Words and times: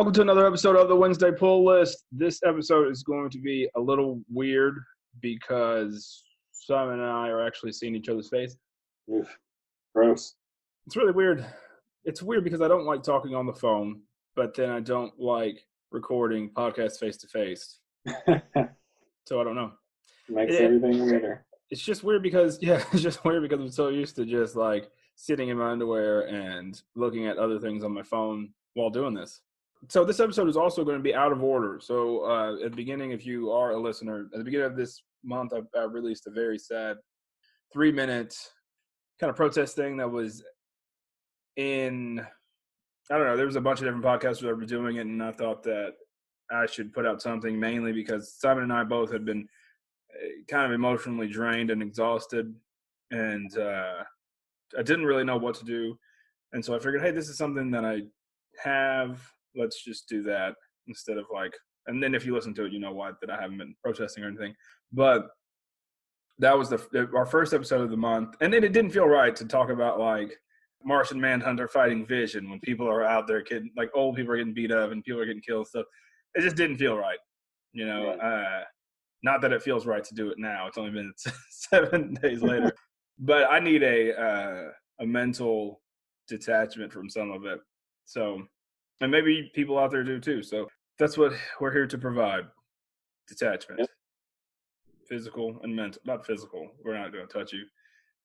welcome 0.00 0.14
to 0.14 0.22
another 0.22 0.46
episode 0.46 0.76
of 0.76 0.88
the 0.88 0.96
Wednesday 0.96 1.30
Pull 1.30 1.62
List. 1.62 2.06
This 2.10 2.40
episode 2.42 2.90
is 2.90 3.02
going 3.02 3.28
to 3.28 3.38
be 3.38 3.68
a 3.76 3.80
little 3.80 4.18
weird 4.30 4.78
because 5.20 6.24
Simon 6.52 7.00
and 7.00 7.10
I 7.10 7.28
are 7.28 7.46
actually 7.46 7.72
seeing 7.72 7.94
each 7.94 8.08
other's 8.08 8.30
face. 8.30 8.56
Oof. 9.12 9.28
Gross. 9.94 10.36
It's 10.86 10.96
really 10.96 11.12
weird. 11.12 11.44
It's 12.06 12.22
weird 12.22 12.44
because 12.44 12.62
I 12.62 12.68
don't 12.68 12.86
like 12.86 13.02
talking 13.02 13.34
on 13.34 13.44
the 13.44 13.52
phone, 13.52 14.00
but 14.34 14.56
then 14.56 14.70
I 14.70 14.80
don't 14.80 15.12
like 15.20 15.66
recording 15.92 16.48
podcasts 16.48 16.98
face 16.98 17.18
to 17.18 17.28
face. 17.28 17.80
So 19.26 19.38
I 19.38 19.44
don't 19.44 19.54
know. 19.54 19.72
Makes 20.30 20.54
It- 20.54 20.62
everything 20.62 21.04
weirder. 21.04 21.44
It's 21.68 21.82
just 21.82 22.04
weird 22.04 22.22
because 22.22 22.58
yeah, 22.62 22.82
it's 22.94 23.02
just 23.02 23.22
weird 23.22 23.42
because 23.42 23.60
I'm 23.60 23.70
so 23.70 23.88
used 23.88 24.16
to 24.16 24.24
just 24.24 24.56
like 24.56 24.90
sitting 25.16 25.50
in 25.50 25.58
my 25.58 25.72
underwear 25.72 26.22
and 26.22 26.80
looking 26.96 27.26
at 27.26 27.36
other 27.36 27.58
things 27.58 27.84
on 27.84 27.92
my 27.92 28.02
phone 28.02 28.54
while 28.72 28.88
doing 28.88 29.12
this. 29.12 29.42
So 29.88 30.04
this 30.04 30.20
episode 30.20 30.48
is 30.48 30.56
also 30.56 30.84
going 30.84 30.98
to 30.98 31.02
be 31.02 31.14
out 31.14 31.32
of 31.32 31.42
order. 31.42 31.80
So 31.80 32.24
uh, 32.24 32.56
at 32.64 32.70
the 32.70 32.76
beginning, 32.76 33.12
if 33.12 33.24
you 33.24 33.50
are 33.50 33.70
a 33.70 33.80
listener, 33.80 34.26
at 34.32 34.38
the 34.38 34.44
beginning 34.44 34.66
of 34.66 34.76
this 34.76 35.02
month, 35.24 35.52
I, 35.54 35.78
I 35.78 35.84
released 35.84 36.26
a 36.26 36.30
very 36.30 36.58
sad 36.58 36.98
three-minute 37.72 38.36
kind 39.18 39.30
of 39.30 39.36
protest 39.36 39.76
thing 39.76 39.96
that 39.96 40.10
was 40.10 40.44
in. 41.56 42.20
I 43.10 43.16
don't 43.16 43.26
know. 43.26 43.36
There 43.36 43.46
was 43.46 43.56
a 43.56 43.60
bunch 43.60 43.80
of 43.80 43.86
different 43.86 44.04
podcasters 44.04 44.42
that 44.42 44.54
were 44.54 44.64
doing 44.66 44.96
it, 44.96 45.06
and 45.06 45.22
I 45.22 45.32
thought 45.32 45.62
that 45.64 45.94
I 46.50 46.66
should 46.66 46.92
put 46.92 47.06
out 47.06 47.22
something 47.22 47.58
mainly 47.58 47.92
because 47.92 48.34
Simon 48.34 48.64
and 48.64 48.72
I 48.72 48.84
both 48.84 49.10
had 49.10 49.24
been 49.24 49.48
uh, 50.14 50.28
kind 50.48 50.66
of 50.66 50.72
emotionally 50.72 51.26
drained 51.26 51.70
and 51.70 51.82
exhausted, 51.82 52.54
and 53.10 53.56
uh, 53.58 54.04
I 54.78 54.82
didn't 54.82 55.06
really 55.06 55.24
know 55.24 55.38
what 55.38 55.54
to 55.56 55.64
do. 55.64 55.98
And 56.52 56.64
so 56.64 56.74
I 56.74 56.78
figured, 56.78 57.02
hey, 57.02 57.12
this 57.12 57.28
is 57.28 57.38
something 57.38 57.70
that 57.70 57.84
I 57.84 58.02
have. 58.62 59.20
Let's 59.56 59.82
just 59.84 60.08
do 60.08 60.22
that 60.24 60.54
instead 60.86 61.18
of 61.18 61.26
like. 61.32 61.54
And 61.86 62.02
then 62.02 62.14
if 62.14 62.24
you 62.26 62.34
listen 62.34 62.54
to 62.54 62.64
it, 62.66 62.72
you 62.72 62.78
know 62.78 62.92
why 62.92 63.10
that 63.20 63.30
I 63.30 63.40
haven't 63.40 63.58
been 63.58 63.74
protesting 63.82 64.22
or 64.22 64.28
anything. 64.28 64.54
But 64.92 65.28
that 66.38 66.56
was 66.56 66.68
the 66.68 67.08
our 67.14 67.26
first 67.26 67.52
episode 67.52 67.82
of 67.82 67.90
the 67.90 67.96
month, 67.96 68.36
and 68.40 68.52
then 68.52 68.64
it 68.64 68.72
didn't 68.72 68.92
feel 68.92 69.06
right 69.06 69.34
to 69.36 69.44
talk 69.44 69.70
about 69.70 69.98
like 69.98 70.32
Martian 70.84 71.20
Manhunter 71.20 71.68
fighting 71.68 72.06
Vision 72.06 72.48
when 72.48 72.60
people 72.60 72.88
are 72.88 73.04
out 73.04 73.26
there 73.26 73.42
getting 73.42 73.70
like 73.76 73.90
old 73.94 74.16
people 74.16 74.32
are 74.32 74.36
getting 74.36 74.54
beat 74.54 74.72
up 74.72 74.92
and 74.92 75.04
people 75.04 75.20
are 75.20 75.26
getting 75.26 75.42
killed. 75.42 75.66
stuff. 75.66 75.84
it 76.34 76.40
just 76.40 76.56
didn't 76.56 76.78
feel 76.78 76.96
right, 76.96 77.18
you 77.72 77.86
know. 77.86 78.10
Uh, 78.12 78.62
not 79.22 79.42
that 79.42 79.52
it 79.52 79.62
feels 79.62 79.86
right 79.86 80.02
to 80.02 80.14
do 80.14 80.30
it 80.30 80.38
now. 80.38 80.66
It's 80.66 80.78
only 80.78 80.92
been 80.92 81.12
seven 81.50 82.14
days 82.22 82.42
later, 82.42 82.72
but 83.18 83.50
I 83.50 83.60
need 83.60 83.82
a 83.82 84.18
uh, 84.18 84.70
a 85.00 85.06
mental 85.06 85.82
detachment 86.28 86.92
from 86.92 87.10
some 87.10 87.30
of 87.30 87.44
it. 87.44 87.60
So, 88.06 88.42
and 89.00 89.10
maybe 89.10 89.50
people 89.54 89.78
out 89.78 89.90
there 89.90 90.04
do 90.04 90.18
too. 90.20 90.42
So 90.42 90.68
that's 90.98 91.16
what 91.18 91.32
we're 91.60 91.72
here 91.72 91.86
to 91.86 91.98
provide: 91.98 92.44
detachment, 93.28 93.80
Yep. 93.80 93.88
physical 95.08 95.60
and 95.62 95.74
mental. 95.74 96.00
Not 96.04 96.26
physical. 96.26 96.68
We're 96.84 96.98
not 96.98 97.12
going 97.12 97.26
to 97.26 97.32
touch 97.32 97.52
you. 97.52 97.64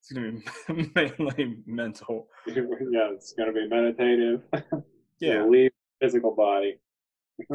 It's 0.02 0.12
going 0.12 0.42
to 0.68 0.74
be 0.74 0.92
mainly 0.96 1.58
mental. 1.66 2.28
yeah, 2.48 3.10
it's 3.14 3.34
going 3.34 3.48
to 3.48 3.54
be 3.54 3.68
meditative. 3.68 4.42
Yeah, 5.22 5.46
leave 5.46 5.72
physical 6.02 6.36
body. 6.36 6.78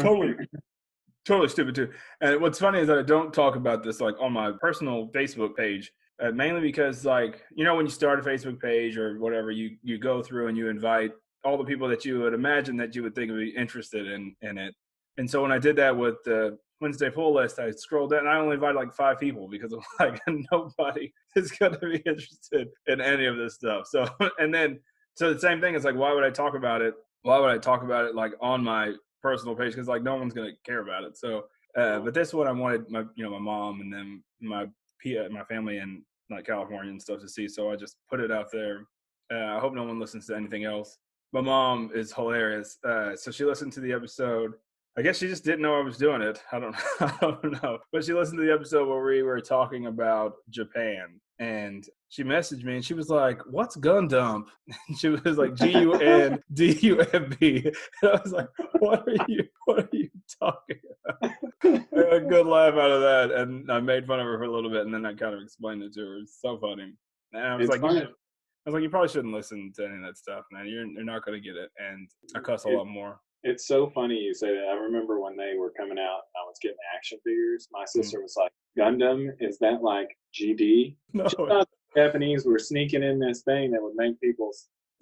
totally 0.00 0.34
totally 1.26 1.48
stupid 1.48 1.74
too 1.74 1.90
and 2.22 2.40
what's 2.40 2.58
funny 2.58 2.80
is 2.80 2.88
that 2.88 2.98
i 2.98 3.02
don't 3.02 3.34
talk 3.34 3.54
about 3.56 3.82
this 3.82 4.00
like 4.00 4.14
on 4.18 4.32
my 4.32 4.50
personal 4.60 5.08
facebook 5.14 5.54
page 5.54 5.92
uh, 6.22 6.30
mainly 6.30 6.60
because 6.62 7.04
like 7.04 7.42
you 7.54 7.62
know 7.64 7.74
when 7.76 7.84
you 7.84 7.90
start 7.92 8.18
a 8.18 8.22
facebook 8.22 8.58
page 8.58 8.96
or 8.96 9.18
whatever 9.18 9.50
you 9.50 9.76
you 9.82 9.98
go 9.98 10.22
through 10.22 10.48
and 10.48 10.56
you 10.56 10.68
invite 10.68 11.12
all 11.44 11.56
the 11.56 11.64
people 11.64 11.88
that 11.88 12.04
you 12.04 12.20
would 12.20 12.34
imagine 12.34 12.76
that 12.76 12.94
you 12.94 13.02
would 13.02 13.14
think 13.14 13.30
would 13.30 13.40
be 13.40 13.56
interested 13.56 14.06
in 14.06 14.34
in 14.42 14.58
it 14.58 14.74
and 15.18 15.30
so 15.30 15.42
when 15.42 15.52
i 15.52 15.58
did 15.58 15.76
that 15.76 15.96
with 15.96 16.16
the 16.24 16.56
wednesday 16.80 17.10
pull 17.10 17.34
list 17.34 17.58
i 17.58 17.70
scrolled 17.70 18.10
down 18.10 18.20
and 18.20 18.28
i 18.28 18.36
only 18.38 18.54
invited 18.54 18.76
like 18.76 18.92
five 18.94 19.18
people 19.18 19.48
because 19.48 19.72
i'm 19.72 19.80
like 20.00 20.20
nobody 20.52 21.12
is 21.36 21.50
going 21.52 21.72
to 21.72 21.78
be 21.80 21.96
interested 22.06 22.68
in 22.86 23.00
any 23.00 23.26
of 23.26 23.36
this 23.36 23.54
stuff 23.54 23.86
so 23.86 24.06
and 24.38 24.52
then 24.52 24.78
so 25.14 25.32
the 25.32 25.40
same 25.40 25.60
thing 25.60 25.74
is 25.74 25.84
like 25.84 25.96
why 25.96 26.12
would 26.12 26.24
i 26.24 26.30
talk 26.30 26.54
about 26.54 26.80
it 26.80 26.94
why 27.22 27.38
would 27.38 27.50
i 27.50 27.58
talk 27.58 27.82
about 27.82 28.04
it 28.04 28.14
like 28.14 28.32
on 28.40 28.62
my 28.62 28.92
personal 29.22 29.54
page 29.54 29.72
because 29.72 29.88
like 29.88 30.02
no 30.02 30.16
one's 30.16 30.32
gonna 30.32 30.52
care 30.64 30.80
about 30.80 31.04
it. 31.04 31.16
So, 31.16 31.44
uh, 31.76 32.00
but 32.00 32.14
this 32.14 32.32
one 32.32 32.48
I 32.48 32.52
wanted 32.52 32.90
my 32.90 33.04
you 33.14 33.24
know 33.24 33.30
my 33.30 33.38
mom 33.38 33.80
and 33.80 33.92
then 33.92 34.22
my 34.40 34.64
uh, 34.64 35.28
my 35.30 35.44
family 35.44 35.78
in 35.78 36.02
like 36.30 36.46
California 36.46 36.90
and 36.90 37.00
stuff 37.00 37.20
to 37.20 37.28
see. 37.28 37.48
So 37.48 37.70
I 37.70 37.76
just 37.76 37.96
put 38.08 38.20
it 38.20 38.30
out 38.30 38.50
there. 38.52 38.84
Uh, 39.32 39.56
I 39.56 39.60
hope 39.60 39.74
no 39.74 39.84
one 39.84 40.00
listens 40.00 40.26
to 40.26 40.36
anything 40.36 40.64
else. 40.64 40.98
My 41.32 41.40
mom 41.40 41.90
is 41.94 42.12
hilarious. 42.12 42.78
Uh, 42.84 43.14
so 43.16 43.30
she 43.30 43.44
listened 43.44 43.72
to 43.74 43.80
the 43.80 43.92
episode. 43.92 44.52
I 44.98 45.02
guess 45.02 45.18
she 45.18 45.28
just 45.28 45.44
didn't 45.44 45.62
know 45.62 45.78
I 45.78 45.82
was 45.82 45.96
doing 45.96 46.20
it. 46.20 46.42
I 46.50 46.58
don't, 46.58 46.74
I 47.00 47.16
don't 47.20 47.62
know. 47.62 47.78
But 47.92 48.04
she 48.04 48.12
listened 48.12 48.38
to 48.40 48.44
the 48.44 48.52
episode 48.52 48.88
where 48.88 49.02
we 49.04 49.22
were 49.22 49.40
talking 49.40 49.86
about 49.86 50.34
Japan, 50.50 51.20
and 51.38 51.86
she 52.08 52.24
messaged 52.24 52.64
me 52.64 52.74
and 52.74 52.84
she 52.84 52.94
was 52.94 53.08
like, 53.08 53.40
"What's 53.46 53.76
gun 53.76 54.08
dump?" 54.08 54.50
And 54.88 54.98
she 54.98 55.08
was 55.08 55.38
like, 55.38 55.54
"G 55.54 55.70
U 55.70 55.94
N 55.94 56.42
D 56.52 56.72
U 56.82 57.00
M 57.00 57.34
B." 57.38 57.64
And 58.02 58.10
I 58.12 58.20
was 58.22 58.32
like, 58.32 58.48
"What 58.80 59.04
are 59.06 59.26
you? 59.28 59.44
What 59.66 59.84
are 59.84 59.88
you 59.92 60.10
talking 60.42 60.80
about?" 61.08 61.32
A 62.12 62.20
good 62.20 62.46
laugh 62.46 62.74
out 62.74 62.90
of 62.90 63.00
that, 63.02 63.30
and 63.30 63.70
I 63.70 63.78
made 63.78 64.06
fun 64.06 64.18
of 64.18 64.26
her 64.26 64.38
for 64.38 64.44
a 64.44 64.50
little 64.52 64.70
bit, 64.70 64.84
and 64.84 64.92
then 64.92 65.06
I 65.06 65.14
kind 65.14 65.34
of 65.34 65.40
explained 65.40 65.84
it 65.84 65.94
to 65.94 66.00
her. 66.00 66.16
It's 66.18 66.40
so 66.42 66.58
funny. 66.58 66.92
And 67.32 67.42
I 67.42 67.54
was 67.54 67.68
It's 67.70 67.80
like, 67.80 68.08
I 68.66 68.70
was 68.70 68.74
like, 68.74 68.82
you 68.82 68.90
probably 68.90 69.08
shouldn't 69.08 69.32
listen 69.34 69.72
to 69.76 69.84
any 69.86 69.96
of 69.96 70.02
that 70.02 70.18
stuff, 70.18 70.44
man. 70.52 70.66
You're 70.66 70.86
you're 70.86 71.04
not 71.04 71.24
gonna 71.24 71.40
get 71.40 71.56
it. 71.56 71.70
And 71.78 72.08
I 72.36 72.40
cuss 72.40 72.64
a 72.64 72.68
lot 72.68 72.86
more. 72.86 73.18
It's 73.42 73.66
so 73.66 73.88
funny 73.88 74.16
you 74.16 74.34
say 74.34 74.48
that. 74.54 74.66
I 74.70 74.74
remember 74.74 75.18
when 75.18 75.34
they 75.36 75.54
were 75.58 75.70
coming 75.70 75.98
out, 75.98 76.20
and 76.28 76.36
I 76.36 76.44
was 76.46 76.58
getting 76.60 76.76
action 76.94 77.18
figures. 77.24 77.68
My 77.72 77.80
Mm-hmm. 77.84 78.00
sister 78.02 78.20
was 78.20 78.36
like, 78.36 78.52
Gundam, 78.78 79.28
is 79.40 79.58
that 79.60 79.82
like 79.82 80.08
GD? 80.38 80.96
No, 81.14 81.24
the 81.24 81.66
Japanese 81.96 82.44
were 82.44 82.58
sneaking 82.58 83.02
in 83.02 83.18
this 83.18 83.42
thing 83.42 83.70
that 83.70 83.82
would 83.82 83.94
make 83.96 84.20
people 84.20 84.50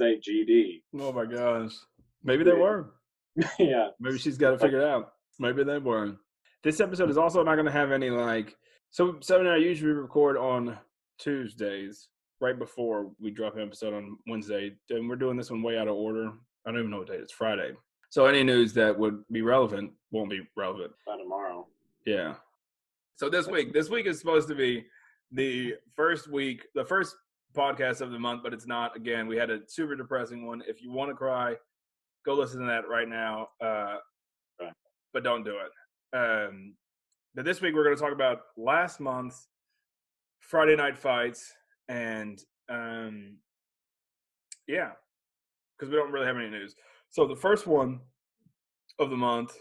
say 0.01 0.21
GD. 0.21 0.83
oh 1.01 1.13
my 1.13 1.27
gosh. 1.27 1.73
Maybe 2.23 2.45
they 2.45 2.53
Yeah. 2.53 2.59
were. 2.63 2.95
yeah. 3.59 3.89
Maybe 3.99 4.19
she's 4.19 4.39
got 4.39 4.53
to 4.53 4.59
figure 4.59 4.81
it 4.83 4.89
out. 4.89 5.13
Maybe 5.41 5.65
they 5.65 5.79
were. 5.79 6.17
This 6.63 6.81
episode 6.81 7.11
is 7.11 7.19
also 7.19 7.43
not 7.43 7.55
going 7.57 7.67
to 7.67 7.73
have 7.73 7.91
any 7.93 8.09
like. 8.11 8.57
So 8.91 9.17
Simon 9.21 9.47
and 9.47 9.55
I 9.57 9.59
usually 9.59 9.91
record 9.93 10.37
on 10.37 10.79
Tuesdays, 11.19 12.09
right 12.41 12.59
before 12.59 13.10
we 13.21 13.31
drop 13.31 13.56
an 13.56 13.62
episode 13.62 13.94
on 13.94 14.16
Wednesday, 14.26 14.75
and 14.91 15.09
we're 15.09 15.16
doing 15.16 15.37
this 15.37 15.50
one 15.50 15.62
way 15.62 15.78
out 15.78 15.88
of 15.88 15.94
order. 15.94 16.31
I 16.66 16.71
don't 16.71 16.78
even 16.78 16.91
know 16.91 16.99
what 16.99 17.09
day 17.09 17.15
it's 17.15 17.32
Friday. 17.32 17.72
So 18.10 18.26
any 18.26 18.43
news 18.43 18.72
that 18.75 18.99
would 18.99 19.22
be 19.31 19.43
relevant 19.43 19.93
won't 20.10 20.31
be 20.31 20.41
relevant. 20.56 20.93
By 21.06 21.16
tomorrow. 21.19 21.66
Yeah. 22.06 22.34
So 23.16 23.28
this 23.28 23.47
week, 23.47 23.72
this 23.72 23.91
week 23.91 24.06
is 24.06 24.19
supposed 24.19 24.49
to 24.49 24.54
be 24.54 24.87
the 25.32 25.75
first 25.94 26.28
week, 26.31 26.66
the 26.75 26.84
first 26.84 27.16
podcast 27.56 28.00
of 28.00 28.12
the 28.12 28.19
month, 28.19 28.43
but 28.43 28.55
it's 28.55 28.66
not. 28.66 28.97
Again, 28.97 29.26
we 29.26 29.37
had 29.37 29.50
a 29.50 29.60
super 29.66 29.97
depressing 29.97 30.47
one. 30.47 30.62
If 30.66 30.81
you 30.82 30.93
want 30.93 31.10
to 31.10 31.15
cry, 31.15 31.55
go 32.25 32.34
listen 32.34 32.60
to 32.60 32.66
that 32.66 32.88
right 32.88 33.09
now. 33.09 33.49
Uh, 33.60 33.97
Right. 34.60 34.72
But 35.12 35.25
don't 35.25 35.44
do 35.44 35.55
it. 35.56 36.16
Um, 36.16 36.75
but 37.34 37.44
this 37.44 37.60
week 37.60 37.75
we're 37.75 37.84
going 37.84 37.97
to 37.97 38.03
talk 38.03 38.12
about 38.12 38.41
last 38.56 39.00
month's 39.00 39.49
Friday 40.41 40.76
night 40.76 40.99
fights, 40.99 41.53
and 41.88 42.38
um, 42.69 43.37
yeah, 44.66 44.91
because 45.76 45.91
we 45.91 45.97
don't 45.97 46.12
really 46.12 46.26
have 46.26 46.37
any 46.37 46.50
news. 46.50 46.75
So 47.10 47.26
the 47.26 47.37
first 47.37 47.66
one 47.66 48.00
of 48.99 49.10
the 49.10 49.16
month 49.16 49.53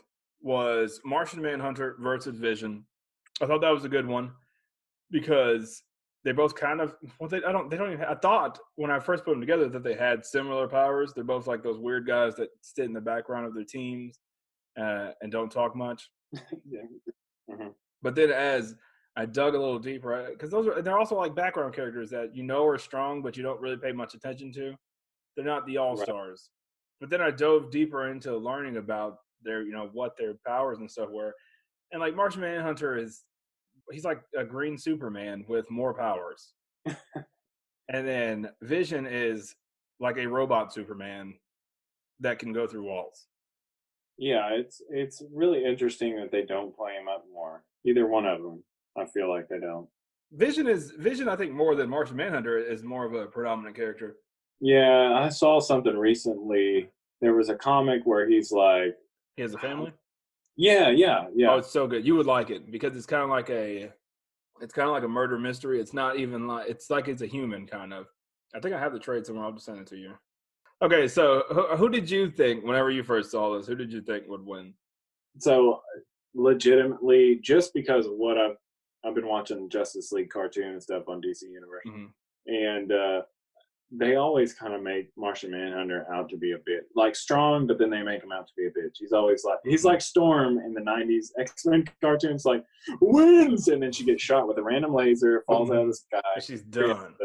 was 0.42 1.00
Martian 1.06 1.42
Manhunter 1.42 1.96
versus 2.00 2.38
Vision. 2.38 2.86
I 3.42 3.46
thought 3.46 3.62
that 3.62 3.74
was 3.74 3.86
a 3.86 3.90
good 3.90 4.06
one 4.08 4.32
because 5.12 5.84
they 6.26 6.32
both 6.32 6.56
kind 6.56 6.82
of 6.82 6.96
well 7.20 7.30
they 7.30 7.38
I 7.44 7.52
don't 7.52 7.70
they 7.70 7.78
don't 7.78 7.94
even 7.94 8.06
I 8.06 8.16
thought 8.16 8.60
when 8.76 8.92
I 8.92 9.00
first 9.00 9.24
put 9.24 9.32
them 9.32 9.40
together 9.40 9.70
that 9.70 9.84
they 9.84 9.94
had 9.96 10.26
similar 10.26 10.68
powers. 10.68 11.14
They're 11.14 11.24
both 11.24 11.48
like 11.48 11.64
those 11.64 11.80
weird 11.80 12.06
guys 12.06 12.36
that 12.36 12.50
sit 12.62 12.86
in 12.86 12.94
the 12.94 13.02
background 13.02 13.46
of 13.46 13.54
their 13.54 13.64
teams 13.64 14.20
uh, 14.80 15.12
and 15.22 15.32
don't 15.32 15.52
talk 15.52 15.76
much. 15.76 16.10
yeah. 16.34 16.82
Mhm. 17.50 17.74
But 18.02 18.16
then 18.16 18.32
as 18.32 18.76
I 19.18 19.26
dug 19.26 19.56
a 19.56 19.60
little 19.60 19.80
deeper 19.80 20.28
because 20.30 20.52
those 20.52 20.68
are 20.68 20.80
they're 20.82 21.00
also 21.00 21.16
like 21.16 21.34
background 21.34 21.74
characters 21.74 22.12
that 22.12 22.36
you 22.36 22.44
know 22.44 22.64
are 22.66 22.78
strong 22.78 23.24
but 23.24 23.36
you 23.36 23.42
don't 23.42 23.60
really 23.60 23.76
pay 23.76 23.92
much 23.92 24.14
attention 24.14 24.52
to. 24.54 24.76
They're 25.36 25.46
not 25.46 25.66
the 25.66 25.78
all 25.78 25.98
stars. 25.98 26.52
But 27.00 27.10
then 27.10 27.22
I 27.22 27.32
dove 27.32 27.72
deeper 27.72 28.10
into 28.12 28.38
learning 28.38 28.78
about 28.78 29.18
their 29.42 29.64
you 29.64 29.72
know 29.72 29.90
what 29.92 30.16
their 30.18 30.36
powers 30.46 30.78
and 30.78 30.90
stuff 30.90 31.10
were, 31.10 31.34
and 31.92 32.00
like 32.00 32.16
Martian 32.16 32.42
Manhunter 32.42 32.98
is 32.98 33.24
he's 33.92 34.06
like 34.06 34.22
a 34.38 34.44
green 34.44 34.78
Superman 34.78 35.46
with 35.48 35.70
more 35.72 35.94
powers, 35.94 36.54
and 36.86 38.08
then 38.08 38.50
Vision 38.62 39.08
is 39.08 39.56
like 40.00 40.18
a 40.18 40.28
robot 40.28 40.74
Superman 40.74 41.34
that 42.20 42.40
can 42.40 42.54
go 42.54 42.68
through 42.68 42.84
walls. 42.84 43.28
Yeah, 44.18 44.50
it's 44.52 44.82
it's 44.90 45.24
really 45.34 45.64
interesting 45.66 46.16
that 46.18 46.32
they 46.32 46.44
don't 46.44 46.76
play 46.76 46.94
him 46.94 47.08
up 47.08 47.26
more. 47.32 47.64
Either 47.86 48.08
one 48.08 48.26
of 48.26 48.42
them. 48.42 48.64
I 48.98 49.06
feel 49.06 49.30
like 49.30 49.48
they 49.50 49.60
don't. 49.60 49.88
Vision 50.32 50.68
is 50.68 50.92
Vision. 50.92 51.30
I 51.30 51.36
think 51.36 51.54
more 51.54 51.76
than 51.76 51.90
Martian 51.90 52.18
Manhunter 52.18 52.58
is 52.58 52.84
more 52.84 53.06
of 53.06 53.14
a 53.14 53.28
predominant 53.28 53.76
character. 53.76 54.18
Yeah, 54.60 55.14
I 55.14 55.30
saw 55.30 55.60
something 55.60 55.96
recently. 55.96 56.90
There 57.22 57.34
was 57.34 57.50
a 57.50 57.56
comic 57.56 58.02
where 58.06 58.28
he's 58.28 58.52
like 58.52 58.96
He 59.36 59.44
has 59.44 59.54
a 59.54 59.58
family. 59.58 59.94
Yeah, 60.56 60.90
yeah, 60.90 61.26
oh, 61.28 61.32
yeah. 61.36 61.52
Oh, 61.52 61.58
it's 61.58 61.72
so 61.72 61.88
good. 61.88 62.06
You 62.06 62.16
would 62.16 62.26
like 62.26 62.50
it 62.50 62.72
because 62.72 62.96
it's 62.98 63.06
kind 63.06 63.24
of 63.24 63.30
like 63.30 63.50
a, 63.52 63.92
it's 64.60 64.74
kind 64.74 64.88
of 64.88 64.94
like 64.94 65.04
a 65.04 65.08
murder 65.08 65.38
mystery. 65.38 65.80
It's 65.80 65.94
not 65.94 66.18
even 66.18 66.48
like 66.48 66.68
it's 66.68 66.90
like 66.90 67.08
it's 67.08 67.22
a 67.22 67.28
human 67.28 67.68
kind 67.68 67.94
of. 67.94 68.08
I 68.56 68.60
think 68.60 68.74
I 68.74 68.80
have 68.80 68.94
the 68.94 69.00
trade 69.00 69.26
somewhere. 69.26 69.46
I'll 69.46 69.52
just 69.52 69.66
send 69.66 69.80
it 69.80 69.88
to 69.88 69.98
you. 69.98 70.14
Okay, 70.82 71.08
so 71.08 71.44
who, 71.50 71.76
who 71.76 71.90
did 71.90 72.10
you 72.10 72.30
think 72.30 72.64
whenever 72.64 72.90
you 72.90 73.04
first 73.04 73.32
saw 73.32 73.56
this? 73.56 73.68
Who 73.68 73.76
did 73.76 73.92
you 73.92 74.02
think 74.02 74.28
would 74.28 74.46
win? 74.46 74.74
so 75.40 75.82
legitimately, 76.34 77.40
just 77.44 77.74
because 77.74 78.06
of 78.06 78.14
what 78.14 78.38
I've 78.38 78.56
I've 79.06 79.16
been 79.16 79.28
watching 79.28 79.70
Justice 79.70 80.12
League 80.12 80.30
cartoon 80.30 80.70
and 80.74 80.84
stuff 80.84 81.08
on 81.08 81.22
DC 81.22 81.44
Universe, 81.44 81.86
Mhm. 81.88 82.12
and 82.48 82.92
uh, 82.92 83.22
they 83.92 84.16
always 84.16 84.54
kind 84.54 84.74
of 84.74 84.82
make 84.84 85.10
Martian 85.16 85.52
Manhunter 85.52 86.06
out 86.12 86.28
to 86.30 86.36
be 86.38 86.52
a 86.52 86.58
bit 86.66 86.88
like 86.96 87.16
strong, 87.16 87.68
but 87.68 87.78
then 87.78 87.90
they 87.90 88.02
make 88.02 88.22
him 88.22 88.34
out 88.34 88.46
to 88.48 88.54
be 88.58 88.66
a 88.66 88.70
bitch. 88.72 88.98
He's 89.00 89.14
always 89.14 89.46
like 89.46 89.60
he's 89.64 89.86
like 89.86 90.02
Storm 90.02 90.58
in 90.60 90.74
the 90.74 90.82
'90s 90.82 91.32
X 91.40 91.66
Men 91.66 91.86
cartoons, 92.02 92.44
like 92.44 92.64
wins, 93.00 93.70
and 93.70 93.82
then 93.82 93.92
she 93.94 94.04
gets 94.04 94.22
shot 94.22 94.48
with 94.48 94.58
a 94.58 94.64
random 94.64 94.94
laser, 94.94 95.44
falls 95.48 95.72
out 95.72 95.78
of 95.84 95.88
the 95.88 95.94
sky. 95.94 96.40
She's 96.42 96.64
done. 96.64 97.16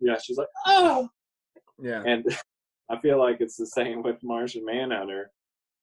Yeah, 0.00 0.18
she's 0.18 0.36
like, 0.36 0.48
oh, 0.66 1.08
Yeah. 1.78 2.02
and 2.04 2.24
I 2.90 2.98
feel 3.00 3.18
like 3.20 3.40
it's 3.40 3.56
the 3.56 3.66
same 3.66 4.02
with 4.02 4.16
Martian 4.24 4.64
Manhunter. 4.64 5.30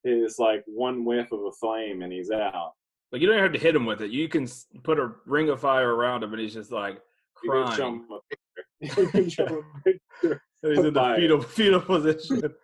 It's 0.03 0.39
like 0.39 0.63
one 0.67 1.05
whiff 1.05 1.31
of 1.31 1.39
a 1.45 1.51
flame 1.53 2.01
and 2.01 2.11
he's 2.11 2.29
out. 2.31 2.73
Like 3.11 3.21
you 3.21 3.27
don't 3.27 3.39
have 3.39 3.53
to 3.53 3.59
hit 3.59 3.75
him 3.75 3.85
with 3.85 4.01
it. 4.01 4.11
You 4.11 4.27
can 4.29 4.47
put 4.83 4.99
a 4.99 5.11
ring 5.25 5.49
of 5.49 5.59
fire 5.61 5.93
around 5.95 6.23
him, 6.23 6.31
and 6.33 6.41
he's 6.41 6.53
just 6.53 6.71
like 6.71 7.01
You 7.43 7.51
can 7.51 7.75
show 7.75 7.75
crying. 7.75 7.93
him 8.01 8.07
a 8.11 8.85
picture. 8.85 9.01
You 9.01 9.07
can 9.09 9.29
show 9.29 9.45
a 9.45 9.81
picture. 9.83 10.41
He's 10.61 10.77
in 10.79 10.93
the 10.93 11.13
fetal 11.17 11.41
fetal 11.41 11.81
position. 11.81 12.41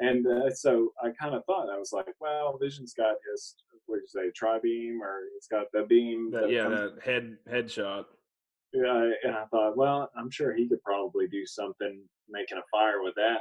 And 0.00 0.24
uh, 0.28 0.48
so 0.54 0.90
I 1.02 1.08
kind 1.20 1.34
of 1.34 1.44
thought, 1.46 1.68
I 1.68 1.76
was 1.76 1.90
like, 1.92 2.06
well, 2.20 2.56
Vision's 2.62 2.94
got 2.94 3.16
his, 3.32 3.56
what 3.86 3.96
did 3.96 4.02
you 4.02 4.06
say, 4.06 4.30
tri 4.32 4.60
beam, 4.62 5.00
or 5.02 5.22
he's 5.34 5.48
got 5.50 5.66
the 5.72 5.86
beam. 5.88 6.30
That, 6.30 6.42
that 6.42 6.50
yeah, 6.52 6.62
comes- 6.62 6.94
that 6.94 7.02
head 7.04 7.36
headshot. 7.50 8.04
yeah. 8.72 9.10
And 9.24 9.34
I 9.34 9.44
thought, 9.46 9.76
well, 9.76 10.08
I'm 10.16 10.30
sure 10.30 10.54
he 10.54 10.68
could 10.68 10.80
probably 10.84 11.26
do 11.26 11.44
something 11.44 12.00
making 12.30 12.58
a 12.58 12.62
fire 12.70 13.02
with 13.02 13.14
that. 13.16 13.38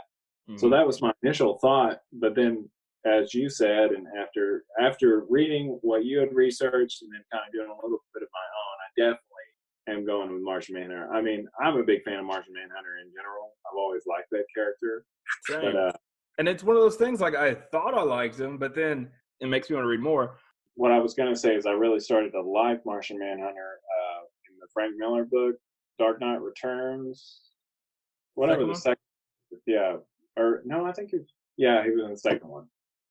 So 0.60 0.66
Mhm. 0.68 0.72
that 0.72 0.88
was 0.88 1.00
my 1.00 1.14
initial 1.22 1.60
thought. 1.60 2.00
But 2.12 2.34
then, 2.34 2.68
as 3.08 3.34
you 3.34 3.50
said, 3.50 3.92
and 3.92 4.06
after 4.20 4.64
after 4.82 5.26
reading 5.30 5.80
what 5.82 6.06
you 6.06 6.20
had 6.20 6.34
researched 6.34 7.02
and 7.02 7.12
then 7.14 7.24
kind 7.32 7.44
of 7.48 7.54
doing 7.54 7.70
a 7.70 7.76
little 7.84 8.04
bit 8.14 8.24
of 8.24 8.30
my 8.34 8.48
own, 8.62 8.76
I 8.84 8.88
definitely 9.02 9.48
am 9.90 10.06
going 10.06 10.34
with 10.34 10.42
Martian 10.42 10.76
Manhunter. 10.76 11.10
I 11.14 11.22
mean, 11.22 11.48
I'm 11.62 11.78
a 11.78 11.84
big 11.84 12.04
fan 12.04 12.20
of 12.20 12.26
Martian 12.26 12.54
Manhunter 12.54 12.98
in 13.02 13.12
general. 13.16 13.54
I've 13.66 13.78
always 13.78 14.04
liked 14.08 14.28
that 14.32 14.46
character. 14.54 15.06
But 15.50 15.76
uh, 15.76 15.92
and 16.38 16.48
it's 16.48 16.64
one 16.64 16.76
of 16.76 16.82
those 16.82 16.98
things. 16.98 17.22
Like 17.22 17.36
I 17.36 17.56
thought 17.72 17.94
I 17.94 18.02
liked 18.04 18.40
him, 18.40 18.58
but 18.58 18.76
then 18.76 19.10
it 19.40 19.48
makes 19.48 19.70
me 19.70 19.76
want 19.76 19.86
to 19.86 19.90
read 19.90 20.02
more. 20.02 20.38
what 20.76 20.92
I 20.92 21.00
was 21.00 21.14
going 21.14 21.34
to 21.34 21.40
say 21.40 21.56
is 21.56 21.66
I 21.66 21.72
really 21.72 22.00
started 22.00 22.32
to 22.32 22.42
like 22.42 22.86
Martian 22.86 23.20
Manhunter 23.20 23.80
uh, 23.98 24.22
in 24.50 24.58
the 24.60 24.68
Frank 24.74 24.94
Miller 24.98 25.26
book, 25.26 25.56
Dark 26.00 26.22
Knight 26.22 26.42
Returns. 26.42 27.42
Whatever 28.36 28.60
Second 28.60 28.68
the 28.68 28.72
one? 28.72 28.82
second, 28.82 28.98
yeah, 29.66 29.96
or 30.38 30.62
no, 30.66 30.86
I 30.86 30.92
think 30.92 31.10
he, 31.10 31.18
yeah, 31.58 31.84
he 31.84 31.90
was 31.90 32.04
in 32.06 32.12
the 32.12 32.18
second 32.18 32.48
one. 32.48 32.68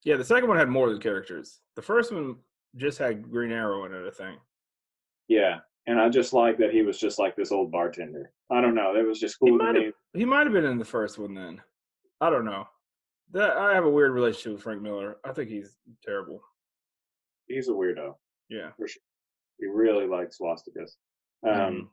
Yeah, 0.06 0.17
the 0.17 0.25
second 0.25 0.49
one 0.49 0.56
had 0.56 0.69
more 0.69 0.87
of 0.87 0.94
the 0.94 1.00
characters. 1.00 1.58
The 1.75 1.82
first 1.82 2.12
one 2.12 2.37
just 2.76 2.97
had 2.97 3.29
Green 3.29 3.50
Arrow 3.50 3.85
in 3.87 3.93
it. 3.93 4.06
I 4.06 4.11
think. 4.11 4.38
Yeah, 5.26 5.58
and 5.88 6.00
I 6.00 6.08
just 6.08 6.32
like 6.32 6.56
that 6.58 6.70
he 6.73 6.82
was 6.82 6.97
just 7.00 7.19
like 7.19 7.35
this 7.35 7.50
old 7.50 7.73
bartender. 7.73 8.31
I 8.49 8.61
don't 8.61 8.76
know, 8.76 8.94
that 8.94 9.05
was 9.05 9.19
just 9.19 9.37
He 9.43 9.49
cool 9.50 9.58
to 9.58 9.64
might 9.64 9.75
have. 9.82 9.93
He 10.14 10.25
might 10.25 10.44
have 10.47 10.53
been 10.53 10.64
in 10.64 10.79
the 10.79 10.85
first 10.85 11.19
one 11.19 11.35
then. 11.35 11.61
I 12.20 12.31
don't 12.31 12.44
know. 12.44 12.69
That 13.32 13.56
I 13.56 13.75
have 13.75 13.85
a 13.85 13.91
weird 13.91 14.12
relationship 14.12 14.53
with 14.53 14.62
Frank 14.62 14.81
Miller. 14.81 15.17
I 15.25 15.32
think 15.32 15.50
he's 15.50 15.76
terrible. 16.05 16.41
He's 17.49 17.69
a 17.69 17.73
weirdo. 17.73 18.14
Yeah. 18.49 18.70
for 18.76 18.87
sure. 18.87 19.03
He 19.58 19.67
really 19.67 20.06
likes 20.06 20.38
swastikas. 20.38 20.93
Um, 21.44 21.50
Mhm. 21.53 21.88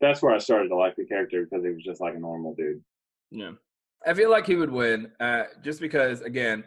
That's 0.00 0.22
where 0.22 0.32
I 0.34 0.38
started 0.38 0.68
to 0.70 0.76
like 0.76 0.96
the 0.96 1.04
character 1.04 1.44
because 1.44 1.62
he 1.64 1.70
was 1.72 1.82
just 1.84 2.00
like 2.00 2.14
a 2.14 2.18
normal 2.18 2.54
dude. 2.54 2.82
Yeah. 3.30 3.52
I 4.06 4.14
feel 4.14 4.30
like 4.30 4.46
he 4.46 4.56
would 4.56 4.70
win, 4.70 5.12
uh, 5.20 5.44
just 5.62 5.80
because 5.80 6.22
again, 6.22 6.64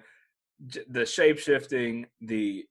the 0.89 1.05
shape 1.05 1.39
shifting, 1.39 2.05
the 2.21 2.65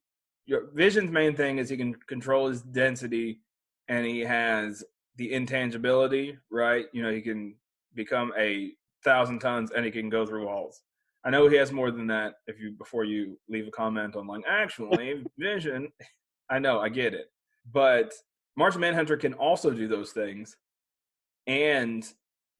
your 0.46 0.70
Vision's 0.74 1.10
main 1.10 1.34
thing 1.36 1.58
is 1.58 1.68
he 1.68 1.76
can 1.76 1.94
control 2.08 2.48
his 2.48 2.62
density, 2.62 3.40
and 3.88 4.06
he 4.06 4.20
has 4.20 4.84
the 5.16 5.32
intangibility, 5.32 6.38
right? 6.50 6.86
You 6.92 7.02
know, 7.02 7.10
he 7.10 7.20
can 7.20 7.54
become 7.94 8.32
a 8.38 8.72
thousand 9.04 9.40
tons, 9.40 9.70
and 9.70 9.84
he 9.84 9.90
can 9.90 10.08
go 10.08 10.26
through 10.26 10.46
walls. 10.46 10.82
I 11.24 11.30
know 11.30 11.48
he 11.48 11.56
has 11.56 11.72
more 11.72 11.90
than 11.90 12.06
that. 12.06 12.34
If 12.46 12.58
you 12.58 12.72
before 12.72 13.04
you 13.04 13.38
leave 13.48 13.68
a 13.68 13.70
comment 13.70 14.16
on 14.16 14.26
like 14.26 14.42
actually 14.48 15.24
Vision, 15.38 15.92
I 16.48 16.58
know 16.58 16.80
I 16.80 16.88
get 16.88 17.14
it, 17.14 17.30
but 17.72 18.12
Martian 18.56 18.80
Manhunter 18.80 19.16
can 19.16 19.34
also 19.34 19.70
do 19.70 19.88
those 19.88 20.12
things, 20.12 20.56
and 21.46 22.06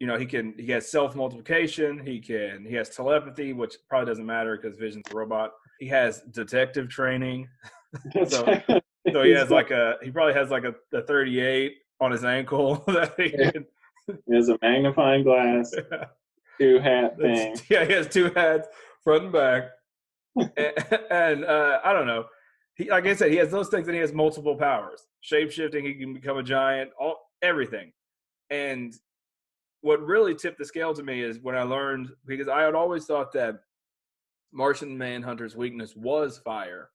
you 0.01 0.07
know 0.07 0.19
he 0.19 0.27
can 0.27 0.55
he 0.59 0.73
has 0.73 0.91
self 0.91 1.15
multiplication 1.15 1.99
he 2.05 2.19
can 2.19 2.65
he 2.65 2.75
has 2.75 2.89
telepathy 2.89 3.53
which 3.53 3.75
probably 3.89 4.07
doesn't 4.11 4.27
matter 4.27 4.57
because 4.61 4.77
vision's 4.79 5.05
a 5.13 5.15
robot. 5.15 5.53
He 5.79 5.87
has 5.89 6.23
detective 6.33 6.89
training. 6.89 7.49
So- 8.29 8.61
so 9.13 9.23
he 9.23 9.31
has 9.33 9.51
like 9.51 9.71
a 9.71 9.97
he 10.03 10.11
probably 10.11 10.35
has 10.35 10.51
like 10.51 10.65
a, 10.65 10.75
a 10.97 11.03
38 11.03 11.75
on 12.01 12.13
his 12.13 12.25
ankle 12.25 12.77
that 12.87 13.15
he 13.19 13.31
can, 13.31 13.67
He 14.27 14.35
has 14.37 14.49
a 14.49 14.59
magnifying 14.63 15.25
glass, 15.25 15.73
two 16.61 16.79
hat 16.79 17.17
thing. 17.19 17.35
That's- 17.35 17.63
yeah 17.71 17.85
he 17.85 17.93
has 17.95 18.07
two 18.09 18.31
hats 18.37 18.69
front 19.03 19.25
and 19.25 19.33
back. 19.33 19.63
And, 20.37 20.51
and 21.11 21.45
uh 21.45 21.81
i 21.85 21.93
don't 21.93 22.07
know. 22.07 22.27
He 22.75 22.91
like 22.91 23.07
i 23.07 23.15
said 23.15 23.31
he 23.31 23.37
has 23.39 23.51
those 23.51 23.69
things 23.69 23.89
and 23.89 23.95
he 23.95 24.01
has 24.01 24.13
multiple 24.13 24.55
powers. 24.57 25.07
Shape 25.23 25.51
shifting 25.51 25.85
he 25.85 25.95
can 25.95 26.13
become 26.15 26.37
a 26.39 26.43
giant 26.43 26.91
all 27.01 27.17
everything. 27.43 27.93
And 28.51 28.95
what 29.83 30.01
really 30.03 30.35
tipped 30.35 30.59
the 30.59 30.65
scale 30.65 30.93
to 30.95 31.03
me 31.03 31.23
is 31.23 31.39
when 31.41 31.57
i 31.57 31.63
learned 31.63 32.09
because 32.27 32.49
i 32.49 32.63
had 32.63 32.75
always 32.75 33.07
thought 33.07 33.33
that 33.33 33.61
martian 34.53 34.97
manhunter's 34.97 35.57
weakness 35.57 35.95
was 35.97 36.39
fire 36.39 36.91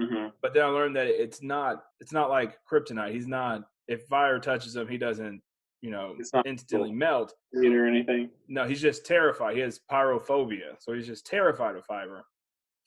hmm 0.00 0.26
but 0.42 0.54
then 0.54 0.62
i 0.64 0.68
learned 0.68 0.94
that 0.96 1.06
it's 1.06 1.42
not 1.42 1.84
it's 2.00 2.12
not 2.12 2.30
like 2.30 2.58
kryptonite 2.70 3.12
he's 3.12 3.26
not 3.26 3.62
if 3.88 4.02
fire 4.06 4.38
touches 4.38 4.76
him 4.76 4.86
he 4.88 4.96
doesn't 4.98 5.40
you 5.80 5.90
know 5.90 6.14
It's 6.18 6.32
not 6.34 6.46
instantly 6.46 6.88
cool. 6.90 6.96
melt 6.98 7.34
or 7.54 7.86
anything. 7.86 8.30
no, 8.48 8.66
he's 8.66 8.80
just 8.82 9.06
terrified. 9.06 9.54
He 9.54 9.60
has 9.62 9.78
pyrophobia, 9.88 10.74
so 10.80 10.92
he's 10.92 11.06
just 11.06 11.24
terrified 11.24 11.76
of 11.76 11.84
fiber. 11.84 12.24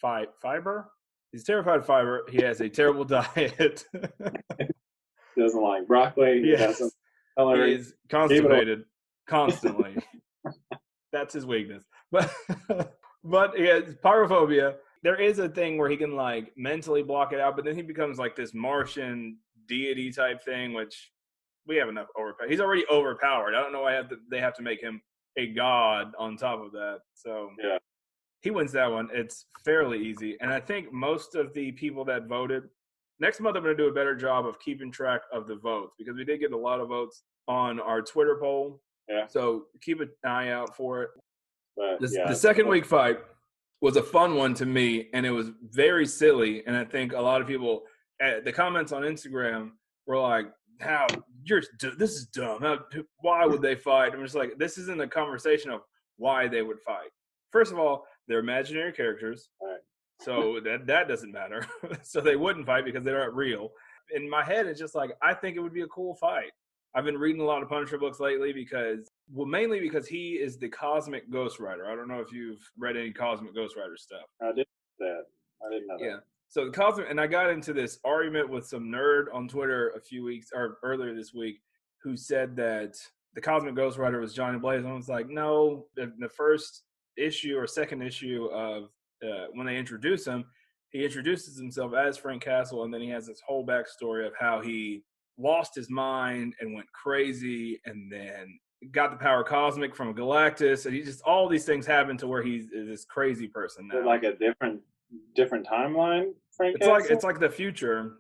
Fi- 0.02 0.28
fiber? 0.42 0.92
He's 1.32 1.46
terrified 1.46 1.78
of 1.80 1.86
fiber. 1.86 2.24
He 2.30 2.42
has 2.42 2.60
a 2.60 2.68
terrible 2.68 3.06
diet. 3.18 3.86
Doesn't 5.38 5.62
like 5.62 5.88
broccoli. 5.88 6.42
Yes. 6.44 6.80
Doesn't. 7.38 7.66
He's 7.66 7.94
constipated 8.10 8.84
constantly. 9.28 9.96
That's 11.12 11.34
his 11.34 11.46
weakness. 11.46 11.84
But 12.12 12.30
but 13.24 13.58
has 13.60 13.96
pyrophobia. 14.04 14.76
There 15.04 15.16
is 15.20 15.40
a 15.40 15.48
thing 15.48 15.78
where 15.78 15.90
he 15.90 15.96
can 15.96 16.16
like 16.16 16.52
mentally 16.58 17.04
block 17.04 17.32
it 17.34 17.40
out, 17.40 17.56
but 17.56 17.64
then 17.64 17.76
he 17.76 17.82
becomes 17.84 18.18
like 18.18 18.36
this 18.36 18.54
Martian 18.54 19.38
deity 19.68 20.12
type 20.12 20.44
thing, 20.44 20.74
which 20.74 21.12
we 21.68 21.78
have 21.78 21.88
enough 21.88 22.08
overpower. 22.20 22.50
He's 22.50 22.60
already 22.60 22.84
overpowered. 22.92 23.56
I 23.56 23.62
don't 23.62 23.72
know 23.72 23.82
why 23.84 23.94
have 23.94 24.10
to, 24.10 24.18
they 24.30 24.40
have 24.42 24.56
to 24.56 24.62
make 24.64 24.82
him 24.82 25.02
a 25.38 25.48
god 25.54 26.12
on 26.18 26.36
top 26.36 26.60
of 26.60 26.72
that. 26.74 27.00
So 27.14 27.52
Yeah. 27.64 27.78
he 28.42 28.50
wins 28.50 28.72
that 28.74 28.92
one. 28.92 29.08
It's 29.14 29.46
fairly 29.64 30.00
easy, 30.00 30.38
and 30.42 30.52
I 30.52 30.60
think 30.60 30.92
most 30.92 31.36
of 31.36 31.54
the 31.54 31.72
people 31.72 32.04
that 32.06 32.28
voted. 32.28 32.64
Next 33.20 33.40
month, 33.40 33.56
I'm 33.56 33.64
going 33.64 33.78
to 33.78 33.84
do 33.84 33.88
a 33.90 33.94
better 33.94 34.16
job 34.16 34.48
of 34.48 34.60
keeping 34.60 34.92
track 34.92 35.22
of 35.32 35.48
the 35.48 35.56
votes 35.56 35.94
because 35.98 36.16
we 36.18 36.26
did 36.26 36.40
get 36.40 36.52
a 36.54 36.58
lot 36.58 36.80
of 36.80 36.90
votes 36.90 37.22
on 37.48 37.80
our 37.80 38.02
Twitter 38.02 38.38
poll. 38.42 38.82
Yeah. 39.12 39.28
So 39.28 39.66
keep 39.82 40.00
an 40.00 40.10
eye 40.24 40.50
out 40.50 40.76
for 40.76 41.04
it. 41.04 41.10
But 41.76 42.00
The, 42.00 42.08
yeah, 42.18 42.28
the 42.28 42.36
second 42.36 42.68
week 42.68 42.86
fight 42.86 43.20
was 43.82 43.98
a 43.98 44.04
fun 44.04 44.36
one 44.36 44.54
to 44.56 44.66
me, 44.66 45.10
and 45.14 45.26
it 45.26 45.32
was 45.32 45.52
very 45.70 46.06
silly. 46.06 46.66
And 46.66 46.76
I 46.78 46.86
think 46.86 47.14
a 47.14 47.20
lot 47.22 47.42
of 47.42 47.48
people, 47.48 47.84
uh, 48.24 48.40
the 48.44 48.52
comments 48.52 48.92
on 48.92 49.02
Instagram 49.04 49.72
were 50.06 50.20
like, 50.20 50.48
"How 50.80 51.08
you're 51.44 51.62
this 51.98 52.12
is 52.12 52.26
dumb. 52.28 52.62
How, 52.62 52.80
why 53.20 53.46
would 53.46 53.62
they 53.62 53.76
fight?" 53.76 54.14
I'm 54.14 54.24
just 54.24 54.36
like, 54.36 54.58
this 54.58 54.78
isn't 54.78 55.02
a 55.02 55.08
conversation 55.08 55.72
of 55.72 55.82
why 56.18 56.48
they 56.48 56.62
would 56.62 56.80
fight. 56.82 57.10
First 57.52 57.72
of 57.72 57.80
all, 57.80 58.06
they're 58.28 58.40
imaginary 58.40 58.94
characters, 58.94 59.50
Right. 59.62 59.80
so 60.22 60.60
that 60.64 60.86
that 60.88 61.08
doesn't 61.08 61.32
matter. 61.32 61.66
so 62.04 62.22
they 62.22 62.36
wouldn't 62.36 62.66
fight 62.66 62.86
because 62.86 63.04
they 63.04 63.12
aren't 63.12 63.34
real. 63.34 63.72
In 64.14 64.30
my 64.30 64.44
head, 64.44 64.68
it's 64.68 64.80
just 64.80 64.94
like 64.96 65.12
I 65.22 65.34
think 65.34 65.56
it 65.58 65.60
would 65.62 65.74
be 65.74 65.82
a 65.82 65.88
cool 65.88 66.16
fight. 66.16 66.52
I've 66.94 67.06
been 67.06 67.18
reading 67.18 67.42
a 67.42 67.46
lot 67.46 67.64
of 67.64 67.70
Punisher 67.70 67.98
books 67.98 68.20
lately 68.20 68.52
because, 68.52 69.08
well, 69.32 69.48
mainly 69.48 69.80
because 69.80 70.08
he 70.08 70.34
is 70.34 70.58
the 70.58 70.68
Cosmic 70.68 71.32
Ghost 71.32 71.60
Rider. 71.60 71.90
I 71.90 71.96
don't 71.96 72.10
know 72.10 72.20
if 72.20 72.34
you've 72.34 72.60
read 72.78 72.98
any 72.98 73.12
Cosmic 73.12 73.56
Ghost 73.56 73.78
Rider 73.78 73.96
stuff. 73.96 74.26
I 74.42 74.52
did 74.52 74.68
that. 75.00 75.24
I 75.66 75.72
didn't 75.72 75.88
know 75.88 75.98
Yeah. 76.00 76.18
So 76.50 76.66
the 76.66 76.72
cosmic, 76.72 77.10
and 77.10 77.20
I 77.20 77.28
got 77.28 77.50
into 77.50 77.72
this 77.72 77.98
argument 78.04 78.50
with 78.50 78.66
some 78.66 78.84
nerd 78.84 79.26
on 79.34 79.48
Twitter 79.48 79.92
a 79.96 80.02
few 80.02 80.22
weeks 80.26 80.50
or 80.54 80.80
earlier 80.84 81.16
this 81.16 81.34
week, 81.34 81.62
who 82.04 82.18
said 82.18 82.58
that 82.58 82.96
the 83.36 83.40
Cosmic 83.40 83.74
Ghost 83.74 83.98
Rider 83.98 84.20
was 84.20 84.34
Johnny 84.34 84.60
Blaze. 84.60 84.84
And 84.84 84.90
I 84.90 84.94
was 84.94 85.08
like, 85.08 85.30
no, 85.30 85.86
the, 85.96 86.12
the 86.20 86.28
first 86.28 86.84
issue 87.18 87.56
or 87.58 87.68
second 87.68 88.02
issue 88.02 88.50
of 88.52 88.90
uh, 89.24 89.46
when 89.54 89.66
they 89.66 89.78
introduce 89.78 90.26
him, 90.26 90.44
he 90.90 91.06
introduces 91.06 91.58
himself 91.58 91.94
as 91.94 92.18
Frank 92.18 92.44
Castle, 92.44 92.84
and 92.84 92.94
then 92.94 93.02
he 93.02 93.10
has 93.10 93.28
this 93.28 93.42
whole 93.48 93.66
backstory 93.66 94.28
of 94.28 94.34
how 94.38 94.60
he 94.60 95.04
lost 95.42 95.76
his 95.76 95.90
mind 95.90 96.56
and 96.60 96.74
went 96.74 96.92
crazy, 96.94 97.82
and 97.86 98.12
then 98.12 98.60
got 98.92 99.12
the 99.12 99.18
power 99.18 99.44
cosmic 99.44 99.96
from 99.96 100.14
Galactus, 100.14 100.86
and 100.86 100.96
he 100.96 101.02
just 101.02 101.22
all 101.24 101.48
these 101.48 101.66
things 101.66 101.86
happen 101.86 102.18
to 102.18 102.28
where 102.28 102.42
he's 102.42 102.70
this 102.70 103.06
crazy 103.06 103.48
person 103.48 103.88
now. 103.88 104.06
like 104.06 104.24
a 104.24 104.34
different 104.34 104.82
different 105.36 105.66
timeline. 105.68 106.34
Frank 106.56 106.76
it's 106.76 106.86
Castle? 106.88 106.94
like 107.02 107.12
it's 107.12 107.24
like 107.24 107.40
the 107.40 107.50
future, 107.50 108.18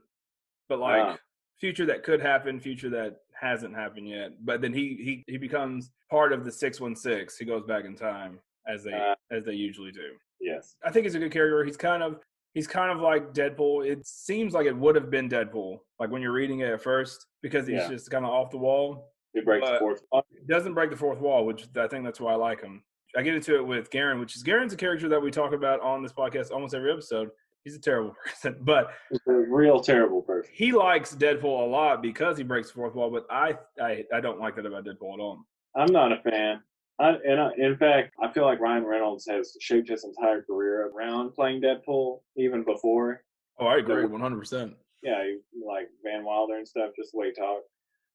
but 0.69 0.79
like 0.79 1.03
Wow. 1.03 1.17
future 1.59 1.85
that 1.85 2.03
could 2.03 2.21
happen, 2.21 2.59
future 2.59 2.89
that 2.89 3.17
hasn't 3.39 3.73
happened 3.75 4.07
yet. 4.09 4.31
But 4.45 4.61
then 4.61 4.73
he 4.73 4.97
he 5.01 5.23
he 5.31 5.37
becomes 5.37 5.91
part 6.09 6.33
of 6.33 6.43
the 6.45 6.51
six 6.51 6.79
one 6.79 6.95
six. 6.95 7.37
He 7.37 7.45
goes 7.45 7.63
back 7.63 7.85
in 7.85 7.95
time 7.95 8.39
as 8.67 8.83
they 8.83 8.93
Uh. 8.93 9.15
as 9.31 9.45
they 9.45 9.53
usually 9.53 9.91
do. 9.91 10.11
yes. 10.39 10.75
I 10.83 10.91
think 10.91 11.05
he's 11.05 11.15
a 11.15 11.19
good 11.19 11.31
character. 11.31 11.63
He's 11.63 11.77
kind 11.77 12.03
of 12.03 12.19
he's 12.53 12.67
kind 12.67 12.91
of 12.91 13.00
like 13.00 13.34
Deadpool. 13.34 13.86
It 13.88 14.05
seems 14.05 14.53
like 14.53 14.65
it 14.67 14.75
would 14.77 14.96
have 14.96 15.10
been 15.10 15.29
Deadpool, 15.29 15.79
like 16.00 16.10
when 16.12 16.22
you're 16.22 16.31
reading 16.34 16.60
it 16.60 16.70
at 16.70 16.81
first, 16.81 17.25
because 17.41 17.67
he's 17.67 17.77
Yeah. 17.77 17.89
just 17.89 18.10
kind 18.12 18.25
of 18.25 18.31
off 18.31 18.51
the 18.51 18.58
wall. 18.58 19.12
It 19.34 19.46
breaks 19.46 19.67
the 19.70 19.77
fourth. 19.79 20.01
He 20.31 20.46
doesn't 20.48 20.74
break 20.74 20.89
the 20.89 20.98
fourth 20.98 21.20
wall, 21.20 21.46
which 21.46 21.67
I 21.77 21.88
think 21.88 22.03
that's 22.03 22.20
why 22.20 22.34
I 22.34 22.36
like 22.36 22.62
him. 22.62 22.84
I 23.15 23.22
get 23.22 23.36
into 23.36 23.55
it 23.55 23.65
with 23.65 23.89
Garen, 23.91 24.20
which 24.20 24.36
is 24.36 24.43
Garen's 24.43 24.74
a 24.74 24.77
character 24.77 25.08
that 25.10 25.22
we 25.22 25.31
talk 25.31 25.53
about 25.53 25.79
on 25.81 26.01
this 26.03 26.13
podcast 26.13 26.51
almost 26.51 26.74
every 26.74 26.91
episode. 26.91 27.29
He's 27.63 27.75
a 27.75 27.79
terrible 27.79 28.15
person, 28.25 28.58
but 28.62 28.91
He's 29.10 29.20
a 29.27 29.34
real 29.34 29.79
terrible 29.81 30.22
person. 30.22 30.51
he 30.53 30.72
likes 30.72 31.15
Deadpool 31.15 31.43
a 31.63 31.70
lot 31.70 32.01
because 32.01 32.38
he 32.38 32.43
breaks 32.43 32.70
the 32.70 32.74
fourth 32.75 32.96
wall. 32.96 33.10
But 33.12 33.25
I 33.29 33.58
I, 33.81 34.03
I 34.13 34.20
don't 34.20 34.39
like 34.39 34.55
that 34.55 34.65
about 34.65 34.84
Deadpool 34.86 35.13
at 35.13 35.20
all. 35.20 35.46
I'm 35.75 35.91
not 35.93 36.12
a 36.12 36.17
fan. 36.29 36.62
I, 37.00 37.10
and 37.25 37.39
I, 37.41 37.50
in 37.57 37.77
fact, 37.77 38.13
I 38.21 38.31
feel 38.31 38.45
like 38.45 38.60
Ryan 38.60 38.86
Reynolds 38.86 39.25
has 39.29 39.55
shaped 39.60 39.89
his 39.89 40.03
entire 40.03 40.43
career 40.43 40.88
around 40.93 41.33
playing 41.33 41.62
Deadpool, 41.62 42.21
even 42.38 42.63
before. 42.63 43.24
Oh, 43.60 43.65
I 43.65 43.77
agree, 43.77 44.05
one 44.05 44.21
hundred 44.21 44.39
percent. 44.39 44.75
Yeah, 45.01 45.21
like 45.65 45.88
Van 46.03 46.24
Wilder 46.24 46.57
and 46.57 46.67
stuff, 46.67 46.91
just 46.95 47.12
the 47.12 47.17
way 47.17 47.27
he 47.27 47.33
talks. 47.33 47.65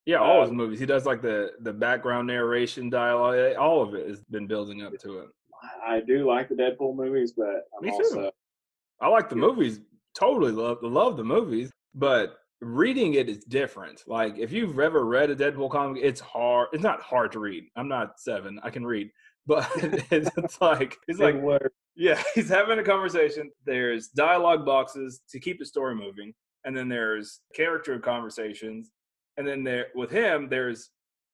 Yeah, 0.04 0.18
all 0.18 0.42
his 0.42 0.50
Um, 0.50 0.56
movies. 0.56 0.78
He 0.78 0.86
does 0.86 1.04
like 1.04 1.20
the 1.20 1.52
the 1.60 1.72
background 1.72 2.28
narration, 2.28 2.88
dialogue. 2.88 3.56
All 3.56 3.82
of 3.82 3.94
it 3.94 4.08
has 4.08 4.22
been 4.24 4.46
building 4.46 4.82
up 4.82 4.96
to 5.00 5.18
it. 5.20 5.28
I, 5.84 5.96
I 5.96 6.00
do 6.00 6.24
like 6.26 6.48
the 6.48 6.54
Deadpool 6.54 6.94
movies, 6.94 7.32
but 7.36 7.64
I'm 7.76 7.82
Me 7.82 7.90
too. 7.90 7.96
also 7.96 8.30
I 9.00 9.08
like 9.08 9.28
the 9.28 9.34
Yeah. 9.36 9.40
movies. 9.42 9.80
Totally 10.14 10.52
love 10.52 10.78
love 10.82 11.16
the 11.16 11.24
movies, 11.24 11.72
but 11.94 12.38
reading 12.60 13.14
it 13.14 13.28
is 13.28 13.44
different. 13.44 14.02
Like 14.06 14.38
if 14.38 14.52
you've 14.52 14.78
ever 14.78 15.04
read 15.04 15.30
a 15.30 15.36
Deadpool 15.36 15.70
comic, 15.70 16.02
it's 16.02 16.20
hard. 16.20 16.68
It's 16.72 16.82
not 16.82 17.00
hard 17.00 17.32
to 17.32 17.38
read. 17.38 17.64
I'm 17.76 17.88
not 17.88 18.18
seven. 18.20 18.58
I 18.62 18.70
can 18.70 18.84
read, 18.86 19.10
but 19.46 19.68
it's, 19.76 20.30
it's 20.36 20.60
like 20.60 20.96
it's 21.08 21.20
like 21.20 21.36
word. 21.36 21.70
yeah, 21.94 22.20
he's 22.34 22.48
having 22.48 22.78
a 22.78 22.84
conversation. 22.84 23.50
There's 23.64 24.08
dialogue 24.08 24.64
boxes 24.64 25.20
to 25.30 25.40
keep 25.40 25.58
the 25.58 25.66
story 25.66 25.94
moving, 25.94 26.32
and 26.64 26.76
then 26.76 26.88
there's 26.88 27.40
character 27.54 27.98
conversations, 27.98 28.90
and 29.36 29.46
then 29.46 29.64
there 29.64 29.86
with 29.94 30.10
him 30.10 30.48
there's 30.48 30.90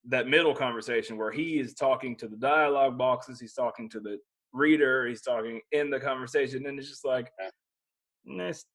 that 0.08 0.26
middle 0.26 0.54
conversation 0.54 1.16
where 1.16 1.30
he 1.30 1.60
is 1.60 1.74
talking 1.74 2.16
to 2.16 2.26
the 2.26 2.36
dialogue 2.36 2.98
boxes, 2.98 3.38
he's 3.38 3.54
talking 3.54 3.88
to 3.88 4.00
the 4.00 4.18
reader, 4.52 5.06
he's 5.06 5.22
talking 5.22 5.60
in 5.70 5.90
the 5.90 6.00
conversation, 6.00 6.66
and 6.66 6.78
it's 6.78 6.88
just 6.88 7.04
like, 7.04 7.30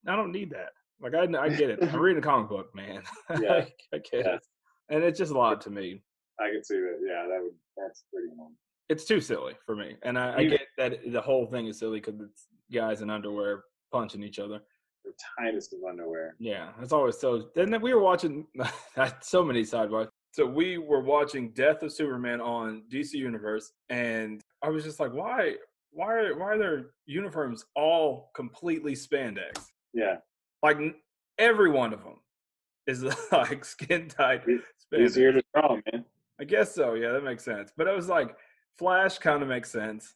I 0.07 0.15
don't 0.15 0.31
need 0.31 0.51
that. 0.51 0.69
Like 1.01 1.13
I, 1.13 1.23
I 1.39 1.49
get 1.49 1.69
it. 1.69 1.79
I'm 1.83 1.99
reading 1.99 2.19
a 2.21 2.25
comic 2.25 2.49
book, 2.49 2.73
man. 2.75 3.03
Yeah. 3.41 3.65
I 3.93 3.97
get 3.97 4.25
Yeah. 4.25 4.35
it, 4.35 4.41
and 4.89 5.03
it's 5.03 5.19
just 5.19 5.31
a 5.31 5.37
lot 5.37 5.61
to 5.61 5.69
me. 5.69 6.03
I 6.39 6.49
can 6.51 6.63
see 6.63 6.75
that. 6.75 6.99
Yeah, 7.05 7.27
that 7.27 7.41
would 7.41 7.53
that's 7.77 8.03
pretty 8.11 8.29
it's 8.89 9.05
too 9.05 9.19
silly 9.19 9.53
for 9.65 9.75
me. 9.75 9.95
And 10.03 10.17
I, 10.17 10.37
I 10.37 10.45
get 10.45 10.61
that 10.77 10.99
the 11.11 11.21
whole 11.21 11.45
thing 11.47 11.67
is 11.67 11.77
silly 11.77 11.99
because 11.99 12.21
it's 12.21 12.47
guys 12.73 13.01
in 13.01 13.09
underwear 13.09 13.63
punching 13.91 14.23
each 14.23 14.39
other. 14.39 14.59
The 15.03 15.11
tightest 15.37 15.73
of 15.73 15.79
underwear. 15.87 16.35
Yeah, 16.39 16.71
that's 16.79 16.93
always 16.93 17.17
so. 17.19 17.49
And 17.55 17.71
then 17.73 17.81
we 17.81 17.93
were 17.93 18.01
watching 18.01 18.45
so 19.21 19.43
many 19.43 19.63
sidebars. 19.63 20.07
So 20.31 20.45
we 20.45 20.77
were 20.77 21.01
watching 21.01 21.51
Death 21.51 21.81
of 21.83 21.91
Superman 21.91 22.41
on 22.41 22.83
DC 22.91 23.13
Universe, 23.13 23.71
and 23.89 24.41
I 24.63 24.69
was 24.69 24.83
just 24.83 24.99
like, 24.99 25.11
why, 25.13 25.55
why, 25.91 26.13
are, 26.13 26.37
why 26.37 26.45
are 26.53 26.57
their 26.57 26.85
uniforms 27.05 27.65
all 27.75 28.29
completely 28.35 28.93
spandex? 28.93 29.65
Yeah, 29.93 30.17
Like 30.63 30.77
every 31.37 31.69
one 31.69 31.93
of 31.93 32.03
them 32.03 32.19
is 32.87 33.03
like 33.31 33.63
skin 33.65 34.07
tight 34.09 34.43
easier 34.97 35.31
to 35.33 35.41
draw, 35.53 35.75
man. 35.91 36.05
I 36.39 36.43
guess 36.43 36.73
so. 36.73 36.93
Yeah, 36.93 37.11
that 37.11 37.23
makes 37.23 37.43
sense. 37.43 37.71
But 37.75 37.87
it 37.87 37.95
was 37.95 38.07
like 38.09 38.35
Flash 38.77 39.17
kind 39.19 39.41
of 39.41 39.49
makes 39.49 39.71
sense. 39.71 40.13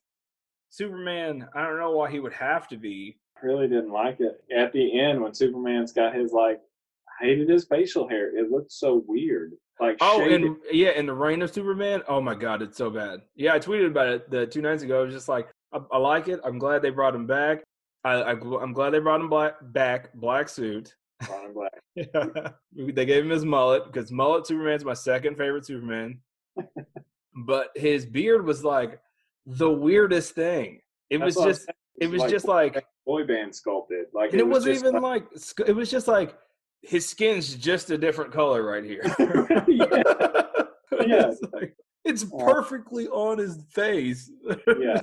Superman, 0.70 1.48
I 1.56 1.64
don't 1.64 1.78
know 1.80 1.92
why 1.92 2.10
he 2.12 2.20
would 2.20 2.34
have 2.34 2.68
to 2.70 2.78
be. 2.78 3.18
Really 3.44 3.68
didn't 3.68 3.92
like 3.92 4.20
it 4.20 4.44
at 4.56 4.72
the 4.72 5.00
end 5.00 5.20
when 5.22 5.34
Superman's 5.34 5.92
got 5.94 6.14
his 6.16 6.32
like. 6.32 6.62
I 7.22 7.26
hated 7.26 7.50
his 7.50 7.66
facial 7.66 8.08
hair. 8.08 8.36
It 8.38 8.50
looked 8.52 8.72
so 8.72 9.04
weird. 9.08 9.54
Like 9.80 9.98
Oh, 10.00 10.20
shaded. 10.20 10.44
and 10.44 10.58
yeah, 10.72 10.92
in 10.92 11.06
the 11.08 11.14
reign 11.14 11.42
of 11.42 11.52
Superman. 11.52 12.04
Oh 12.08 12.22
my 12.22 12.36
God, 12.36 12.62
it's 12.62 12.78
so 12.78 12.90
bad. 12.90 13.22
Yeah, 13.36 13.54
I 13.54 13.60
tweeted 13.60 13.88
about 13.88 14.08
it 14.10 14.30
the 14.32 14.46
two 14.46 14.62
nights 14.62 14.84
ago. 14.84 15.02
I 15.02 15.04
was 15.06 15.14
just 15.14 15.28
like, 15.28 15.50
I, 15.74 15.80
I 15.92 15.98
like 15.98 16.28
it. 16.28 16.40
I'm 16.46 16.60
glad 16.60 16.82
they 16.84 16.90
brought 16.92 17.16
him 17.16 17.26
back. 17.28 17.64
I, 18.04 18.14
I, 18.14 18.32
I'm 18.32 18.74
glad 18.74 18.92
they 18.92 19.00
brought 19.00 19.22
him 19.22 19.30
black, 19.30 19.56
back. 19.62 20.14
Black 20.14 20.50
suit. 20.50 20.96
And 21.30 21.54
Black. 21.54 21.82
they 22.76 23.06
gave 23.06 23.24
him 23.24 23.30
his 23.30 23.46
mullet 23.46 23.86
because 23.86 24.12
mullet 24.12 24.48
Superman's 24.48 24.86
my 24.86 24.94
second 24.94 25.38
favorite 25.38 25.66
Superman. 25.66 26.20
but 27.46 27.70
his 27.76 28.06
beard 28.06 28.46
was 28.46 28.64
like 28.64 29.00
the 29.46 29.70
weirdest 29.70 30.34
thing. 30.34 30.82
It 31.10 31.20
That's 31.20 31.36
was 31.36 31.46
just, 31.46 31.72
it 32.00 32.10
was 32.10 32.24
just 32.24 32.46
like 32.46 32.84
boy 33.06 33.26
band 33.26 33.54
sculpted. 33.54 34.08
Like 34.14 34.32
And 34.32 34.40
it, 34.40 34.48
wasn't 34.48 34.76
just 34.76 34.86
even 34.86 35.02
like, 35.02 35.26
sc- 35.36 35.68
it 35.68 35.76
was 35.76 35.92
just 35.92 36.08
like 36.08 36.36
his 36.82 37.08
skin's 37.08 37.56
just 37.56 37.92
a 37.92 37.98
different 37.98 38.32
color 38.32 38.64
right 38.64 38.84
here. 38.84 39.04
Yeah. 39.68 41.08
Yeah. 41.08 41.30
it's, 41.30 41.42
like, 41.54 41.76
it's 42.04 42.24
uh, 42.24 42.46
perfectly 42.46 43.08
on 43.08 43.38
his 43.38 43.64
face. 43.72 44.30
Yeah. 44.80 45.02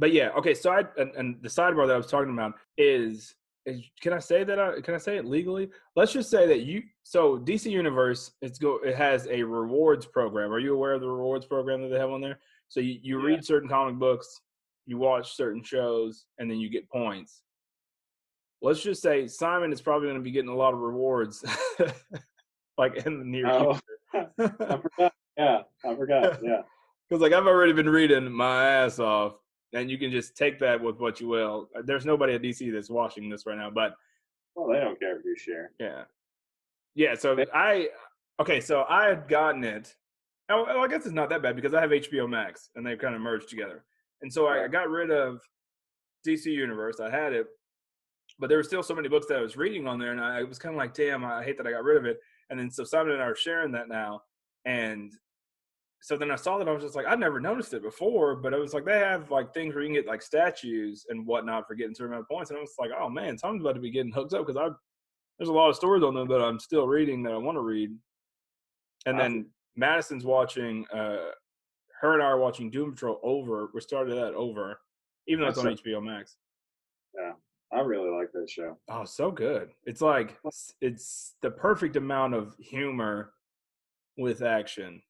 But 0.00 0.12
yeah, 0.12 0.30
okay. 0.30 0.54
So 0.54 0.70
I 0.72 0.84
and, 0.96 1.10
and 1.14 1.36
the 1.42 1.48
sidebar 1.48 1.86
that 1.86 1.92
I 1.94 1.98
was 1.98 2.06
talking 2.06 2.32
about 2.32 2.54
is 2.78 3.34
is 3.66 3.82
can 4.00 4.14
I 4.14 4.18
say 4.18 4.42
that 4.44 4.58
I 4.58 4.80
can 4.80 4.94
I 4.94 4.98
say 4.98 5.18
it 5.18 5.26
legally? 5.26 5.68
Let's 5.94 6.12
just 6.12 6.30
say 6.30 6.46
that 6.46 6.60
you 6.60 6.82
so 7.02 7.38
DC 7.38 7.70
Universe 7.70 8.32
it's 8.40 8.58
go 8.58 8.78
it 8.82 8.96
has 8.96 9.26
a 9.30 9.42
rewards 9.42 10.06
program. 10.06 10.52
Are 10.52 10.58
you 10.58 10.72
aware 10.74 10.94
of 10.94 11.02
the 11.02 11.08
rewards 11.08 11.44
program 11.44 11.82
that 11.82 11.88
they 11.88 11.98
have 11.98 12.10
on 12.10 12.22
there? 12.22 12.40
So 12.68 12.80
you, 12.80 12.98
you 13.02 13.20
Yeah. 13.20 13.26
read 13.26 13.44
certain 13.44 13.68
comic 13.68 13.96
books, 13.96 14.40
you 14.86 14.96
watch 14.96 15.34
certain 15.36 15.62
shows, 15.62 16.24
and 16.38 16.50
then 16.50 16.56
you 16.58 16.70
get 16.70 16.88
points. 16.88 17.42
Let's 18.62 18.82
just 18.82 19.02
say 19.02 19.26
Simon 19.26 19.70
is 19.72 19.82
probably 19.82 20.08
going 20.08 20.18
to 20.18 20.24
be 20.24 20.30
getting 20.30 20.50
a 20.50 20.56
lot 20.56 20.72
of 20.72 20.80
rewards, 20.80 21.44
like 22.78 22.96
in 23.06 23.18
the 23.18 23.24
near 23.24 23.50
Oh. 23.50 23.78
future. 24.14 24.30
I 24.38 24.76
forgot. 24.78 25.12
Yeah, 25.36 25.62
I 25.84 25.94
forgot. 25.94 26.38
Yeah. 26.42 26.62
Because 27.08 27.20
like 27.22 27.32
I've 27.32 27.46
already 27.46 27.72
been 27.74 27.88
reading 27.90 28.30
my 28.30 28.64
ass 28.66 28.98
off, 28.98 29.34
and 29.72 29.90
you 29.90 29.98
can 29.98 30.10
just 30.10 30.36
take 30.36 30.58
that 30.60 30.80
with 30.82 30.98
what 30.98 31.20
you 31.20 31.28
will. 31.28 31.68
Uh, 31.76 31.82
there's 31.84 32.04
nobody 32.06 32.34
at 32.34 32.42
DC 32.42 32.72
that's 32.72 32.90
watching 32.90 33.28
this 33.28 33.46
right 33.46 33.56
now, 33.58 33.70
but 33.70 33.94
Well, 34.54 34.68
they 34.68 34.80
don't 34.80 34.98
care 34.98 35.18
if 35.18 35.24
you 35.24 35.36
share. 35.36 35.72
yeah, 35.78 36.04
yeah. 36.94 37.14
So 37.14 37.36
I 37.54 37.88
okay, 38.40 38.60
so 38.60 38.84
I 38.88 39.06
had 39.08 39.28
gotten 39.28 39.64
it. 39.64 39.94
Oh, 40.48 40.64
I 40.80 40.88
guess 40.88 41.06
it's 41.06 41.14
not 41.14 41.28
that 41.30 41.42
bad 41.42 41.54
because 41.54 41.74
I 41.74 41.80
have 41.80 41.90
HBO 41.90 42.28
Max, 42.28 42.70
and 42.74 42.84
they've 42.84 42.98
kind 42.98 43.14
of 43.14 43.20
merged 43.20 43.48
together. 43.48 43.84
And 44.22 44.32
so 44.32 44.46
I, 44.48 44.64
I 44.64 44.68
got 44.68 44.90
rid 44.90 45.10
of 45.10 45.40
DC 46.26 46.46
Universe. 46.46 46.98
I 47.00 47.08
had 47.08 47.32
it, 47.32 47.46
but 48.38 48.48
there 48.48 48.58
were 48.58 48.64
still 48.64 48.82
so 48.82 48.94
many 48.94 49.08
books 49.08 49.26
that 49.28 49.38
I 49.38 49.42
was 49.42 49.56
reading 49.56 49.86
on 49.86 49.98
there, 50.00 50.10
and 50.10 50.20
I 50.20 50.42
was 50.42 50.58
kind 50.58 50.74
of 50.74 50.78
like, 50.78 50.92
damn, 50.92 51.24
I 51.24 51.44
hate 51.44 51.56
that 51.58 51.66
I 51.66 51.70
got 51.70 51.84
rid 51.84 51.96
of 51.96 52.04
it. 52.04 52.18
And 52.50 52.58
then 52.58 52.70
so 52.70 52.82
Simon 52.82 53.12
and 53.12 53.22
I 53.22 53.26
are 53.26 53.36
sharing 53.36 53.70
that 53.72 53.88
now, 53.88 54.22
and 54.64 55.12
so 56.00 56.16
then 56.16 56.30
I 56.30 56.36
saw 56.36 56.58
that 56.58 56.68
I 56.68 56.72
was 56.72 56.82
just 56.82 56.96
like, 56.96 57.06
I'd 57.06 57.20
never 57.20 57.40
noticed 57.40 57.74
it 57.74 57.82
before, 57.82 58.34
but 58.36 58.52
it 58.54 58.58
was 58.58 58.72
like 58.72 58.84
they 58.84 58.98
have 58.98 59.30
like 59.30 59.52
things 59.52 59.74
where 59.74 59.82
you 59.82 59.88
can 59.88 59.94
get 59.94 60.06
like 60.06 60.22
statues 60.22 61.06
and 61.08 61.26
whatnot 61.26 61.66
for 61.66 61.74
getting 61.74 61.94
certain 61.94 62.12
amount 62.12 62.22
of 62.22 62.28
points, 62.28 62.50
and 62.50 62.58
I 62.58 62.62
was 62.62 62.74
like, 62.78 62.90
oh 62.98 63.08
man, 63.08 63.36
Simon's 63.36 63.62
about 63.62 63.74
to 63.74 63.80
be 63.80 63.90
getting 63.90 64.12
hooked 64.12 64.32
up 64.32 64.46
because 64.46 64.56
I 64.56 64.68
there's 65.38 65.48
a 65.48 65.52
lot 65.52 65.70
of 65.70 65.76
stories 65.76 66.02
on 66.02 66.14
them 66.14 66.28
that 66.28 66.42
I'm 66.42 66.58
still 66.58 66.86
reading 66.86 67.22
that 67.22 67.32
I 67.32 67.38
want 67.38 67.56
to 67.56 67.62
read. 67.62 67.90
And 69.06 69.18
then 69.18 69.46
Madison's 69.76 70.24
watching. 70.24 70.86
uh 70.92 71.30
Her 72.00 72.14
and 72.14 72.22
I 72.22 72.26
are 72.26 72.38
watching 72.38 72.70
Doom 72.70 72.92
Patrol 72.92 73.18
over. 73.22 73.70
We 73.72 73.80
started 73.80 74.16
that 74.16 74.34
over, 74.34 74.80
even 75.26 75.42
though 75.42 75.48
it's 75.48 75.58
on 75.58 75.66
HBO 75.66 76.02
Max. 76.02 76.36
Yeah, 77.14 77.32
I 77.72 77.80
really 77.80 78.10
like 78.10 78.32
that 78.32 78.50
show. 78.50 78.76
Oh, 78.88 79.04
so 79.04 79.30
good. 79.30 79.70
It's 79.84 80.00
like 80.02 80.38
it's 80.80 81.34
the 81.40 81.50
perfect 81.50 81.96
amount 81.96 82.34
of 82.34 82.54
humor 82.58 83.32
with 84.18 84.42
action. 84.42 85.02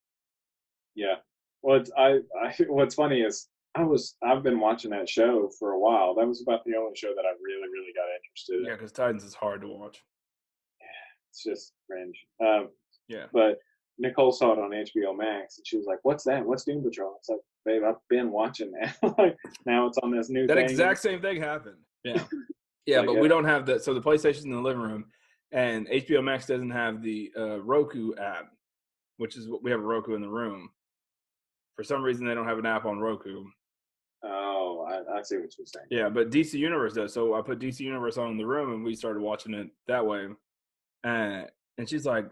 Yeah. 0.94 1.16
Well, 1.62 1.82
I, 1.96 2.18
I, 2.42 2.54
what's 2.68 2.94
funny 2.94 3.20
is 3.20 3.48
I 3.74 3.84
was, 3.84 4.16
I've 4.22 4.42
been 4.42 4.60
watching 4.60 4.90
that 4.90 5.08
show 5.08 5.50
for 5.58 5.72
a 5.72 5.78
while. 5.78 6.14
That 6.14 6.26
was 6.26 6.42
about 6.42 6.64
the 6.64 6.76
only 6.76 6.96
show 6.96 7.10
that 7.14 7.24
I 7.24 7.32
really, 7.42 7.68
really 7.72 7.92
got 7.94 8.06
interested 8.16 8.60
in. 8.60 8.66
Yeah, 8.66 8.74
because 8.76 8.92
Titans 8.92 9.24
is 9.24 9.34
hard 9.34 9.60
to 9.62 9.68
watch. 9.68 10.02
It's 11.30 11.44
just 11.44 11.72
cringe. 11.88 12.16
Um, 12.44 12.70
Yeah. 13.08 13.26
but 13.32 13.58
Nicole 13.98 14.32
saw 14.32 14.52
it 14.52 14.58
on 14.58 14.70
HBO 14.70 15.16
Max 15.16 15.58
and 15.58 15.66
she 15.66 15.76
was 15.76 15.86
like, 15.86 15.98
"What's 16.02 16.24
that? 16.24 16.44
What's 16.44 16.64
Doom 16.64 16.82
Patrol?" 16.82 17.14
It's 17.18 17.28
like, 17.28 17.40
babe, 17.64 17.82
I've 17.86 17.96
been 18.08 18.32
watching 18.32 18.72
that. 18.72 18.96
like 19.18 19.36
now 19.66 19.86
it's 19.86 19.98
on 19.98 20.10
this 20.10 20.30
new. 20.30 20.46
That 20.46 20.56
thing. 20.56 20.64
exact 20.70 21.00
same 21.00 21.20
thing 21.20 21.40
happened. 21.40 21.76
Yeah, 22.02 22.24
yeah, 22.86 22.98
Like, 23.00 23.08
but 23.08 23.16
uh, 23.18 23.20
we 23.20 23.28
don't 23.28 23.44
have 23.44 23.66
the 23.66 23.78
so 23.78 23.92
the 23.92 24.00
PlayStation's 24.00 24.44
in 24.46 24.50
the 24.52 24.58
living 24.60 24.80
room, 24.80 25.04
and 25.52 25.86
HBO 25.86 26.24
Max 26.24 26.46
doesn't 26.46 26.70
have 26.70 27.02
the 27.02 27.30
uh, 27.36 27.60
Roku 27.60 28.14
app, 28.16 28.50
which 29.18 29.36
is 29.36 29.50
what 29.50 29.62
we 29.62 29.70
have 29.70 29.80
a 29.80 29.84
Roku 29.84 30.14
in 30.14 30.22
the 30.22 30.28
room. 30.30 30.70
For 31.80 31.84
some 31.84 32.02
reason, 32.02 32.26
they 32.26 32.34
don't 32.34 32.46
have 32.46 32.58
an 32.58 32.66
app 32.66 32.84
on 32.84 32.98
Roku. 32.98 33.42
Oh, 34.22 34.86
I, 34.86 35.18
I 35.18 35.22
see 35.22 35.38
what 35.38 35.48
you're 35.56 35.64
saying. 35.64 35.86
Yeah, 35.90 36.10
but 36.10 36.28
DC 36.28 36.52
Universe 36.52 36.92
does. 36.92 37.14
So 37.14 37.32
I 37.32 37.40
put 37.40 37.58
DC 37.58 37.80
Universe 37.80 38.18
on 38.18 38.32
in 38.32 38.36
the 38.36 38.44
room, 38.44 38.74
and 38.74 38.84
we 38.84 38.94
started 38.94 39.22
watching 39.22 39.54
it 39.54 39.68
that 39.88 40.04
way. 40.04 40.26
Uh, 41.04 41.44
and 41.78 41.88
she's 41.88 42.04
like, 42.04 42.26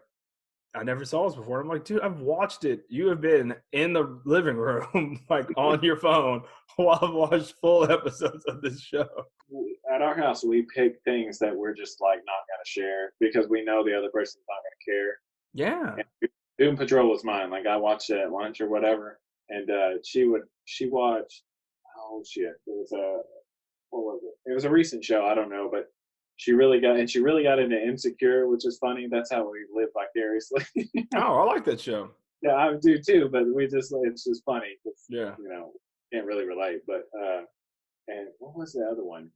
"I 0.74 0.82
never 0.82 1.06
saw 1.06 1.26
this 1.26 1.34
before." 1.34 1.62
I'm 1.62 1.68
like, 1.68 1.86
"Dude, 1.86 2.02
I've 2.02 2.20
watched 2.20 2.66
it. 2.66 2.82
You 2.90 3.06
have 3.06 3.22
been 3.22 3.54
in 3.72 3.94
the 3.94 4.20
living 4.26 4.58
room, 4.58 5.18
like 5.30 5.48
on 5.56 5.82
your 5.82 5.96
phone, 5.96 6.42
while 6.76 6.98
I've 7.00 7.14
watched 7.14 7.54
full 7.58 7.90
episodes 7.90 8.44
of 8.48 8.60
this 8.60 8.82
show." 8.82 9.08
At 9.90 10.02
our 10.02 10.14
house, 10.14 10.44
we 10.44 10.66
pick 10.74 10.96
things 11.06 11.38
that 11.38 11.56
we're 11.56 11.72
just 11.72 12.02
like 12.02 12.18
not 12.18 12.44
gonna 12.50 12.66
share 12.66 13.14
because 13.18 13.48
we 13.48 13.64
know 13.64 13.82
the 13.82 13.96
other 13.96 14.10
person's 14.12 14.44
not 14.46 14.56
gonna 14.56 14.98
care. 14.98 15.18
Yeah, 15.54 16.04
And 16.20 16.30
Doom 16.58 16.76
Patrol 16.76 17.08
was 17.08 17.24
mine. 17.24 17.48
Like 17.50 17.66
I 17.66 17.78
watched 17.78 18.10
it 18.10 18.18
at 18.18 18.30
lunch 18.30 18.60
or 18.60 18.68
whatever, 18.68 19.18
and 19.50 19.70
uh, 19.70 19.90
she 20.04 20.24
would 20.24 20.42
she 20.64 20.88
watched. 20.88 21.42
Oh 21.98 22.22
shit! 22.26 22.54
It 22.66 22.76
was 22.76 22.92
a 22.92 23.20
what 23.90 24.02
was 24.02 24.20
it? 24.22 24.50
It 24.50 24.54
was 24.54 24.64
a 24.64 24.70
recent 24.70 25.04
show. 25.04 25.24
I 25.26 25.34
don't 25.34 25.50
know, 25.50 25.68
but 25.70 25.86
she 26.36 26.52
really 26.52 26.80
got 26.80 26.96
and 26.96 27.10
she 27.10 27.20
really 27.20 27.42
got 27.42 27.58
into 27.58 27.76
Insecure, 27.80 28.46
which 28.48 28.64
is 28.64 28.78
funny. 28.78 29.08
That's 29.10 29.32
how 29.32 29.50
we 29.50 29.66
live 29.72 29.88
vicariously. 29.94 30.64
Oh, 31.16 31.38
I 31.40 31.44
like 31.44 31.64
that 31.64 31.80
show. 31.80 32.10
yeah, 32.42 32.54
I 32.54 32.74
do 32.80 32.98
too. 33.02 33.28
But 33.30 33.44
we 33.52 33.66
just 33.66 33.92
it's 34.04 34.24
just 34.24 34.44
funny. 34.44 34.76
Yeah. 35.08 35.34
you 35.38 35.48
know, 35.48 35.72
can't 36.12 36.26
really 36.26 36.46
relate. 36.46 36.80
But 36.86 37.04
uh, 37.20 37.42
and 38.08 38.28
what 38.38 38.56
was 38.56 38.72
the 38.72 38.86
other 38.90 39.04
one? 39.04 39.30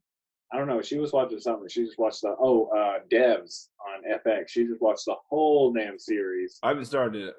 I 0.53 0.59
don't 0.59 0.69
know. 0.69 0.83
She 0.83 0.99
was 0.99 1.13
watching 1.13 1.41
something. 1.41 1.69
She 1.69 1.85
just 1.85 1.99
watched 1.99 2.21
the 2.23 2.37
oh 2.39 2.67
uh, 2.77 2.99
Devs 3.11 3.69
on 3.89 4.03
FX. 4.27 4.49
She 4.49 4.67
just 4.67 4.83
watched 4.83 5.07
the 5.07 5.17
whole 5.29 5.73
damn 5.73 5.99
series. 5.99 6.59
I 6.63 6.69
haven't 6.69 6.85
started 6.85 7.29
it. 7.29 7.35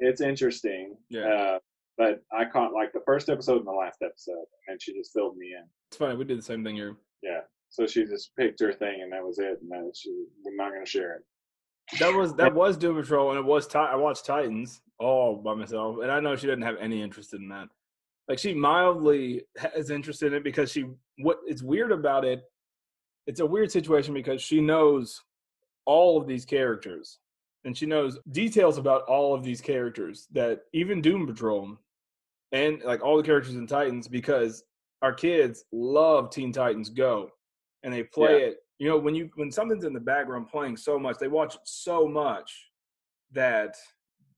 It's 0.00 0.20
interesting. 0.20 0.96
Yeah. 1.10 1.26
Uh, 1.26 1.58
but 1.98 2.22
I 2.32 2.44
caught 2.44 2.72
like 2.72 2.92
the 2.92 3.02
first 3.04 3.28
episode 3.28 3.58
and 3.58 3.66
the 3.66 3.72
last 3.72 3.98
episode, 4.02 4.44
and 4.68 4.80
she 4.80 4.94
just 4.94 5.12
filled 5.12 5.36
me 5.36 5.48
in. 5.48 5.64
It's 5.90 5.98
fine. 5.98 6.16
We 6.16 6.24
did 6.24 6.38
the 6.38 6.42
same 6.42 6.64
thing 6.64 6.76
here. 6.76 6.96
Yeah. 7.22 7.40
So 7.70 7.86
she 7.86 8.04
just 8.04 8.30
picked 8.36 8.60
her 8.60 8.72
thing, 8.72 9.00
and 9.02 9.12
that 9.12 9.22
was 9.22 9.38
it. 9.38 9.58
And 9.60 9.70
that 9.70 9.92
she, 9.94 10.10
we're 10.44 10.54
not 10.56 10.70
going 10.70 10.84
to 10.84 10.90
share 10.90 11.16
it. 11.16 11.98
That 11.98 12.14
was 12.14 12.34
that 12.34 12.54
was 12.54 12.76
Doom 12.76 12.96
Patrol, 12.96 13.30
and 13.30 13.38
it 13.38 13.44
was 13.44 13.74
I 13.74 13.96
watched 13.96 14.24
Titans 14.24 14.80
all 15.00 15.36
by 15.36 15.54
myself, 15.54 15.96
and 16.00 16.10
I 16.10 16.20
know 16.20 16.36
she 16.36 16.46
didn't 16.46 16.62
have 16.62 16.76
any 16.80 17.02
interest 17.02 17.34
in 17.34 17.48
that. 17.48 17.68
Like 18.28 18.38
she 18.38 18.54
mildly 18.54 19.42
has 19.56 19.90
interest 19.90 20.22
in 20.22 20.34
it 20.34 20.44
because 20.44 20.70
she 20.70 20.84
what 21.18 21.38
it's 21.46 21.62
weird 21.62 21.92
about 21.92 22.24
it. 22.24 22.42
It's 23.26 23.40
a 23.40 23.46
weird 23.46 23.72
situation 23.72 24.14
because 24.14 24.40
she 24.40 24.60
knows 24.60 25.20
all 25.84 26.16
of 26.16 26.28
these 26.28 26.44
characters, 26.44 27.18
and 27.64 27.76
she 27.76 27.86
knows 27.86 28.18
details 28.30 28.78
about 28.78 29.02
all 29.02 29.34
of 29.34 29.42
these 29.42 29.60
characters 29.60 30.28
that 30.32 30.60
even 30.72 31.02
Doom 31.02 31.26
Patrol 31.26 31.78
and 32.52 32.82
like 32.82 33.04
all 33.04 33.16
the 33.16 33.22
characters 33.22 33.54
in 33.54 33.66
Titans 33.66 34.08
because 34.08 34.64
our 35.02 35.12
kids 35.12 35.64
love 35.72 36.30
Teen 36.30 36.52
Titans 36.52 36.90
Go 36.90 37.30
and 37.82 37.92
they 37.92 38.02
play 38.02 38.42
it. 38.42 38.58
You 38.78 38.88
know, 38.88 38.96
when 38.96 39.14
you 39.14 39.30
when 39.34 39.50
something's 39.50 39.84
in 39.84 39.92
the 39.92 40.00
background 40.00 40.48
playing 40.48 40.76
so 40.76 40.98
much, 40.98 41.18
they 41.18 41.28
watch 41.28 41.54
it 41.54 41.60
so 41.64 42.06
much 42.06 42.70
that 43.32 43.76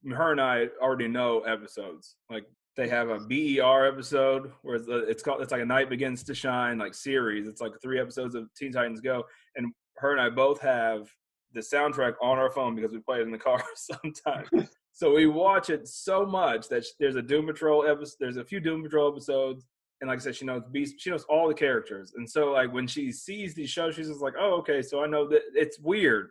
her 0.08 0.32
and 0.32 0.40
I 0.40 0.68
already 0.80 1.08
know 1.08 1.40
episodes. 1.40 2.16
Like 2.30 2.44
they 2.76 2.88
have 2.88 3.10
a 3.10 3.18
BER 3.18 3.86
episode 3.86 4.52
where 4.62 4.76
it's, 4.76 4.88
uh, 4.88 5.04
it's 5.06 5.22
called 5.22 5.42
it's 5.42 5.52
like 5.52 5.62
a 5.62 5.66
night 5.66 5.90
begins 5.90 6.22
to 6.24 6.34
shine 6.34 6.78
like 6.78 6.94
series. 6.94 7.46
It's 7.46 7.60
like 7.60 7.72
three 7.82 8.00
episodes 8.00 8.34
of 8.34 8.52
Teen 8.54 8.72
Titans 8.72 9.00
Go, 9.00 9.24
and 9.56 9.72
her 9.98 10.12
and 10.12 10.20
I 10.20 10.30
both 10.30 10.60
have 10.62 11.08
the 11.52 11.60
soundtrack 11.60 12.14
on 12.22 12.38
our 12.38 12.50
phone 12.50 12.74
because 12.74 12.92
we 12.92 13.00
play 13.00 13.18
it 13.18 13.22
in 13.22 13.30
the 13.30 13.38
car 13.38 13.62
sometimes. 13.76 14.70
So 14.92 15.14
we 15.14 15.26
watch 15.26 15.70
it 15.70 15.86
so 15.88 16.26
much 16.26 16.68
that 16.68 16.84
there's 16.98 17.16
a 17.16 17.22
Doom 17.22 17.46
Patrol 17.46 17.86
episode. 17.86 18.16
There's 18.20 18.36
a 18.36 18.44
few 18.44 18.60
Doom 18.60 18.82
Patrol 18.82 19.10
episodes, 19.10 19.66
and 20.00 20.08
like 20.08 20.18
I 20.18 20.22
said, 20.22 20.36
she 20.36 20.44
knows 20.44 20.62
Beast. 20.70 20.96
She 20.98 21.10
knows 21.10 21.24
all 21.24 21.48
the 21.48 21.54
characters, 21.54 22.12
and 22.16 22.28
so 22.28 22.52
like 22.52 22.72
when 22.72 22.86
she 22.86 23.12
sees 23.12 23.54
these 23.54 23.70
shows, 23.70 23.94
she's 23.94 24.08
just 24.08 24.20
like, 24.20 24.34
"Oh, 24.38 24.54
okay." 24.58 24.82
So 24.82 25.02
I 25.02 25.06
know 25.06 25.28
that 25.28 25.42
it's 25.54 25.78
weird. 25.78 26.30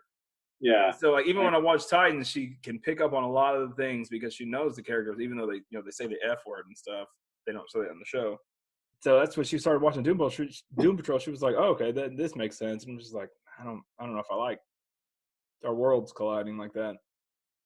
Yeah. 0.61 0.91
So 0.91 1.11
like 1.11 1.25
even 1.25 1.43
when 1.43 1.55
I 1.55 1.59
watch 1.59 1.87
Titans, 1.87 2.27
she 2.27 2.57
can 2.63 2.79
pick 2.79 3.01
up 3.01 3.13
on 3.13 3.23
a 3.23 3.31
lot 3.31 3.55
of 3.55 3.69
the 3.69 3.75
things 3.75 4.09
because 4.09 4.33
she 4.33 4.45
knows 4.45 4.75
the 4.75 4.83
characters, 4.83 5.19
even 5.21 5.37
though 5.37 5.47
they 5.47 5.55
you 5.55 5.63
know 5.71 5.81
they 5.81 5.91
say 5.91 6.07
the 6.07 6.17
F 6.29 6.39
word 6.45 6.65
and 6.67 6.77
stuff. 6.77 7.07
They 7.47 7.53
don't 7.53 7.69
say 7.71 7.79
it 7.79 7.91
on 7.91 7.99
the 7.99 8.05
show. 8.05 8.37
So 9.01 9.17
that's 9.17 9.37
when 9.37 9.45
she 9.45 9.57
started 9.57 9.81
watching 9.81 10.03
Doom 10.03 10.17
Patrol. 10.17 10.49
She, 10.49 10.61
Doom 10.77 10.97
Patrol. 10.97 11.19
She 11.19 11.31
was 11.31 11.41
like, 11.41 11.55
"Oh, 11.57 11.69
okay, 11.69 11.91
that 11.93 12.17
this 12.17 12.35
makes 12.35 12.57
sense." 12.57 12.83
And 12.83 12.93
I'm 12.93 12.99
just 12.99 13.13
like, 13.13 13.29
I 13.59 13.63
don't, 13.63 13.81
I 13.97 14.05
don't 14.05 14.13
know 14.13 14.19
if 14.19 14.31
I 14.31 14.35
like 14.35 14.59
our 15.65 15.73
worlds 15.73 16.11
colliding 16.11 16.57
like 16.57 16.73
that. 16.73 16.95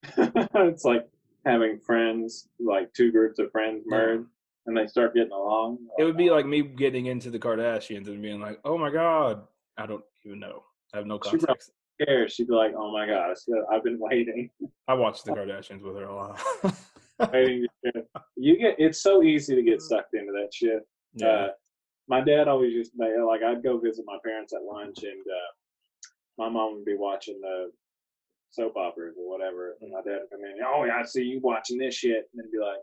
it's 0.54 0.84
like 0.84 1.08
having 1.44 1.78
friends, 1.80 2.48
like 2.58 2.92
two 2.94 3.12
groups 3.12 3.38
of 3.38 3.50
friends 3.50 3.84
Yeah. 3.90 3.96
merge, 3.98 4.26
and 4.66 4.76
they 4.76 4.86
start 4.86 5.14
getting 5.14 5.32
along. 5.32 5.78
It 5.98 6.04
would 6.04 6.16
be 6.16 6.30
like 6.30 6.46
me 6.46 6.62
getting 6.62 7.06
into 7.06 7.30
the 7.30 7.38
Kardashians 7.38 8.06
and 8.08 8.20
being 8.22 8.40
like, 8.40 8.60
"Oh 8.64 8.78
my 8.78 8.90
god, 8.90 9.46
I 9.76 9.86
don't 9.86 10.04
even 10.24 10.40
know. 10.40 10.64
I 10.92 10.98
have 10.98 11.06
no 11.06 11.18
context." 11.18 11.72
care. 12.04 12.28
She'd 12.28 12.48
be 12.48 12.54
like, 12.54 12.72
"Oh 12.76 12.90
my 12.92 13.06
gosh, 13.06 13.36
I've 13.70 13.84
been 13.84 13.98
waiting, 14.00 14.50
I 14.88 14.94
watched 14.94 15.24
the 15.24 15.32
Kardashians 15.36 15.82
with 15.82 15.96
her 15.96 16.04
a 16.06 16.14
lot. 16.14 16.40
waiting." 17.32 17.66
You 18.36 18.58
get 18.58 18.74
it's 18.78 19.00
so 19.02 19.22
easy 19.22 19.54
to 19.54 19.62
get 19.62 19.80
sucked 19.80 20.14
into 20.14 20.32
that 20.32 20.52
shit. 20.52 20.82
yeah, 21.14 21.26
Uh, 21.28 21.48
my 22.08 22.20
dad 22.20 22.48
always 22.48 22.72
used 22.72 22.92
to 22.98 23.24
like 23.26 23.42
I'd 23.42 23.62
go 23.62 23.78
visit 23.78 24.04
my 24.06 24.18
parents 24.24 24.52
at 24.54 24.62
lunch, 24.64 24.98
and 25.04 25.20
uh, 25.20 25.50
my 26.38 26.48
mom 26.48 26.74
would 26.76 26.84
be 26.84 26.96
watching 26.96 27.40
the 27.40 27.70
soap 28.54 28.76
operas 28.76 29.16
or 29.18 29.28
whatever, 29.28 29.74
and 29.80 29.90
my 29.92 30.00
dad 30.02 30.20
would 30.20 30.30
come 30.30 30.40
in. 30.44 30.56
Oh, 30.64 30.84
yeah, 30.84 30.98
I 31.00 31.04
see 31.04 31.22
you 31.22 31.40
watching 31.42 31.78
this 31.78 31.94
shit, 31.94 32.28
and 32.32 32.36
then 32.42 32.50
be 32.52 32.58
like, 32.58 32.78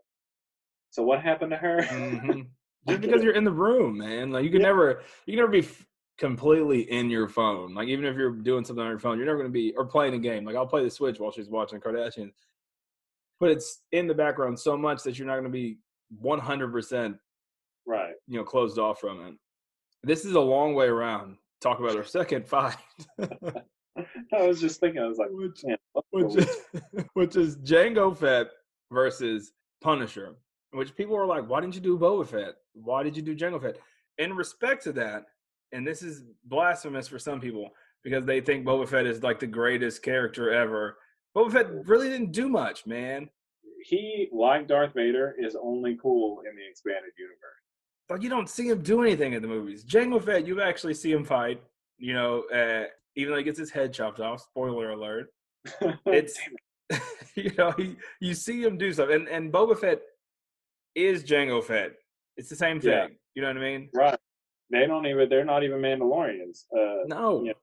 "So 0.89 1.03
what 1.03 1.21
happened 1.21 1.51
to 1.51 1.57
her?" 1.57 1.79
Mhm. 1.81 2.47
just 2.87 3.01
because 3.01 3.23
you're 3.23 3.35
in 3.35 3.43
the 3.43 3.51
room, 3.51 3.97
man. 3.97 4.31
Like 4.31 4.43
you 4.43 4.49
can 4.51 4.61
Yeah. 4.61 4.67
never, 4.67 5.01
you 5.25 5.33
can 5.33 5.39
never 5.41 5.51
be 5.51 5.59
f- 5.59 5.87
completely 6.17 6.81
in 6.91 7.09
your 7.09 7.27
phone. 7.29 7.73
Like 7.73 7.87
even 7.87 8.05
if 8.05 8.15
you're 8.17 8.31
doing 8.31 8.65
something 8.65 8.83
on 8.83 8.89
your 8.89 8.99
phone, 8.99 9.17
you're 9.17 9.25
never 9.25 9.37
going 9.37 9.49
to 9.49 9.53
be 9.53 9.73
or 9.77 9.85
playing 9.85 10.13
a 10.13 10.19
game. 10.19 10.45
Like 10.45 10.55
I'll 10.55 10.67
play 10.67 10.83
the 10.83 10.89
Switch 10.89 11.19
while 11.19 11.31
she's 11.31 11.49
watching 11.49 11.79
Kardashians, 11.79 12.33
but 13.39 13.49
it's 13.51 13.81
in 13.91 14.07
the 14.07 14.13
background 14.13 14.59
so 14.59 14.75
much 14.77 15.03
that 15.03 15.17
you're 15.17 15.27
not 15.27 15.33
going 15.33 15.45
to 15.45 15.49
be 15.49 15.77
100 16.19 16.71
percent 16.71 17.17
right. 17.85 18.13
you 18.27 18.37
know 18.37 18.43
closed 18.43 18.77
off 18.77 18.99
from 18.99 19.25
it. 19.27 19.35
This 20.03 20.25
is 20.25 20.33
a 20.33 20.39
long 20.41 20.73
way 20.73 20.87
around. 20.87 21.37
Talk 21.61 21.79
about 21.79 21.95
our 21.95 22.03
second 22.03 22.47
fight, 22.47 22.75
I 24.33 24.47
was 24.47 24.61
just 24.61 24.79
thinking, 24.79 25.01
I 25.01 25.07
was 25.07 25.17
like, 25.17 25.29
which 25.31 25.61
man, 25.63 25.77
which 26.11 26.37
is, 26.37 26.57
which 27.13 27.35
is 27.35 27.57
Jango 27.57 28.15
Fett 28.17 28.47
versus 28.91 29.51
Punisher. 29.81 30.35
Which 30.73 30.95
people 30.95 31.17
were 31.17 31.25
like, 31.25 31.49
"Why 31.49 31.59
didn't 31.59 31.75
you 31.75 31.81
do 31.81 31.99
Boba 31.99 32.25
Fett? 32.25 32.55
Why 32.73 33.03
did 33.03 33.17
you 33.17 33.21
do 33.21 33.35
Jango 33.35 33.61
Fett?" 33.61 33.77
In 34.17 34.33
respect 34.33 34.83
to 34.83 34.93
that, 34.93 35.25
and 35.73 35.85
this 35.85 36.01
is 36.01 36.23
blasphemous 36.45 37.07
for 37.09 37.19
some 37.19 37.41
people 37.41 37.69
because 38.03 38.25
they 38.25 38.39
think 38.39 38.65
Boba 38.65 38.87
Fett 38.87 39.05
is 39.05 39.21
like 39.21 39.39
the 39.39 39.47
greatest 39.47 40.01
character 40.01 40.51
ever. 40.51 40.97
Boba 41.35 41.51
Fett 41.51 41.87
really 41.87 42.07
didn't 42.09 42.31
do 42.31 42.47
much, 42.47 42.85
man. 42.85 43.29
he, 43.83 44.29
like 44.31 44.67
Darth 44.67 44.93
Vader, 44.93 45.35
is 45.37 45.57
only 45.61 45.97
cool 46.01 46.41
in 46.49 46.55
the 46.55 46.67
expanded 46.69 47.11
universe. 47.17 47.37
Like 48.09 48.21
you 48.21 48.29
don't 48.29 48.49
see 48.49 48.69
him 48.69 48.81
do 48.81 49.01
anything 49.01 49.33
in 49.33 49.41
the 49.41 49.47
movies. 49.47 49.83
Jango 49.83 50.23
Fett, 50.23 50.47
you 50.47 50.61
actually 50.61 50.93
see 50.93 51.11
him 51.11 51.25
fight. 51.25 51.61
You 51.97 52.13
know, 52.13 52.43
uh, 52.53 52.85
even 53.15 53.31
though 53.31 53.37
he 53.37 53.43
gets 53.43 53.59
his 53.59 53.71
head 53.71 53.93
chopped 53.93 54.19
off. 54.19 54.41
Spoiler 54.41 54.91
alert. 54.91 55.27
It's 56.05 56.39
you 57.35 57.51
know 57.57 57.71
he, 57.77 57.95
you 58.19 58.33
see 58.33 58.61
him 58.61 58.77
do 58.77 58.91
stuff, 58.91 59.09
and 59.09 59.27
and 59.29 59.51
Boba 59.51 59.77
Fett 59.77 60.01
is 60.95 61.23
Jango 61.23 61.63
Fett. 61.63 61.93
It's 62.37 62.49
the 62.49 62.55
same 62.55 62.81
thing. 62.81 62.91
Yeah. 62.91 63.07
You 63.35 63.41
know 63.43 63.47
what 63.49 63.57
I 63.57 63.61
mean? 63.61 63.89
right. 63.93 64.19
They 64.71 64.87
don't 64.87 65.05
even. 65.05 65.29
They're 65.29 65.45
not 65.45 65.63
even 65.63 65.79
Mandalorians. 65.79 66.65
Uh, 66.75 67.03
No. 67.07 67.43
Yeah. 67.43 67.53